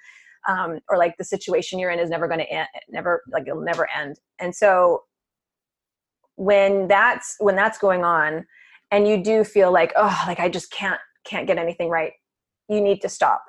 um, 0.47 0.79
or 0.89 0.97
like 0.97 1.15
the 1.17 1.23
situation 1.23 1.77
you're 1.77 1.91
in 1.91 1.99
is 1.99 2.09
never 2.09 2.27
going 2.27 2.39
to 2.39 2.49
end, 2.49 2.67
never 2.89 3.21
like 3.31 3.47
it'll 3.47 3.61
never 3.61 3.87
end. 3.95 4.19
And 4.39 4.55
so 4.55 5.03
when 6.35 6.87
that's 6.87 7.35
when 7.39 7.55
that's 7.55 7.77
going 7.77 8.03
on 8.03 8.45
and 8.91 9.07
you 9.07 9.21
do 9.21 9.43
feel 9.43 9.71
like 9.71 9.91
oh 9.95 10.23
like 10.27 10.39
i 10.39 10.49
just 10.49 10.71
can't 10.71 10.99
can't 11.25 11.47
get 11.47 11.57
anything 11.57 11.89
right 11.89 12.13
you 12.69 12.81
need 12.81 13.01
to 13.01 13.09
stop. 13.09 13.43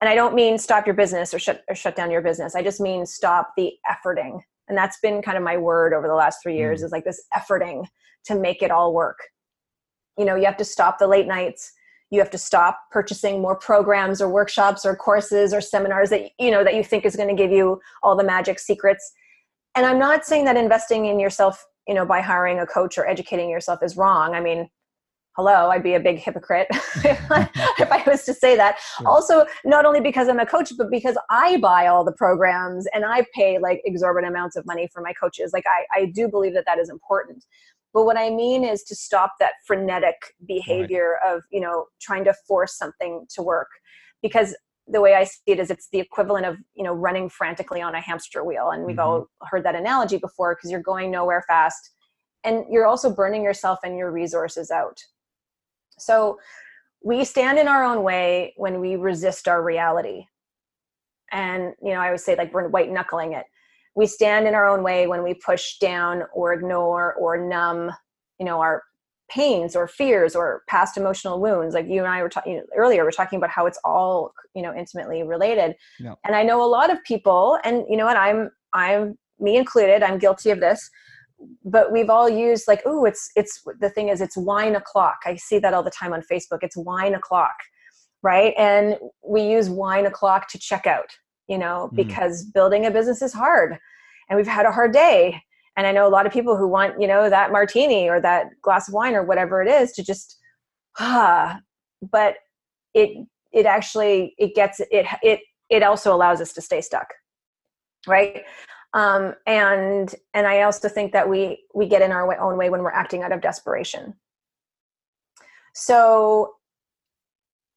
And 0.00 0.08
i 0.08 0.14
don't 0.14 0.34
mean 0.34 0.58
stop 0.58 0.86
your 0.86 0.94
business 0.94 1.32
or 1.32 1.38
shut 1.38 1.62
or 1.68 1.74
shut 1.74 1.96
down 1.96 2.10
your 2.10 2.22
business. 2.22 2.54
I 2.54 2.62
just 2.62 2.80
mean 2.80 3.06
stop 3.06 3.52
the 3.56 3.72
efforting. 3.90 4.40
And 4.68 4.76
that's 4.76 4.98
been 5.00 5.22
kind 5.22 5.38
of 5.38 5.44
my 5.44 5.56
word 5.56 5.94
over 5.94 6.08
the 6.08 6.14
last 6.14 6.40
three 6.42 6.56
years 6.56 6.82
mm. 6.82 6.84
is 6.84 6.92
like 6.92 7.04
this 7.04 7.24
efforting 7.34 7.86
to 8.26 8.34
make 8.34 8.62
it 8.62 8.70
all 8.70 8.92
work. 8.92 9.18
You 10.18 10.24
know 10.24 10.36
you 10.36 10.44
have 10.44 10.56
to 10.58 10.64
stop 10.64 10.98
the 10.98 11.06
late 11.06 11.26
nights. 11.26 11.72
You 12.10 12.20
have 12.20 12.30
to 12.30 12.38
stop 12.38 12.78
purchasing 12.92 13.42
more 13.42 13.56
programs 13.56 14.22
or 14.22 14.28
workshops 14.28 14.86
or 14.86 14.94
courses 14.94 15.52
or 15.52 15.60
seminars 15.60 16.10
that 16.10 16.30
you 16.38 16.50
know 16.50 16.62
that 16.62 16.74
you 16.74 16.84
think 16.84 17.04
is 17.04 17.16
going 17.16 17.34
to 17.34 17.42
give 17.42 17.50
you 17.50 17.80
all 18.02 18.16
the 18.16 18.24
magic 18.24 18.58
secrets. 18.58 19.12
And 19.74 19.84
i'm 19.84 19.98
not 19.98 20.24
saying 20.24 20.44
that 20.46 20.56
investing 20.56 21.06
in 21.06 21.18
yourself 21.20 21.64
you 21.86 21.94
know 21.94 22.04
by 22.04 22.20
hiring 22.20 22.58
a 22.58 22.66
coach 22.66 22.98
or 22.98 23.06
educating 23.06 23.50
yourself 23.50 23.82
is 23.82 23.96
wrong. 23.96 24.34
I 24.34 24.40
mean 24.40 24.68
hello 25.36 25.68
i'd 25.68 25.82
be 25.82 25.92
a 25.92 26.00
big 26.00 26.18
hypocrite 26.18 26.66
if 26.70 27.92
i 27.92 28.02
was 28.06 28.24
to 28.24 28.32
say 28.32 28.56
that. 28.56 28.76
Also 29.04 29.44
not 29.64 29.84
only 29.84 30.00
because 30.00 30.28
i'm 30.28 30.40
a 30.40 30.46
coach 30.46 30.72
but 30.78 30.90
because 30.90 31.16
i 31.30 31.58
buy 31.58 31.86
all 31.86 32.04
the 32.04 32.12
programs 32.12 32.86
and 32.94 33.04
i 33.04 33.24
pay 33.34 33.58
like 33.58 33.82
exorbitant 33.84 34.32
amounts 34.32 34.56
of 34.56 34.64
money 34.66 34.88
for 34.92 35.02
my 35.02 35.12
coaches. 35.12 35.50
Like 35.52 35.64
i, 35.66 36.00
I 36.00 36.06
do 36.06 36.28
believe 36.28 36.54
that 36.54 36.64
that 36.66 36.78
is 36.78 36.88
important. 36.88 37.44
But 37.92 38.04
what 38.04 38.16
i 38.16 38.30
mean 38.30 38.64
is 38.64 38.82
to 38.84 38.94
stop 38.94 39.34
that 39.38 39.52
frenetic 39.66 40.16
behavior 40.46 41.16
right. 41.22 41.34
of 41.34 41.42
you 41.52 41.60
know 41.60 41.86
trying 42.00 42.24
to 42.24 42.34
force 42.48 42.76
something 42.76 43.26
to 43.34 43.42
work. 43.42 43.68
Because 44.22 44.56
the 44.88 45.00
way 45.00 45.14
i 45.14 45.24
see 45.24 45.40
it 45.46 45.58
is 45.58 45.70
it's 45.70 45.88
the 45.90 46.00
equivalent 46.00 46.46
of 46.46 46.56
you 46.74 46.84
know 46.84 46.92
running 46.92 47.28
frantically 47.28 47.82
on 47.82 47.94
a 47.94 48.00
hamster 48.00 48.44
wheel 48.44 48.70
and 48.70 48.84
we've 48.84 48.96
mm-hmm. 48.96 49.08
all 49.08 49.26
heard 49.42 49.64
that 49.64 49.74
analogy 49.74 50.16
before 50.16 50.54
because 50.54 50.70
you're 50.70 50.80
going 50.80 51.10
nowhere 51.10 51.44
fast 51.48 51.90
and 52.44 52.64
you're 52.70 52.86
also 52.86 53.12
burning 53.12 53.42
yourself 53.42 53.78
and 53.84 53.96
your 53.96 54.10
resources 54.10 54.70
out 54.70 54.98
so 55.98 56.38
we 57.02 57.24
stand 57.24 57.58
in 57.58 57.68
our 57.68 57.84
own 57.84 58.02
way 58.02 58.52
when 58.56 58.80
we 58.80 58.96
resist 58.96 59.46
our 59.46 59.62
reality. 59.62 60.26
And, 61.30 61.72
you 61.80 61.92
know, 61.92 62.00
I 62.00 62.06
always 62.06 62.24
say 62.24 62.36
like 62.36 62.52
we're 62.52 62.68
white 62.68 62.90
knuckling 62.90 63.32
it. 63.32 63.46
We 63.94 64.06
stand 64.06 64.46
in 64.46 64.54
our 64.54 64.66
own 64.66 64.82
way 64.82 65.06
when 65.06 65.22
we 65.22 65.34
push 65.34 65.78
down 65.78 66.24
or 66.34 66.52
ignore 66.52 67.14
or 67.14 67.36
numb, 67.36 67.92
you 68.38 68.44
know, 68.44 68.60
our 68.60 68.82
pains 69.28 69.74
or 69.74 69.88
fears 69.88 70.36
or 70.36 70.62
past 70.68 70.96
emotional 70.96 71.40
wounds. 71.40 71.74
Like 71.74 71.86
you 71.88 71.98
and 71.98 72.08
I 72.08 72.22
were 72.22 72.28
talking 72.28 72.62
earlier, 72.76 73.04
we're 73.04 73.10
talking 73.10 73.38
about 73.38 73.50
how 73.50 73.66
it's 73.66 73.78
all, 73.84 74.32
you 74.54 74.62
know, 74.62 74.74
intimately 74.74 75.22
related. 75.22 75.74
Yeah. 75.98 76.14
And 76.24 76.34
I 76.36 76.42
know 76.42 76.64
a 76.64 76.66
lot 76.66 76.90
of 76.90 77.02
people, 77.04 77.58
and 77.64 77.84
you 77.88 77.96
know 77.96 78.06
what, 78.06 78.16
I'm, 78.16 78.50
I'm 78.72 79.18
me 79.38 79.56
included, 79.56 80.02
I'm 80.02 80.18
guilty 80.18 80.50
of 80.50 80.60
this 80.60 80.90
but 81.64 81.92
we've 81.92 82.10
all 82.10 82.28
used 82.28 82.66
like 82.66 82.82
oh 82.86 83.04
it's 83.04 83.30
it's 83.36 83.62
the 83.80 83.90
thing 83.90 84.08
is 84.08 84.20
it's 84.20 84.36
wine 84.36 84.74
o'clock 84.74 85.18
i 85.24 85.36
see 85.36 85.58
that 85.58 85.74
all 85.74 85.82
the 85.82 85.90
time 85.90 86.12
on 86.12 86.22
facebook 86.22 86.58
it's 86.62 86.76
wine 86.76 87.14
o'clock 87.14 87.54
right 88.22 88.54
and 88.56 88.96
we 89.24 89.42
use 89.42 89.68
wine 89.68 90.06
o'clock 90.06 90.48
to 90.48 90.58
check 90.58 90.86
out 90.86 91.10
you 91.48 91.58
know 91.58 91.90
mm. 91.92 91.96
because 91.96 92.44
building 92.44 92.86
a 92.86 92.90
business 92.90 93.22
is 93.22 93.32
hard 93.32 93.76
and 94.28 94.36
we've 94.36 94.46
had 94.46 94.66
a 94.66 94.72
hard 94.72 94.92
day 94.92 95.40
and 95.76 95.86
i 95.86 95.92
know 95.92 96.06
a 96.06 96.10
lot 96.10 96.26
of 96.26 96.32
people 96.32 96.56
who 96.56 96.68
want 96.68 97.00
you 97.00 97.06
know 97.06 97.28
that 97.30 97.52
martini 97.52 98.08
or 98.08 98.20
that 98.20 98.46
glass 98.62 98.88
of 98.88 98.94
wine 98.94 99.14
or 99.14 99.22
whatever 99.22 99.62
it 99.62 99.68
is 99.68 99.92
to 99.92 100.02
just 100.02 100.38
ah 100.98 101.58
but 102.02 102.36
it 102.94 103.26
it 103.52 103.66
actually 103.66 104.34
it 104.38 104.54
gets 104.54 104.80
it 104.90 105.06
it 105.22 105.40
it 105.68 105.82
also 105.82 106.14
allows 106.14 106.40
us 106.40 106.52
to 106.52 106.60
stay 106.60 106.80
stuck 106.80 107.08
right? 108.06 108.42
Um, 108.94 109.34
and 109.46 110.14
and 110.32 110.46
i 110.46 110.62
also 110.62 110.88
think 110.88 111.12
that 111.12 111.28
we 111.28 111.64
we 111.74 111.86
get 111.86 112.02
in 112.02 112.12
our 112.12 112.38
own 112.40 112.56
way 112.56 112.70
when 112.70 112.82
we're 112.82 112.92
acting 112.92 113.22
out 113.22 113.32
of 113.32 113.40
desperation. 113.40 114.14
So 115.74 116.54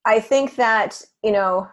i 0.06 0.20
think 0.20 0.56
that 0.56 1.02
you 1.24 1.32
know 1.32 1.68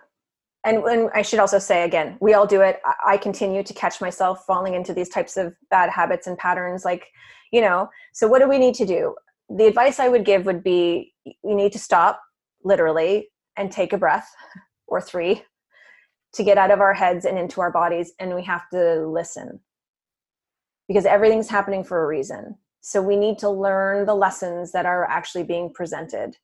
and, 0.66 0.84
and 0.84 1.10
i 1.14 1.22
should 1.22 1.38
also 1.38 1.58
say 1.58 1.84
again 1.84 2.18
we 2.20 2.34
all 2.34 2.46
do 2.46 2.60
it. 2.60 2.80
I, 3.06 3.16
continue 3.16 3.62
to 3.62 3.72
catch 3.72 4.00
myself 4.00 4.44
falling 4.46 4.74
into 4.74 4.92
these 4.92 5.08
types 5.08 5.36
of 5.36 5.54
bad 5.70 5.88
habits 5.90 6.26
and 6.26 6.36
patterns 6.36 6.84
like 6.84 7.06
you 7.52 7.60
know 7.60 7.88
so 8.12 8.28
what 8.28 8.40
do 8.40 8.48
we 8.48 8.58
need 8.58 8.74
to 8.76 8.86
do? 8.86 9.14
The 9.48 9.66
advice 9.66 9.98
i 10.00 10.08
would 10.08 10.24
give 10.24 10.44
would 10.44 10.62
be 10.62 11.14
you 11.24 11.54
need 11.54 11.72
to 11.72 11.78
stop 11.78 12.20
literally 12.64 13.30
and 13.56 13.70
take 13.70 13.92
a 13.92 13.98
breath 13.98 14.28
or 14.86 15.00
three 15.00 15.42
to 16.34 16.44
get 16.44 16.58
out 16.58 16.70
of 16.70 16.80
our 16.80 16.92
heads 16.92 17.24
and 17.24 17.38
into 17.38 17.60
our 17.60 17.70
bodies 17.70 18.12
and 18.20 18.34
we 18.34 18.44
have 18.44 18.68
to 18.70 19.06
listen. 19.06 19.60
Because 20.88 21.06
everything's 21.06 21.48
happening 21.48 21.82
for 21.82 22.04
a 22.04 22.06
reason. 22.06 22.56
So 22.80 23.02
we 23.02 23.16
need 23.16 23.38
to 23.38 23.50
learn 23.50 24.06
the 24.06 24.14
lessons 24.14 24.70
that 24.72 24.86
are 24.86 25.08
actually 25.08 25.42
being 25.42 25.72
presented 25.72 26.36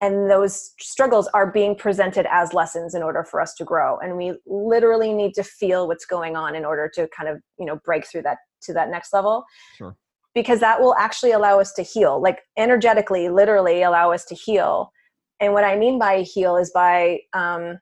and 0.00 0.30
those 0.30 0.72
struggles 0.78 1.26
are 1.28 1.50
being 1.50 1.74
presented 1.74 2.26
as 2.30 2.52
lessons 2.52 2.94
in 2.94 3.02
order 3.02 3.24
for 3.24 3.40
us 3.40 3.54
to 3.54 3.64
grow. 3.64 3.98
And 3.98 4.16
we 4.16 4.34
literally 4.46 5.12
need 5.12 5.32
to 5.34 5.42
feel 5.42 5.88
what's 5.88 6.04
going 6.04 6.36
on 6.36 6.54
in 6.54 6.64
order 6.64 6.90
to 6.94 7.08
kind 7.16 7.28
of 7.28 7.40
you 7.58 7.64
know 7.64 7.80
break 7.84 8.06
through 8.06 8.22
that 8.22 8.38
to 8.62 8.72
that 8.74 8.90
next 8.90 9.12
level. 9.12 9.44
Sure. 9.78 9.96
Because 10.34 10.60
that 10.60 10.80
will 10.80 10.94
actually 10.96 11.32
allow 11.32 11.58
us 11.60 11.72
to 11.74 11.82
heal. 11.82 12.20
Like 12.20 12.40
energetically 12.58 13.30
literally 13.30 13.82
allow 13.82 14.12
us 14.12 14.24
to 14.26 14.34
heal. 14.34 14.92
And 15.40 15.52
what 15.52 15.64
i 15.64 15.76
mean 15.76 15.98
by 15.98 16.22
heal 16.22 16.56
is 16.56 16.70
by 16.74 17.20
um, 17.32 17.78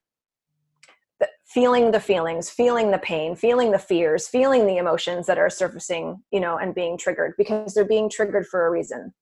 feeling 1.46 1.90
the 1.90 2.00
feelings 2.00 2.50
feeling 2.50 2.90
the 2.90 2.98
pain 2.98 3.36
feeling 3.36 3.70
the 3.70 3.78
fears 3.78 4.26
feeling 4.26 4.66
the 4.66 4.76
emotions 4.76 5.26
that 5.26 5.38
are 5.38 5.48
surfacing 5.48 6.20
you 6.30 6.38
know 6.38 6.58
and 6.58 6.76
being 6.76 6.96
triggered. 6.96 7.34
Because 7.36 7.74
they're 7.74 7.84
being 7.84 8.08
triggered 8.08 8.46
for 8.46 8.68
a 8.68 8.70
reason. 8.70 9.12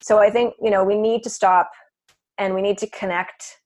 So 0.00 0.18
i 0.18 0.30
think 0.30 0.54
you 0.62 0.70
know 0.70 0.84
we 0.84 0.96
need 0.96 1.24
to 1.24 1.30
stop 1.30 1.70
and 2.38 2.54
we 2.54 2.62
need 2.62 2.78
to 2.78 2.88
connect 2.90 3.58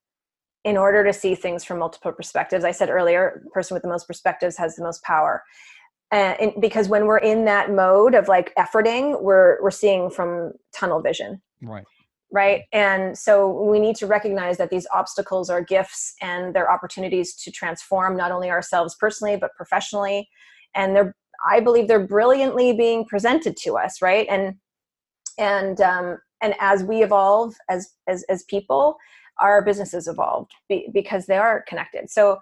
in 0.65 0.77
order 0.77 1.05
to 1.05 1.13
see 1.13 1.35
things 1.35 1.65
from 1.65 1.79
multiple 1.79 2.13
perspectives. 2.13 2.65
I 2.65 2.73
said 2.73 2.91
earlier 2.91 3.43
person 3.53 3.75
with 3.75 3.83
the 3.83 3.89
most 3.89 4.07
perspectives 4.07 4.57
has 4.57 4.77
the 4.77 4.83
most 4.83 5.03
power. 5.03 5.43
And 6.11 6.53
because 6.61 6.89
when 6.89 7.07
we're 7.07 7.19
in 7.19 7.45
that 7.45 7.71
mode 7.71 8.15
of 8.15 8.29
like 8.29 8.55
efforting 8.59 9.21
we're 9.23 9.63
we're 9.63 9.71
seeing 9.71 10.11
from 10.11 10.53
tunnel 10.75 11.01
vision. 11.01 11.41
Right. 11.63 11.85
Right? 12.31 12.63
And 12.73 13.17
so 13.17 13.63
we 13.63 13.79
need 13.79 13.97
to 13.97 14.07
recognize 14.07 14.59
that 14.59 14.71
these 14.71 14.87
obstacles 14.93 15.49
are 15.49 15.63
gifts 15.63 16.15
and 16.21 16.55
they're 16.55 16.71
opportunities 16.71 17.35
to 17.37 17.51
transform 17.51 18.17
not 18.17 18.33
only 18.33 18.51
ourselves 18.51 18.97
personally 18.99 19.37
but 19.37 19.55
professionally. 19.55 20.29
And 20.75 20.95
they're 20.95 21.15
i 21.49 21.61
believe 21.61 21.87
they're 21.87 22.05
brilliantly 22.05 22.73
being 22.73 23.05
presented 23.05 23.57
to 23.57 23.77
us 23.77 24.03
right? 24.03 24.27
And 24.29 24.55
and 25.39 25.81
um 25.81 26.19
and 26.43 26.55
as 26.61 26.83
we 26.85 27.03
evolve 27.03 27.55
as 27.69 27.95
as 28.07 28.25
as 28.29 28.45
people 28.45 28.97
our 29.41 29.63
businesses 29.63 30.09
evolved 30.09 30.53
be, 30.69 30.89
because 30.93 31.27
they 31.27 31.37
are 31.37 31.65
connected 31.69 32.11
so 32.11 32.39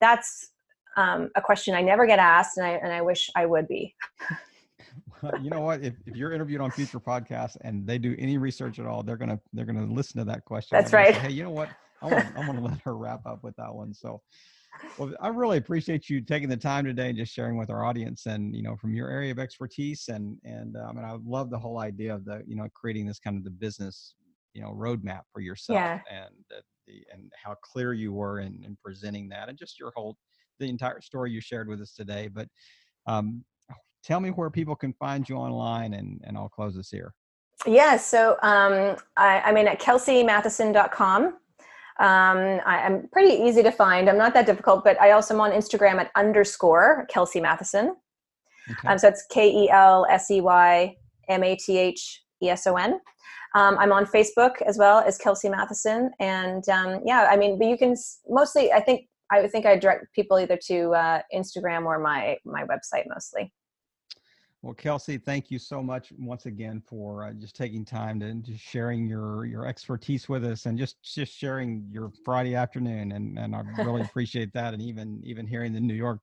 that's 0.00 0.50
um, 0.96 1.30
a 1.36 1.40
question 1.40 1.74
i 1.74 1.80
never 1.80 2.06
get 2.06 2.18
asked 2.18 2.56
and 2.56 2.66
i 2.66 2.70
and 2.70 2.92
i 2.92 3.00
wish 3.00 3.30
i 3.36 3.46
would 3.46 3.68
be 3.68 3.94
you 5.42 5.50
know 5.50 5.60
what? 5.60 5.82
If, 5.82 5.94
if 6.06 6.16
you're 6.16 6.32
interviewed 6.32 6.60
on 6.60 6.70
future 6.70 7.00
podcasts 7.00 7.56
and 7.62 7.86
they 7.86 7.98
do 7.98 8.14
any 8.18 8.38
research 8.38 8.78
at 8.78 8.86
all, 8.86 9.02
they're 9.02 9.16
gonna 9.16 9.40
they're 9.52 9.64
gonna 9.64 9.86
listen 9.86 10.18
to 10.18 10.24
that 10.24 10.44
question. 10.44 10.76
That's 10.76 10.92
right. 10.92 11.14
Say, 11.14 11.20
hey, 11.20 11.30
you 11.30 11.42
know 11.42 11.50
what? 11.50 11.68
I 12.02 12.06
want 12.06 12.36
I 12.36 12.40
want 12.40 12.58
to 12.58 12.64
let 12.64 12.80
her 12.82 12.96
wrap 12.96 13.26
up 13.26 13.42
with 13.42 13.56
that 13.56 13.74
one. 13.74 13.92
So, 13.92 14.22
well, 14.98 15.12
I 15.20 15.28
really 15.28 15.58
appreciate 15.58 16.08
you 16.08 16.20
taking 16.20 16.48
the 16.48 16.56
time 16.56 16.84
today 16.84 17.08
and 17.08 17.16
just 17.16 17.32
sharing 17.32 17.56
with 17.56 17.70
our 17.70 17.84
audience 17.84 18.26
and 18.26 18.54
you 18.54 18.62
know 18.62 18.76
from 18.76 18.94
your 18.94 19.10
area 19.10 19.30
of 19.30 19.38
expertise 19.38 20.08
and 20.08 20.36
and 20.44 20.76
um, 20.76 20.96
and 20.96 21.06
I 21.06 21.16
love 21.24 21.50
the 21.50 21.58
whole 21.58 21.78
idea 21.78 22.14
of 22.14 22.24
the 22.24 22.42
you 22.46 22.56
know 22.56 22.68
creating 22.74 23.06
this 23.06 23.18
kind 23.18 23.36
of 23.36 23.44
the 23.44 23.50
business 23.50 24.14
you 24.54 24.62
know 24.62 24.70
roadmap 24.70 25.22
for 25.32 25.40
yourself 25.40 25.76
yeah. 25.76 26.00
and 26.10 26.34
the, 26.48 26.56
the 26.86 27.04
and 27.12 27.30
how 27.42 27.54
clear 27.62 27.92
you 27.92 28.12
were 28.12 28.40
in, 28.40 28.62
in 28.64 28.76
presenting 28.82 29.28
that 29.28 29.48
and 29.48 29.58
just 29.58 29.78
your 29.78 29.92
whole 29.94 30.16
the 30.60 30.68
entire 30.68 31.00
story 31.00 31.32
you 31.32 31.40
shared 31.40 31.68
with 31.68 31.80
us 31.80 31.92
today. 31.92 32.28
But 32.28 32.46
um, 33.06 33.44
tell 34.04 34.20
me 34.20 34.30
where 34.30 34.50
people 34.50 34.76
can 34.76 34.92
find 34.92 35.28
you 35.28 35.36
online 35.36 35.94
and, 35.94 36.20
and 36.24 36.36
I'll 36.36 36.48
close 36.48 36.76
this 36.76 36.90
here. 36.90 37.14
Yeah, 37.66 37.96
so 37.96 38.38
um, 38.42 38.96
I, 39.16 39.40
I 39.40 39.52
mean 39.52 39.66
at 39.66 39.80
kelseymatheson.com. 39.80 41.34
Um, 41.98 42.60
I, 42.64 42.80
am 42.86 43.08
pretty 43.12 43.34
easy 43.42 43.62
to 43.62 43.70
find. 43.70 44.08
I'm 44.08 44.16
not 44.16 44.32
that 44.34 44.46
difficult, 44.46 44.84
but 44.84 45.00
I 45.00 45.10
also 45.10 45.34
am 45.34 45.40
on 45.40 45.50
Instagram 45.50 45.98
at 45.98 46.10
underscore 46.16 47.06
Kelsey 47.10 47.40
Matheson. 47.40 47.96
Okay. 48.70 48.88
Um, 48.88 48.98
so 48.98 49.08
it's 49.08 49.24
K 49.30 49.50
E 49.50 49.70
L 49.70 50.06
S 50.08 50.30
E 50.30 50.40
Y 50.40 50.96
M 51.28 51.42
A 51.42 51.56
T 51.56 51.76
H 51.76 52.22
E 52.42 52.48
S 52.48 52.66
O 52.66 52.76
N. 52.76 53.00
Um, 53.54 53.76
I'm 53.78 53.92
on 53.92 54.06
Facebook 54.06 54.62
as 54.66 54.78
well 54.78 55.00
as 55.00 55.18
Kelsey 55.18 55.48
Matheson, 55.48 56.10
and 56.20 56.66
um, 56.68 57.00
yeah, 57.04 57.28
I 57.30 57.36
mean, 57.36 57.58
but 57.58 57.66
you 57.66 57.76
can 57.76 57.96
mostly. 58.28 58.72
I 58.72 58.80
think 58.80 59.08
I 59.32 59.40
would 59.40 59.50
think 59.50 59.66
I 59.66 59.76
direct 59.76 60.06
people 60.14 60.38
either 60.38 60.58
to 60.68 60.90
uh, 60.92 61.22
Instagram 61.34 61.84
or 61.84 61.98
my 61.98 62.38
my 62.44 62.62
website 62.64 63.04
mostly. 63.08 63.52
Well, 64.62 64.74
Kelsey, 64.74 65.16
thank 65.16 65.50
you 65.50 65.58
so 65.58 65.82
much 65.82 66.12
once 66.18 66.44
again 66.44 66.82
for 66.86 67.24
uh, 67.24 67.32
just 67.32 67.56
taking 67.56 67.82
time 67.82 68.20
to 68.20 68.34
just 68.34 68.62
sharing 68.62 69.06
your 69.06 69.46
your 69.46 69.66
expertise 69.66 70.28
with 70.28 70.44
us 70.44 70.66
and 70.66 70.78
just 70.78 71.02
just 71.02 71.32
sharing 71.32 71.88
your 71.90 72.12
Friday 72.24 72.54
afternoon, 72.54 73.12
and 73.12 73.38
and 73.38 73.56
I 73.56 73.62
really 73.82 74.02
appreciate 74.08 74.52
that, 74.52 74.74
and 74.74 74.82
even 74.82 75.22
even 75.24 75.46
hearing 75.46 75.72
the 75.72 75.80
New 75.80 75.94
York 75.94 76.20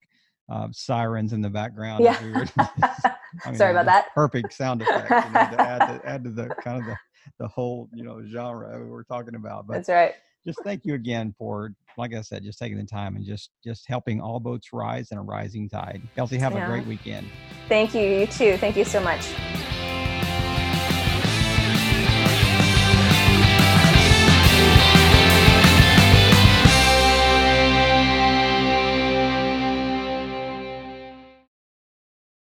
uh, 0.49 0.67
sirens 0.71 1.33
in 1.33 1.41
the 1.41 1.49
background. 1.49 2.03
Yeah. 2.03 2.23
We 2.23 2.31
were, 2.31 2.45
I 2.57 3.47
mean, 3.47 3.55
Sorry 3.55 3.71
about 3.71 3.85
that. 3.85 4.13
Perfect 4.13 4.53
sound 4.53 4.83
effect 4.83 5.09
you 5.09 5.33
know, 5.33 5.57
to 5.57 5.59
add 5.59 5.79
to 5.79 6.07
add 6.07 6.23
to 6.23 6.29
the 6.29 6.49
kind 6.61 6.79
of 6.79 6.85
the 6.85 6.95
the 7.39 7.47
whole 7.47 7.89
you 7.91 8.03
know 8.03 8.21
genre 8.23 8.85
we 8.85 8.99
are 8.99 9.03
talking 9.03 9.33
about. 9.33 9.65
But 9.65 9.73
That's 9.73 9.89
right 9.89 10.13
just 10.47 10.63
thank 10.63 10.85
you 10.85 10.93
again 10.93 11.35
for, 11.37 11.73
like 11.97 12.15
I 12.15 12.21
said, 12.21 12.43
just 12.43 12.57
taking 12.57 12.77
the 12.77 12.85
time 12.85 13.17
and 13.17 13.25
just 13.25 13.51
just 13.63 13.85
helping 13.87 14.21
all 14.21 14.39
boats 14.39 14.71
rise 14.71 15.11
in 15.11 15.17
a 15.17 15.21
rising 15.21 15.69
tide. 15.69 16.01
Kelsey, 16.15 16.37
have 16.37 16.53
yeah. 16.53 16.63
a 16.63 16.67
great 16.67 16.87
weekend. 16.87 17.27
Thank 17.67 17.93
you. 17.93 18.01
You 18.01 18.27
too. 18.27 18.57
Thank 18.57 18.77
you 18.77 18.85
so 18.85 19.01
much. 19.01 19.27